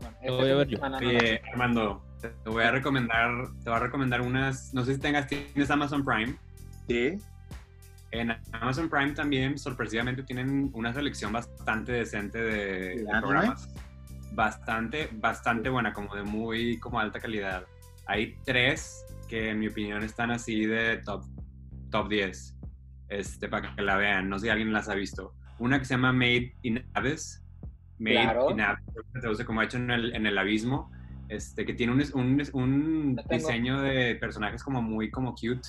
Bueno, 0.00 0.36
voy 0.36 0.50
a 0.50 0.54
ver 0.56 0.68
yo. 0.68 0.78
Oye, 0.80 1.42
Armando, 1.50 2.02
te 2.20 2.50
voy 2.50 2.62
a 2.62 2.70
recomendar, 2.70 3.30
te 3.62 3.70
voy 3.70 3.76
a 3.76 3.80
recomendar 3.80 4.20
unas, 4.20 4.72
no 4.74 4.84
sé 4.84 4.94
si 4.94 5.00
tengas, 5.00 5.26
tienes 5.26 5.70
Amazon 5.70 6.04
Prime. 6.04 6.36
Sí. 6.88 7.18
En 8.12 8.30
Amazon 8.52 8.90
Prime 8.90 9.12
también, 9.12 9.58
sorpresivamente, 9.58 10.22
tienen 10.22 10.70
una 10.74 10.92
selección 10.92 11.32
bastante 11.32 11.92
decente 11.92 12.38
de, 12.38 13.06
programas. 13.20 13.72
Bastante, 14.32 15.08
bastante 15.12 15.70
buena, 15.70 15.92
como 15.94 16.14
de 16.14 16.22
muy 16.22 16.78
como 16.78 17.00
alta 17.00 17.20
calidad. 17.20 17.64
Hay 18.06 18.36
tres 18.44 19.04
que 19.28 19.50
en 19.50 19.60
mi 19.60 19.68
opinión 19.68 20.02
están 20.02 20.30
así 20.30 20.66
de 20.66 20.98
top, 20.98 21.24
top 21.90 22.08
10. 22.08 22.58
Este, 23.08 23.48
para 23.48 23.74
que 23.74 23.82
la 23.82 23.96
vean. 23.96 24.28
No 24.28 24.38
sé 24.38 24.46
si 24.46 24.50
alguien 24.50 24.74
las 24.74 24.90
ha 24.90 24.94
visto. 24.94 25.34
Una 25.58 25.78
que 25.78 25.86
se 25.86 25.94
llama 25.94 26.12
Made 26.12 26.54
in 26.62 26.84
Abyss. 26.92 27.42
Made 27.98 28.50
in 28.50 28.60
Abyss, 28.60 28.84
se 29.14 29.20
traduce 29.20 29.44
como 29.46 29.62
hecho 29.62 29.78
en 29.78 29.90
el, 29.90 30.14
en 30.14 30.26
el 30.26 30.36
abismo. 30.36 30.90
Este, 31.30 31.64
que 31.64 31.72
tiene 31.72 31.94
un, 31.94 32.02
un, 32.12 32.42
un 32.52 33.20
diseño 33.30 33.80
de 33.80 34.16
personajes 34.16 34.62
como 34.62 34.82
muy 34.82 35.10
como 35.10 35.34
cute 35.34 35.66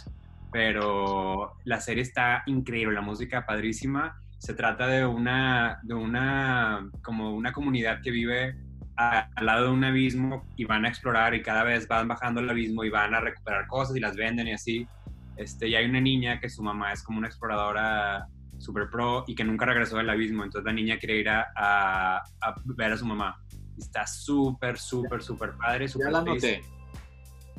pero 0.54 1.56
la 1.66 1.82
serie 1.82 2.04
está 2.04 2.44
increíble, 2.46 2.94
la 2.94 3.02
música 3.02 3.46
padrísima. 3.46 4.16
Se 4.38 4.54
trata 4.54 4.88
de 4.88 5.06
una, 5.06 5.80
de 5.84 5.96
una, 5.96 6.90
como 7.02 7.34
una 7.34 7.52
comunidad 7.52 8.02
que 8.02 8.12
vive 8.12 8.56
al 8.96 9.46
lado 9.46 9.66
de 9.66 9.72
un 9.72 9.84
abismo 9.84 10.46
y 10.56 10.66
van 10.66 10.86
a 10.86 10.90
explorar 10.90 11.34
y 11.34 11.42
cada 11.42 11.64
vez 11.64 11.88
van 11.88 12.08
bajando 12.08 12.42
el 12.42 12.50
abismo 12.50 12.84
y 12.84 12.90
van 12.90 13.16
a 13.16 13.20
recuperar 13.20 13.66
cosas 13.68 13.96
y 13.96 14.00
las 14.00 14.16
venden 14.16 14.48
y 14.48 14.54
así. 14.54 14.88
Este, 15.36 15.68
y 15.68 15.76
hay 15.76 15.86
una 15.86 16.00
niña 16.00 16.40
que 16.40 16.48
su 16.50 16.62
mamá 16.62 16.94
es 16.94 17.02
como 17.02 17.18
una 17.18 17.28
exploradora 17.28 18.28
super 18.60 18.88
pro 18.92 19.24
y 19.26 19.34
que 19.34 19.44
nunca 19.44 19.66
regresó 19.66 19.98
del 19.98 20.10
abismo. 20.12 20.44
Entonces 20.44 20.66
la 20.66 20.74
niña 20.74 21.00
quiere 21.00 21.18
ir 21.18 21.30
a, 21.30 21.52
a, 21.56 22.24
ver 22.66 22.92
a 22.92 22.98
su 22.98 23.06
mamá. 23.08 23.44
está 23.78 24.06
súper, 24.06 24.78
súper, 24.78 25.24
súper 25.24 25.54
padre. 25.54 25.88
Super 25.88 26.08
ya 26.08 26.12
la 26.12 26.22
noté. 26.22 26.62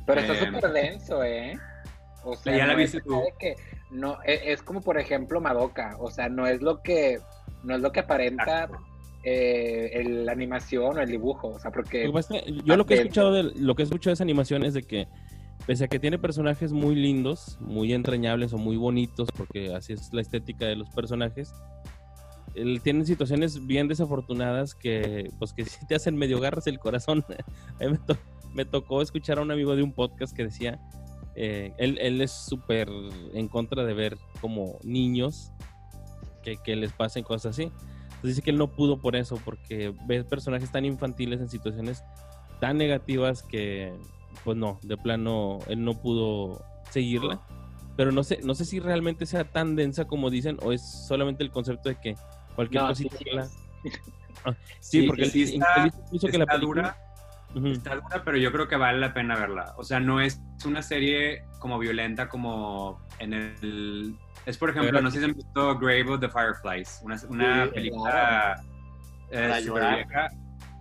Pero 0.07 0.21
está 0.21 0.35
em, 0.35 0.55
súper 0.55 0.73
denso, 0.73 1.25
¿eh? 1.25 1.59
O 2.25 2.37
sea, 2.37 2.57
ya 2.57 2.67
la 2.67 2.75
viste 2.75 3.01
tú. 3.01 3.23
Que 3.39 3.57
no, 3.91 4.19
e, 4.25 4.53
es, 4.53 4.63
como 4.63 4.81
por 4.81 4.99
ejemplo 4.99 5.41
Madoka, 5.41 5.97
o 5.99 6.11
sea, 6.11 6.29
no 6.29 6.47
es 6.47 6.63
lo 6.63 6.83
que, 6.83 7.19
no 7.63 7.75
es 7.75 7.81
lo 7.81 7.93
que 7.93 8.01
aparenta 8.01 8.69
eh, 9.23 10.03
la 10.07 10.33
animación 10.33 10.99
o 10.99 11.01
el 11.01 11.11
dibujo, 11.11 11.49
o 11.49 11.59
sea, 11.59 11.71
porque... 11.71 12.11
yo 12.65 12.77
lo 12.77 12.87
que 12.87 12.95
he 12.95 12.99
escuchado 12.99 13.33
de, 13.33 13.43
lo 13.57 13.75
que 13.75 13.83
he 13.83 13.85
escuchado 13.85 14.11
de 14.11 14.15
esa 14.15 14.25
animación 14.25 14.65
es 14.65 14.75
de 14.75 14.83
que 14.83 15.09
pese 15.67 15.85
a 15.85 15.89
que 15.89 15.99
tiene 15.99 16.19
personajes 16.19 16.73
muy 16.73 16.95
lindos, 16.95 17.57
muy 17.61 17.93
entrañables 17.93 18.53
o 18.53 18.59
muy 18.59 18.77
bonitos, 18.77 19.29
porque 19.37 19.75
así 19.75 19.93
es 19.93 20.13
la 20.13 20.21
estética 20.21 20.67
de 20.67 20.77
los 20.77 20.91
personajes, 20.91 21.55
él, 22.55 22.81
tienen 22.83 23.07
situaciones 23.07 23.67
bien 23.67 23.89
desafortunadas 23.89 24.75
que, 24.75 25.31
pues, 25.39 25.53
que 25.53 25.65
sí 25.65 25.87
te 25.87 25.95
hacen 25.95 26.17
medio 26.17 26.41
garras 26.41 26.67
el 26.67 26.79
corazón. 26.79 27.25
a 27.81 27.85
mí 27.85 27.97
me, 28.07 28.17
me, 28.55 28.65
tocó 28.65 29.03
escuchar 29.03 29.39
a 29.39 29.43
un 29.43 29.51
amigo 29.51 29.75
de 29.77 29.83
un 29.83 29.93
podcast 29.93 30.37
que 30.37 30.45
decía 30.45 30.81
eh, 31.37 31.73
él, 31.79 31.99
él, 32.01 32.21
es 32.21 32.31
súper 32.31 32.89
en 33.33 33.49
contra 33.49 33.85
de 33.85 33.95
ver 33.95 34.17
como 34.41 34.79
niños 34.83 35.53
que, 36.43 36.57
que, 36.59 36.77
les 36.77 36.93
pasen 36.93 37.25
cosas 37.25 37.53
así. 37.53 37.65
Entonces 37.65 38.37
dice 38.37 38.43
que 38.43 38.51
él 38.51 38.59
no 38.59 38.69
pudo 38.69 39.01
por 39.01 39.17
eso, 39.17 39.39
porque 39.45 39.95
ve 40.07 40.25
personajes 40.25 40.71
tan 40.71 40.85
infantiles 40.85 41.41
en 41.41 41.49
situaciones 41.49 42.03
tan 42.61 42.79
negativas 42.79 43.43
que, 43.43 43.93
pues 44.45 44.57
no, 44.57 44.79
de 44.83 44.97
plano, 44.97 45.59
él 45.69 45.85
no 45.85 45.95
pudo 46.01 46.65
seguirla. 46.91 47.41
Pero 47.97 48.11
no 48.11 48.25
sé, 48.25 48.41
no 48.43 48.55
sé 48.55 48.65
si 48.65 48.81
realmente 48.81 49.27
sea 49.27 49.45
tan 49.45 49.77
densa 49.77 50.07
como 50.07 50.31
dicen, 50.31 50.59
o 50.63 50.73
es 50.73 50.83
solamente 51.07 51.45
el 51.45 51.51
concepto 51.51 51.89
de 51.89 52.01
que 52.01 52.17
cualquier 52.55 52.83
cosita. 52.83 53.17
Ah, 54.45 54.55
sí, 54.81 55.01
sí, 55.01 55.07
porque 55.07 55.25
él, 55.25 55.93
puso 56.11 56.27
que 56.29 56.39
la 56.39 56.47
película 56.47 56.97
Está 57.55 57.97
dura, 57.97 58.23
pero 58.25 58.37
yo 58.37 58.51
creo 58.51 58.69
que 58.69 58.77
vale 58.77 58.99
la 58.99 59.15
pena 59.15 59.37
verla. 59.37 59.75
O 59.77 59.85
sea, 59.85 60.01
no 60.01 60.21
es 60.21 60.41
una 60.65 60.83
serie 60.83 61.45
como 61.59 61.79
violenta 61.79 62.29
como 62.29 63.01
en 63.19 63.33
el... 63.33 64.17
Es, 64.47 64.59
por 64.59 64.71
ejemplo, 64.71 65.01
no 65.01 65.11
sé 65.11 65.19
si 65.19 65.25
han 65.25 65.35
visto 65.35 65.79
Grave 65.79 66.11
of 66.11 66.21
the 66.21 66.29
Fireflies, 66.29 67.01
una, 67.03 67.17
una 67.29 67.71
película 67.73 68.63
eh, 69.31 69.49
para, 69.49 69.61
llorar. 69.61 69.97
Vieja, 69.97 70.29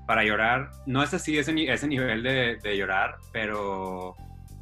para 0.06 0.24
llorar. 0.24 0.72
No 0.86 1.02
es 1.04 1.14
así 1.14 1.38
ese, 1.38 1.54
ese 1.72 1.88
nivel 1.88 2.24
de, 2.24 2.58
de, 2.62 2.78
llorar, 2.78 3.18
pero 3.32 4.16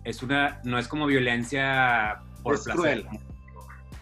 es 0.03 0.21
una, 0.21 0.59
no 0.63 0.77
es 0.77 0.87
como 0.87 1.07
violencia 1.07 2.19
por 2.43 2.61
placer. 2.63 3.05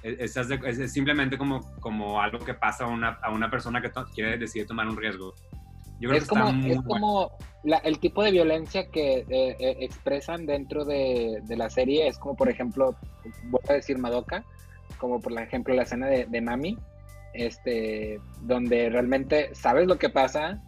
Es, 0.02 0.36
es, 0.38 0.94
simplemente 0.94 1.38
como, 1.38 1.62
como 1.80 2.22
algo 2.22 2.40
que 2.40 2.54
pasa 2.54 2.86
a 2.86 2.88
una, 2.88 3.20
a 3.22 3.32
una 3.32 3.50
persona 3.50 3.82
que 3.82 3.92
quiere 4.14 4.38
decidir 4.38 4.66
tomar 4.66 4.88
un 4.88 4.98
riesgo 4.98 5.36
es 6.02 6.28
como, 6.28 6.50
es 6.66 6.82
como 6.82 7.32
el 7.64 8.00
tipo 8.00 8.24
de 8.24 8.32
violencia 8.32 8.90
que 8.90 9.26
eh, 9.30 9.56
eh, 9.60 9.78
expresan 9.82 10.46
dentro 10.46 10.86
de, 10.86 11.42
la 11.50 11.70
serie 11.70 12.08
es 12.08 12.18
como, 12.18 12.36
por 12.36 12.50
ejemplo, 12.50 12.96
voy 13.46 13.62
a 13.70 13.74
decir 13.74 13.98
Madoka, 13.98 14.46
como 14.98 15.20
por 15.20 15.34
ejemplo 15.40 15.74
la 15.74 15.84
escena 15.84 16.08
de, 16.08 16.42
Mami, 16.42 16.78
este, 17.34 18.20
donde 18.42 18.90
realmente 18.90 19.54
sabes 19.54 19.88
lo 19.88 19.98
que 19.98 20.10
pasa, 20.10 20.62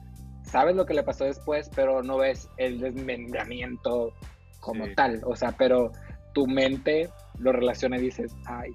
sabes 0.44 0.76
lo 0.76 0.86
que 0.86 0.94
le 0.94 1.04
pasó 1.04 1.26
después, 1.26 1.70
pero 1.74 2.04
no 2.04 2.18
ves 2.18 2.50
el 2.58 2.80
desmembramiento 2.80 4.14
como 4.60 4.86
tal. 4.96 5.22
O 5.26 5.36
sea, 5.36 5.54
pero 5.58 5.92
tu 6.34 6.46
mente 6.46 7.10
lo 7.40 7.52
relaciona 7.52 7.98
y 7.98 8.02
dices, 8.02 8.36
ay, 8.46 8.72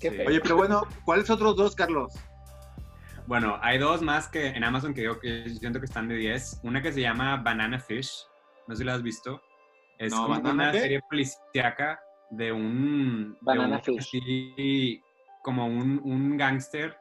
qué 0.00 0.24
Oye, 0.26 0.40
pero 0.40 0.56
bueno, 0.56 0.82
¿cuáles 1.04 1.28
otros 1.30 1.56
dos, 1.56 1.74
Carlos? 1.74 2.14
Bueno, 3.26 3.58
hay 3.62 3.78
dos 3.78 4.02
más 4.02 4.28
que 4.28 4.48
en 4.48 4.64
Amazon 4.64 4.92
que 4.92 5.02
yo 5.02 5.18
que 5.18 5.48
siento 5.48 5.80
que 5.80 5.86
están 5.86 6.08
de 6.08 6.16
10. 6.16 6.60
Una 6.62 6.82
que 6.82 6.92
se 6.92 7.00
llama 7.00 7.36
Banana 7.38 7.78
Fish. 7.78 8.26
No 8.66 8.74
sé 8.74 8.80
si 8.80 8.84
la 8.84 8.94
has 8.94 9.02
visto. 9.02 9.40
Es 9.98 10.12
como 10.12 10.38
una 10.38 10.72
serie 10.72 11.00
policíaca 11.08 12.00
de 12.30 12.52
un... 12.52 13.38
Banana 13.40 13.80
Fish. 13.80 15.00
como 15.42 15.66
un, 15.66 16.00
un 16.04 16.36
gángster. 16.36 16.98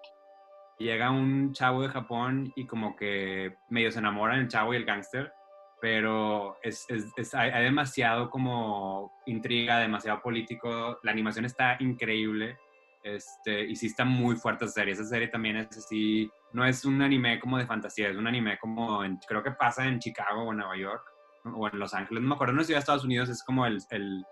Llega 0.79 1.11
un 1.11 1.51
chavo 1.51 1.81
de 1.81 1.89
Japón 1.89 2.53
y 2.55 2.65
como 2.67 2.95
que 2.95 3.57
medio 3.69 3.91
se 3.91 3.99
enamoran 3.99 4.39
el 4.39 4.47
chavo 4.47 4.73
y 4.73 4.77
el 4.77 4.85
gángster. 4.85 5.33
Pero 5.81 6.57
es, 6.63 6.85
es, 7.17 7.35
hay, 7.35 7.49
hay 7.49 7.65
demasiado 7.65 8.29
como 8.29 9.11
intriga, 9.25 9.79
demasiado 9.79 10.21
político. 10.21 10.99
La 11.03 11.11
animación 11.11 11.43
está 11.43 11.75
increíble 11.81 12.57
este, 13.03 13.65
y 13.65 13.75
sí 13.75 13.87
está 13.87 14.05
muy 14.05 14.35
fuerte 14.35 14.65
esa 14.65 14.75
serie. 14.75 14.93
Esa 14.93 15.05
serie 15.05 15.27
también 15.27 15.57
es 15.57 15.77
así, 15.77 16.31
no 16.53 16.65
es 16.65 16.85
un 16.85 17.01
anime 17.01 17.39
como 17.39 17.57
de 17.57 17.65
fantasía, 17.65 18.09
es 18.09 18.17
un 18.17 18.27
anime 18.27 18.57
como, 18.59 19.03
en, 19.03 19.17
creo 19.27 19.43
que 19.43 19.51
pasa 19.51 19.85
en 19.85 19.99
Chicago 19.99 20.43
o 20.43 20.51
en 20.51 20.59
Nueva 20.59 20.77
York 20.77 21.03
o 21.45 21.67
en 21.67 21.77
Los 21.77 21.93
Ángeles. 21.93 22.23
No 22.23 22.29
me 22.29 22.35
acuerdo, 22.35 22.53
no 22.53 22.61
sé 22.61 22.67
si 22.67 22.73
Estados 22.73 23.03
Unidos 23.03 23.29
es 23.29 23.43
como 23.43 23.65
el, 23.65 23.79
el, 23.91 24.23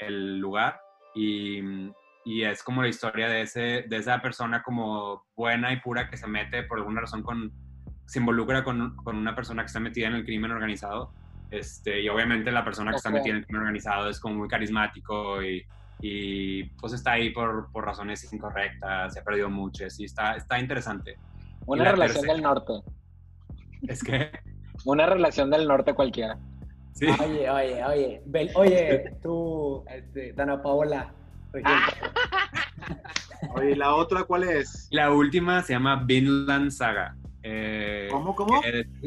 el 0.00 0.38
lugar. 0.38 0.80
Y, 1.14 1.60
y, 2.24 2.42
es 2.42 2.62
como 2.62 2.82
la 2.82 2.88
historia 2.88 3.28
de, 3.28 3.42
ese, 3.42 3.84
de 3.88 3.96
esa 3.96 4.20
persona 4.20 4.62
como 4.62 5.24
buena 5.34 5.72
y 5.72 5.80
pura 5.80 6.10
que 6.10 6.16
se 6.16 6.26
mete 6.26 6.64
por 6.64 6.78
alguna 6.78 7.02
razón 7.02 7.22
con, 7.22 7.52
se 8.04 8.18
involucra 8.18 8.64
con, 8.64 8.96
con 8.96 9.16
una 9.16 9.34
persona 9.34 9.62
que 9.62 9.66
está 9.66 9.80
metida 9.80 10.08
en 10.08 10.14
el 10.14 10.24
crimen 10.24 10.50
organizado. 10.50 11.12
Este, 11.50 12.00
y 12.02 12.08
obviamente 12.08 12.50
la 12.50 12.64
persona 12.64 12.90
que 12.90 12.96
está 12.96 13.08
metida 13.08 13.30
en 13.30 13.38
el 13.38 13.46
crimen 13.46 13.62
organizado 13.62 14.10
es 14.10 14.18
como 14.18 14.34
muy 14.34 14.48
carismático 14.48 15.40
y 15.42 15.64
y 16.00 16.64
pues 16.64 16.92
está 16.92 17.12
ahí 17.12 17.30
por, 17.30 17.70
por 17.72 17.84
razones 17.84 18.30
incorrectas, 18.32 19.14
se 19.14 19.20
ha 19.20 19.24
perdido 19.24 19.48
mucho, 19.48 19.84
y 19.98 20.04
está, 20.04 20.36
está 20.36 20.58
interesante. 20.58 21.16
Una 21.64 21.90
relación 21.90 22.26
del 22.26 22.42
norte. 22.42 22.72
¿Es 23.88 24.02
que? 24.02 24.30
Una 24.84 25.06
relación 25.06 25.50
del 25.50 25.66
norte 25.66 25.94
cualquiera. 25.94 26.38
Sí. 26.92 27.06
Oye, 27.06 27.50
oye, 27.50 27.84
oye, 27.84 28.22
oye, 28.54 29.12
tú, 29.22 29.84
este, 29.88 30.32
Dana 30.32 30.62
Paola. 30.62 31.12
oye, 33.54 33.76
¿la 33.76 33.94
otra 33.94 34.24
cuál 34.24 34.44
es? 34.44 34.88
La 34.90 35.12
última 35.12 35.62
se 35.62 35.72
llama 35.72 36.04
Vinland 36.04 36.70
Saga. 36.70 37.16
Eh, 37.42 38.08
¿Cómo, 38.10 38.34
cómo? 38.34 38.60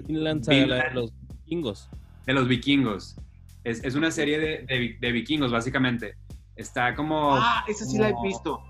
Vinland 0.07 0.43
Saga, 0.43 0.89
de 0.89 0.93
los 0.93 1.13
vikingos. 1.27 1.89
De 2.25 2.33
los 2.33 2.47
vikingos. 2.47 3.15
Es, 3.63 3.83
es 3.83 3.95
una 3.95 4.11
serie 4.11 4.39
de, 4.39 4.65
de, 4.65 4.97
de 4.99 5.11
vikingos, 5.11 5.51
básicamente. 5.51 6.15
Está 6.59 6.93
como... 6.93 7.37
Ah, 7.37 7.63
esa 7.69 7.85
sí 7.85 7.97
la 7.97 8.09
he 8.09 8.15
visto. 8.21 8.61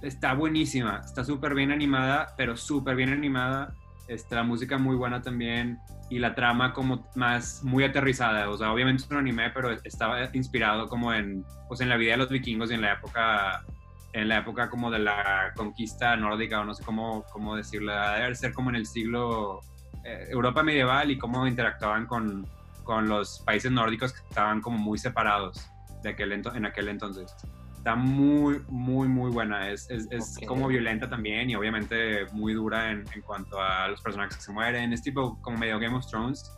Está 0.00 0.32
buenísima, 0.32 1.02
está 1.04 1.24
súper 1.24 1.54
bien 1.54 1.72
animada, 1.72 2.34
pero 2.36 2.56
súper 2.56 2.94
bien 2.94 3.12
animada. 3.12 3.74
Este, 4.06 4.36
la 4.36 4.44
música 4.44 4.78
muy 4.78 4.94
buena 4.94 5.20
también 5.20 5.80
y 6.08 6.20
la 6.20 6.36
trama 6.36 6.72
como 6.72 7.04
más 7.16 7.64
muy 7.64 7.82
aterrizada. 7.82 8.48
O 8.48 8.56
sea, 8.56 8.72
obviamente 8.72 9.02
es 9.02 9.10
un 9.10 9.16
anime, 9.16 9.50
pero 9.50 9.72
estaba 9.72 10.28
inspirado 10.34 10.88
como 10.88 11.12
en, 11.12 11.44
pues, 11.66 11.80
en 11.80 11.88
la 11.88 11.96
vida 11.96 12.12
de 12.12 12.18
los 12.18 12.28
vikingos 12.28 12.70
y 12.70 12.74
en 12.74 12.82
la 12.82 12.92
época 12.92 13.64
en 14.12 14.28
la 14.28 14.38
época 14.38 14.70
como 14.70 14.90
de 14.90 15.00
la 15.00 15.52
conquista 15.54 16.16
nórdica 16.16 16.60
o 16.60 16.64
no 16.64 16.74
sé 16.74 16.84
cómo, 16.84 17.24
cómo 17.32 17.54
decirlo, 17.54 17.92
debe 17.92 18.34
ser 18.34 18.52
como 18.52 18.70
en 18.70 18.76
el 18.76 18.86
siglo 18.86 19.60
eh, 20.04 20.26
Europa 20.30 20.64
medieval 20.64 21.12
y 21.12 21.18
cómo 21.18 21.46
interactuaban 21.46 22.06
con, 22.06 22.44
con, 22.82 23.08
los 23.08 23.38
países 23.40 23.70
nórdicos 23.70 24.12
que 24.12 24.18
estaban 24.28 24.60
como 24.60 24.78
muy 24.78 24.98
separados 24.98 25.69
de 26.02 26.10
aquel 26.10 26.32
en 26.32 26.66
aquel 26.66 26.88
entonces. 26.88 27.34
Está 27.76 27.96
muy, 27.96 28.62
muy, 28.68 29.08
muy 29.08 29.30
buena. 29.30 29.70
Es, 29.70 29.88
es, 29.90 30.06
es 30.10 30.38
como 30.46 30.68
violenta 30.68 31.08
también 31.08 31.48
y 31.48 31.54
obviamente 31.54 32.26
muy 32.32 32.52
dura 32.52 32.90
en, 32.90 33.06
en, 33.14 33.22
cuanto 33.22 33.58
a 33.60 33.88
los 33.88 34.02
personajes 34.02 34.36
que 34.36 34.42
se 34.42 34.52
mueren. 34.52 34.92
Es 34.92 35.02
tipo 35.02 35.40
como 35.40 35.56
medio 35.56 35.78
Game 35.78 35.96
of 35.96 36.06
Thrones. 36.06 36.52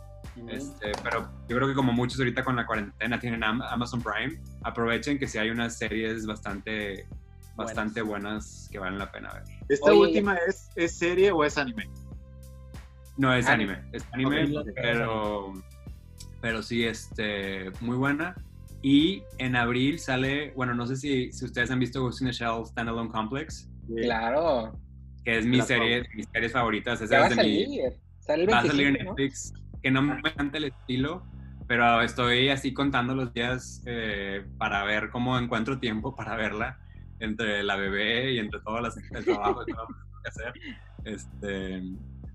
Este, 0.49 0.91
pero 1.03 1.29
yo 1.47 1.55
creo 1.55 1.67
que 1.67 1.75
como 1.75 1.93
muchos 1.93 2.19
ahorita 2.19 2.43
con 2.43 2.55
la 2.55 2.65
cuarentena 2.65 3.19
tienen 3.19 3.43
Amazon 3.43 4.01
Prime, 4.01 4.41
aprovechen 4.63 5.19
que 5.19 5.27
si 5.27 5.37
hay 5.37 5.49
unas 5.49 5.77
series 5.77 6.25
bastante 6.25 7.07
bastante 7.55 8.01
buenas. 8.01 8.67
que 8.71 8.79
valen 8.79 8.99
la 8.99 9.11
pena 9.11 9.31
ver. 9.33 9.43
¿Esta 9.69 9.93
última 9.93 10.35
es, 10.47 10.69
es 10.75 10.97
serie 10.97 11.31
o 11.31 11.43
es 11.43 11.57
anime? 11.57 11.89
No, 13.17 13.33
es 13.33 13.47
anime. 13.47 13.81
Es 13.91 14.05
anime, 14.11 14.51
pero, 14.75 15.53
pero 16.41 16.63
sí, 16.63 16.83
este, 16.83 17.71
muy 17.79 17.95
buena. 17.95 18.35
Y 18.83 19.23
en 19.37 19.55
abril 19.55 19.97
sale, 19.97 20.51
bueno, 20.57 20.75
no 20.75 20.85
sé 20.85 20.97
si, 20.97 21.31
si 21.31 21.45
ustedes 21.45 21.71
han 21.71 21.79
visto 21.79 22.01
Ghost 22.01 22.21
in 22.21 22.27
the 22.27 22.33
Shell 22.33 22.65
Standalone 22.65 23.09
Complex. 23.09 23.69
Claro. 23.87 24.77
Que 25.23 25.37
es 25.37 25.45
mi 25.45 25.61
serie, 25.61 26.03
mis 26.13 26.27
series 26.33 26.51
favoritas. 26.51 27.01
Esa 27.01 27.19
va, 27.19 27.27
es 27.27 27.29
de 27.29 27.35
salir. 27.37 27.67
Mi, 27.69 27.79
sale 28.19 28.45
va 28.45 28.59
a 28.59 28.65
salir 28.65 28.87
en 28.87 28.93
Netflix. 29.05 29.53
Que 29.81 29.89
no 29.89 30.01
me 30.01 30.15
encanta 30.19 30.57
el 30.57 30.65
estilo, 30.65 31.23
pero 31.65 32.01
estoy 32.01 32.49
así 32.49 32.73
contando 32.73 33.15
los 33.15 33.33
días 33.33 33.81
eh, 33.85 34.45
para 34.57 34.83
ver 34.83 35.09
cómo 35.11 35.39
encuentro 35.39 35.79
tiempo 35.79 36.13
para 36.13 36.35
verla 36.35 36.77
entre 37.19 37.63
la 37.63 37.77
bebé 37.77 38.33
y 38.33 38.39
entre 38.39 38.59
todas 38.59 38.83
las 38.83 38.97
el 38.97 39.23
trabajo 39.23 39.63
que 39.65 39.73
hacer. 40.27 40.53
Este, 41.05 41.81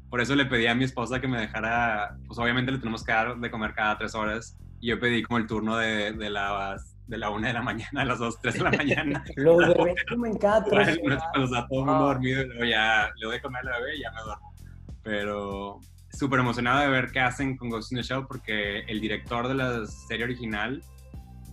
por 0.08 0.22
eso 0.22 0.34
le 0.34 0.46
pedí 0.46 0.66
a 0.66 0.74
mi 0.74 0.84
esposa 0.84 1.20
que 1.20 1.28
me 1.28 1.40
dejara, 1.40 2.16
pues 2.26 2.38
obviamente 2.38 2.72
le 2.72 2.78
tenemos 2.78 3.04
que 3.04 3.12
dar 3.12 3.36
de 3.36 3.50
comer 3.50 3.74
cada 3.74 3.98
tres 3.98 4.14
horas. 4.14 4.56
Y 4.80 4.88
yo 4.88 5.00
pedí 5.00 5.22
como 5.22 5.38
el 5.38 5.46
turno 5.46 5.76
de, 5.76 6.12
de 6.12 6.30
las 6.30 6.94
de 7.06 7.16
la 7.16 7.30
una 7.30 7.48
de 7.48 7.54
la 7.54 7.62
mañana 7.62 8.02
a 8.02 8.04
las 8.04 8.18
dos, 8.18 8.38
tres 8.40 8.54
de 8.54 8.64
la 8.64 8.70
mañana. 8.70 9.24
Los 9.36 9.56
bebés 9.56 10.04
comen 10.08 10.36
cada 10.36 10.62
tres 10.62 11.00
horas. 11.02 11.22
Cuando 11.30 11.44
está 11.46 11.66
todo 11.66 11.80
el 11.80 11.86
mundo 11.86 12.04
dormido, 12.04 12.42
y 12.42 12.46
luego 12.46 12.64
ya 12.64 13.10
le 13.16 13.26
doy 13.26 13.36
a 13.36 13.42
comer 13.42 13.62
a 13.66 13.70
la 13.70 13.78
bebé 13.78 13.96
y 13.96 14.00
ya 14.02 14.12
me 14.12 14.22
duermo. 14.22 14.54
Pero 15.02 15.80
súper 16.12 16.40
emocionado 16.40 16.80
de 16.80 16.88
ver 16.88 17.10
qué 17.10 17.20
hacen 17.20 17.56
con 17.56 17.70
Ghost 17.70 17.92
in 17.92 17.98
the 17.98 18.02
Shell 18.02 18.26
porque 18.26 18.80
el 18.80 19.00
director 19.00 19.48
de 19.48 19.54
la 19.54 19.86
serie 19.86 20.24
original 20.24 20.82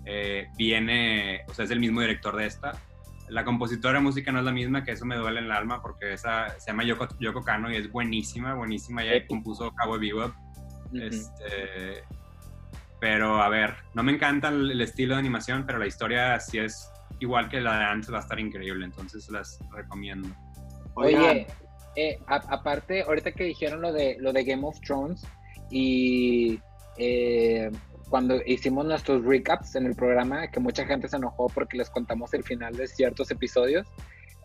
eh, 0.05 0.47
viene, 0.57 1.45
o 1.47 1.53
sea, 1.53 1.63
es 1.63 1.71
el 1.71 1.79
mismo 1.79 2.01
director 2.01 2.35
de 2.35 2.47
esta 2.47 2.73
la 3.29 3.43
compositora 3.43 3.99
de 3.99 4.03
música 4.03 4.31
no 4.31 4.39
es 4.39 4.45
la 4.45 4.51
misma, 4.51 4.83
que 4.83 4.91
eso 4.91 5.05
me 5.05 5.15
duele 5.15 5.39
en 5.39 5.45
el 5.45 5.51
alma 5.51 5.81
porque 5.81 6.13
esa 6.13 6.49
se 6.59 6.67
llama 6.67 6.83
Yoko, 6.83 7.07
Yoko 7.19 7.43
Kano 7.43 7.71
y 7.71 7.77
es 7.77 7.91
buenísima, 7.91 8.53
buenísima. 8.53 9.03
Ella 9.03 9.25
compuso 9.27 9.73
Cabo 9.73 9.97
Bebop. 9.97 10.33
este, 10.93 12.03
pero 13.05 13.39
a 13.39 13.49
ver, 13.49 13.75
no 13.93 14.01
me 14.01 14.13
encanta 14.13 14.47
el, 14.47 14.81
estilo 14.81 15.13
de 15.13 15.19
animación, 15.19 15.63
pero 15.67 15.77
la 15.77 15.85
historia 15.85 16.39
sí 16.39 16.57
es 16.57 16.91
igual 17.19 17.49
que 17.49 17.61
la 17.61 17.77
de 17.77 17.85
antes, 17.85 18.11
va 18.11 18.17
a 18.17 18.21
estar 18.21 18.39
increíble, 18.39 18.83
entonces 18.83 19.29
las 19.29 19.59
recomiendo. 19.71 20.27
Oye, 20.95 21.45
eh, 21.95 22.17
aparte, 22.25 23.03
ahorita 23.03 23.31
que 23.33 23.43
dijeron 23.43 23.81
lo 23.81 23.93
de, 23.93 24.17
lo 24.19 24.33
de 24.33 24.43
Game 24.43 24.65
of 24.65 24.79
Thrones 24.79 25.23
y 25.69 26.59
eh, 26.97 27.69
cuando 28.09 28.41
hicimos 28.43 28.87
nuestros 28.87 29.23
recaps 29.23 29.75
en 29.75 29.85
el 29.85 29.93
programa, 29.93 30.47
que 30.47 30.59
mucha 30.59 30.83
gente 30.87 31.07
se 31.07 31.17
enojó 31.17 31.45
porque 31.49 31.77
les 31.77 31.91
contamos 31.91 32.33
el 32.33 32.43
final 32.43 32.75
de 32.75 32.87
ciertos 32.87 33.29
episodios. 33.29 33.85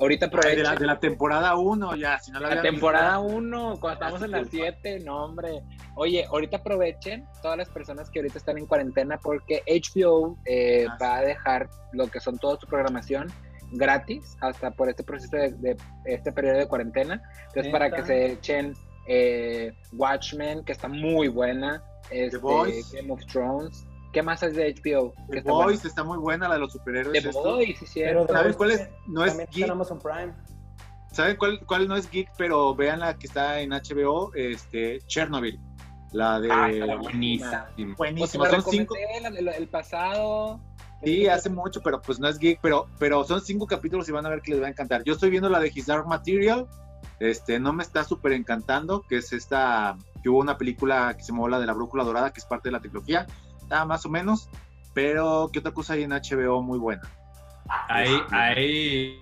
Ahorita 0.01 0.27
aprovechen. 0.27 0.79
De 0.79 0.87
la, 0.87 0.99
temporada 0.99 1.57
1, 1.57 1.97
ya, 1.97 2.19
si 2.19 2.31
no 2.31 2.41
la, 2.41 2.55
la 2.55 2.63
temporada 2.63 3.19
1, 3.19 3.79
cuando 3.81 3.93
estamos 3.93 4.23
en 4.23 4.31
la 4.31 4.45
7, 4.45 5.01
no, 5.01 5.25
hombre. 5.25 5.63
Oye, 5.95 6.25
ahorita 6.25 6.57
aprovechen 6.57 7.27
todas 7.43 7.59
las 7.59 7.69
personas 7.69 8.09
que 8.09 8.21
ahorita 8.21 8.39
están 8.39 8.57
en 8.57 8.67
cuarentena 8.67 9.19
porque 9.23 9.63
HBO 9.67 10.39
eh, 10.47 10.87
ah, 10.89 10.97
va 11.01 11.17
a 11.19 11.21
dejar 11.21 11.69
lo 11.93 12.07
que 12.07 12.19
son 12.19 12.39
toda 12.39 12.59
su 12.59 12.67
programación 12.67 13.31
gratis 13.73 14.37
hasta 14.41 14.71
por 14.71 14.89
este 14.89 15.05
proceso 15.05 15.37
de, 15.37 15.77
este 16.07 16.33
periodo 16.33 16.59
de 16.59 16.67
cuarentena. 16.67 17.23
Entonces, 17.49 17.71
para 17.71 17.91
que 17.91 18.03
se 18.03 18.33
echen 18.33 18.75
eh, 19.07 19.73
Watchmen, 19.93 20.65
que 20.65 20.73
está 20.73 20.89
muy 20.89 21.29
buena, 21.29 21.85
este, 22.11 22.39
Game 22.39 23.13
of 23.13 23.25
Thrones. 23.27 23.87
¿Qué 24.13 24.23
más 24.23 24.43
es 24.43 24.57
de 24.57 24.75
HBO? 24.75 25.15
The 25.31 25.39
está 25.39 25.53
Boys 25.53 25.85
está 25.85 26.03
muy 26.03 26.19
buena, 26.19 26.49
la 26.49 26.55
de 26.55 26.61
los 26.61 26.73
superhéroes. 26.73 27.23
The 27.23 27.31
Boys, 27.31 27.79
sí, 27.79 28.03
¿Sabes 28.29 28.57
cuál 28.57 28.73
es? 28.73 28.89
No 29.07 29.25
es 29.25 29.37
geek. 29.51 29.73
¿Saben 31.13 31.37
cuál, 31.37 31.61
cuál 31.67 31.89
no 31.89 31.97
es 31.97 32.11
geek? 32.11 32.31
Pero 32.37 32.75
vean 32.75 33.01
la 33.01 33.17
que 33.19 33.27
está 33.27 33.61
en 33.61 33.71
HBO, 33.71 34.33
este, 34.35 35.01
Chernobyl. 35.07 35.61
La 36.13 36.41
de... 36.41 36.51
Ah, 36.51 36.97
buenísima. 36.97 37.71
Buenísima. 37.97 38.49
Pues 38.49 38.63
son 38.63 38.73
cinco... 38.73 38.97
el, 38.97 39.69
pasado... 39.69 40.61
Sí, 41.03 41.29
hace 41.29 41.49
mucho, 41.49 41.81
pero 41.83 42.03
pues 42.03 42.21
no 42.21 42.29
es 42.29 42.39
geek, 42.39 42.59
pero, 42.61 42.87
pero 42.99 43.25
son 43.25 43.41
cinco 43.41 43.67
capítulos 43.67 44.09
y 44.09 44.13
van 44.13 44.27
a 44.27 44.29
ver 44.29 44.43
que 44.43 44.51
les 44.51 44.61
va 44.61 44.67
a 44.67 44.71
encantar. 44.71 45.03
Yo 45.05 45.15
estoy 45.15 45.31
viendo 45.31 45.49
la 45.49 45.59
de 45.59 45.73
His 45.75 45.87
Dark 45.87 46.07
Material, 46.07 46.69
este, 47.21 47.59
no 47.59 47.73
me 47.73 47.83
está 47.83 48.05
súper 48.05 48.33
encantando, 48.33 49.03
que 49.03 49.17
es 49.17 49.33
esta 49.33 49.97
que 50.23 50.29
hubo 50.29 50.41
una 50.41 50.59
película 50.59 51.15
que 51.17 51.23
se 51.23 51.33
llama 51.33 51.49
La 51.49 51.59
de 51.59 51.67
la 51.67 51.73
Brújula 51.73 52.05
Dorada, 52.05 52.33
que 52.33 52.41
es 52.41 52.45
parte 52.45 52.69
de 52.69 52.73
la 52.73 52.81
trilogía, 52.81 53.27
está 53.71 53.85
más 53.85 54.05
o 54.05 54.09
menos, 54.09 54.51
pero 54.95 55.49
¿qué 55.53 55.61
otra 55.61 55.71
cosa 55.71 55.93
hay 55.93 56.03
en 56.03 56.11
HBO 56.11 56.61
muy 56.61 56.77
buena? 56.77 57.03
Hay, 57.89 58.21
hay, 58.33 59.17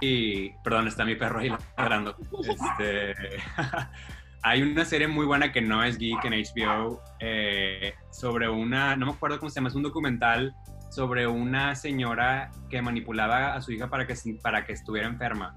y, 0.00 0.50
perdón, 0.62 0.86
está 0.86 1.04
mi 1.04 1.16
perro 1.16 1.40
ahí 1.40 1.50
ladrando. 1.76 2.16
Este, 2.48 3.14
hay 4.42 4.62
una 4.62 4.84
serie 4.84 5.08
muy 5.08 5.26
buena 5.26 5.50
que 5.50 5.60
no 5.60 5.82
es 5.82 5.98
geek 5.98 6.24
en 6.24 6.34
HBO, 6.34 7.02
eh, 7.18 7.94
sobre 8.12 8.48
una, 8.48 8.94
no 8.94 9.06
me 9.06 9.12
acuerdo 9.12 9.40
cómo 9.40 9.50
se 9.50 9.56
llama, 9.56 9.70
es 9.70 9.74
un 9.74 9.82
documental 9.82 10.54
sobre 10.90 11.26
una 11.26 11.74
señora 11.74 12.52
que 12.70 12.80
manipulaba 12.80 13.54
a 13.54 13.60
su 13.60 13.72
hija 13.72 13.88
para 13.88 14.06
que, 14.06 14.14
para 14.40 14.64
que 14.64 14.72
estuviera 14.72 15.08
enferma 15.08 15.56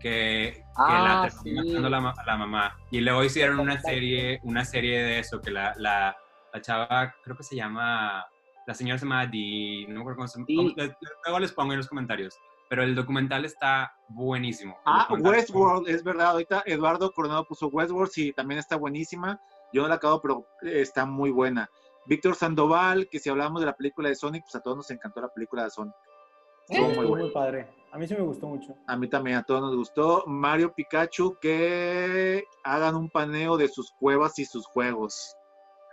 que, 0.00 0.64
la 0.76 1.22
ah, 1.22 1.28
terminó 1.28 1.88
la, 1.88 2.00
mamá. 2.36 2.76
Y 2.90 3.00
luego 3.00 3.22
hicieron 3.22 3.60
una 3.60 3.80
serie, 3.80 4.40
una 4.42 4.64
serie 4.64 5.02
de 5.02 5.18
eso, 5.18 5.40
que 5.40 5.50
la, 5.50 5.74
la, 5.76 6.16
la 6.52 6.60
chava, 6.60 7.14
creo 7.22 7.36
que 7.36 7.42
se 7.42 7.56
llama, 7.56 8.26
la 8.66 8.74
señora 8.74 8.98
se 8.98 9.04
llama 9.04 9.26
Dee, 9.26 9.86
no 9.88 9.94
me 9.94 10.00
acuerdo 10.00 10.16
cómo 10.16 10.28
se 10.28 10.40
llama. 10.46 10.94
Luego 11.24 11.38
les 11.38 11.52
pongo 11.52 11.72
en 11.72 11.78
los 11.78 11.88
comentarios. 11.88 12.38
Pero 12.68 12.84
el 12.84 12.94
documental 12.94 13.44
está 13.44 13.92
buenísimo. 14.08 14.78
Ah, 14.86 15.08
Westworld, 15.10 15.88
es 15.88 16.04
verdad. 16.04 16.28
Ahorita 16.28 16.62
Eduardo 16.66 17.10
Coronado 17.10 17.44
puso 17.44 17.66
Westworld, 17.66 18.12
sí, 18.12 18.32
también 18.32 18.60
está 18.60 18.76
buenísima. 18.76 19.40
Yo 19.72 19.82
no 19.82 19.88
la 19.88 19.96
acabo, 19.96 20.22
pero 20.22 20.46
está 20.62 21.04
muy 21.04 21.32
buena. 21.32 21.68
Víctor 22.06 22.36
Sandoval, 22.36 23.08
que 23.08 23.18
si 23.18 23.28
hablamos 23.28 23.60
de 23.60 23.66
la 23.66 23.76
película 23.76 24.08
de 24.08 24.14
Sonic, 24.14 24.44
pues 24.44 24.54
a 24.54 24.60
todos 24.60 24.76
nos 24.76 24.90
encantó 24.90 25.20
la 25.20 25.28
película 25.28 25.64
de 25.64 25.70
Sonic. 25.70 25.94
muy, 26.68 27.06
muy 27.08 27.30
padre. 27.32 27.68
A 27.92 27.98
mí 27.98 28.06
sí 28.06 28.14
me 28.14 28.22
gustó 28.22 28.46
mucho. 28.46 28.76
A 28.86 28.96
mí 28.96 29.08
también, 29.08 29.36
a 29.36 29.42
todos 29.42 29.62
nos 29.62 29.74
gustó. 29.74 30.22
Mario 30.26 30.72
Pikachu, 30.72 31.36
que 31.40 32.44
hagan 32.62 32.94
un 32.94 33.10
paneo 33.10 33.56
de 33.56 33.66
sus 33.66 33.90
cuevas 33.98 34.38
y 34.38 34.44
sus 34.44 34.64
juegos. 34.66 35.36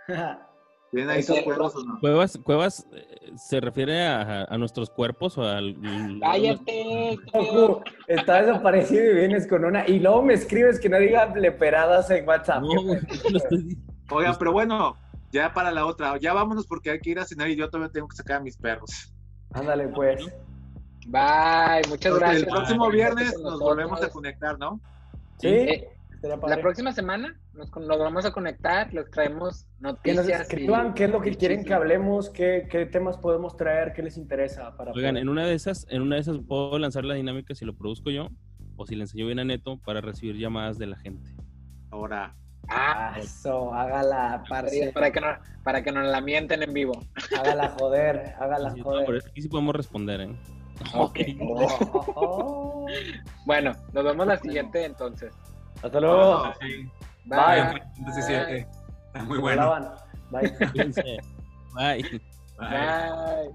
¿Tienen 0.90 1.10
ahí 1.10 1.22
sus 1.22 1.38
cuevas 1.40 1.76
o 1.76 1.84
no? 1.84 2.00
¿Cuevas, 2.00 2.38
cuevas 2.42 2.86
eh, 2.92 3.32
se 3.36 3.60
refiere 3.60 4.06
a, 4.06 4.44
a, 4.44 4.56
nuestros 4.56 4.88
cuerpos 4.88 5.36
o 5.36 5.42
al... 5.42 5.76
¡Cállate! 6.20 7.18
Está 8.06 8.42
desaparecido 8.42 9.10
y 9.10 9.14
vienes 9.14 9.46
con 9.46 9.66
una... 9.66 9.86
Y 9.86 10.00
luego 10.00 10.22
me 10.22 10.34
escribes 10.34 10.80
que 10.80 10.88
no 10.88 10.98
diga 10.98 11.26
leperadas 11.36 12.10
en 12.10 12.26
WhatsApp. 12.26 12.62
No, 12.62 12.70
Oigan, 14.10 14.36
pero 14.38 14.52
bueno, 14.52 14.96
ya 15.30 15.52
para 15.52 15.70
la 15.70 15.84
otra. 15.84 16.16
Ya 16.18 16.32
vámonos 16.32 16.66
porque 16.66 16.90
hay 16.90 17.00
que 17.00 17.10
ir 17.10 17.18
a 17.18 17.26
cenar 17.26 17.50
y 17.50 17.56
yo 17.56 17.68
todavía 17.68 17.92
tengo 17.92 18.08
que 18.08 18.16
sacar 18.16 18.38
a 18.38 18.40
mis 18.40 18.56
perros. 18.56 19.12
Ándale, 19.52 19.88
pues. 19.88 20.24
Bye, 21.06 21.86
muchas 21.88 22.14
gracias. 22.18 22.42
El 22.42 22.48
próximo 22.48 22.88
viernes 22.88 23.38
nos 23.38 23.60
volvemos 23.60 24.02
a 24.02 24.08
conectar, 24.08 24.58
¿no? 24.58 24.80
Sí. 25.38 25.48
Eh, 25.48 25.97
la 26.22 26.60
próxima 26.60 26.92
semana 26.92 27.38
nos, 27.54 27.70
vamos 27.70 28.24
a 28.24 28.32
conectar, 28.32 28.92
les 28.92 29.10
traemos 29.10 29.66
noticias. 29.78 30.26
Que 30.26 30.32
nos 30.32 30.40
escriban 30.40 30.94
qué 30.94 31.04
es 31.04 31.10
lo 31.10 31.20
que 31.20 31.34
quieren 31.34 31.64
que 31.64 31.74
hablemos, 31.74 32.30
qué, 32.30 32.66
qué, 32.70 32.86
temas 32.86 33.16
podemos 33.18 33.56
traer, 33.56 33.92
qué 33.92 34.02
les 34.02 34.16
interesa. 34.16 34.76
Para 34.76 34.92
Oigan, 34.92 35.16
en 35.16 35.28
una 35.28 35.46
de 35.46 35.54
esas, 35.54 35.86
en 35.90 36.02
una 36.02 36.16
de 36.16 36.22
esas 36.22 36.38
puedo 36.46 36.78
lanzar 36.78 37.04
la 37.04 37.14
dinámica 37.14 37.54
si 37.54 37.64
lo 37.64 37.74
produzco 37.74 38.10
yo 38.10 38.30
o 38.76 38.86
si 38.86 38.96
le 38.96 39.02
enseño 39.02 39.26
bien 39.26 39.38
a 39.38 39.44
Neto 39.44 39.78
para 39.84 40.00
recibir 40.00 40.36
llamadas 40.36 40.78
de 40.78 40.86
la 40.86 40.96
gente. 40.96 41.30
Ahora. 41.90 42.34
Ah, 42.70 43.14
eso, 43.18 43.72
hágala, 43.72 44.44
parce. 44.46 44.92
Para 44.92 45.10
que, 45.10 45.20
no, 45.20 45.28
para 45.62 45.82
que 45.82 45.90
nos 45.90 46.06
la 46.06 46.20
mienten 46.20 46.62
en 46.62 46.74
vivo. 46.74 46.92
Hágala 47.38 47.74
joder, 47.78 48.34
hágala 48.38 48.74
joder. 48.82 49.22
aquí 49.26 49.40
sí 49.40 49.48
podemos 49.48 49.74
responder, 49.74 50.20
¿eh? 50.20 50.36
Ok. 50.94 51.18
bueno, 53.46 53.72
nos 53.92 54.04
vemos 54.04 54.26
la 54.26 54.36
siguiente 54.38 54.84
entonces. 54.84 55.34
Hasta 55.82 56.00
luego. 56.00 56.54
Bye. 57.24 57.80
Muy 59.26 59.38
bueno. 59.38 59.74
Bye. 60.30 60.48
Bye. 60.74 61.22
Bye. 61.74 62.10
Bye. 62.58 63.50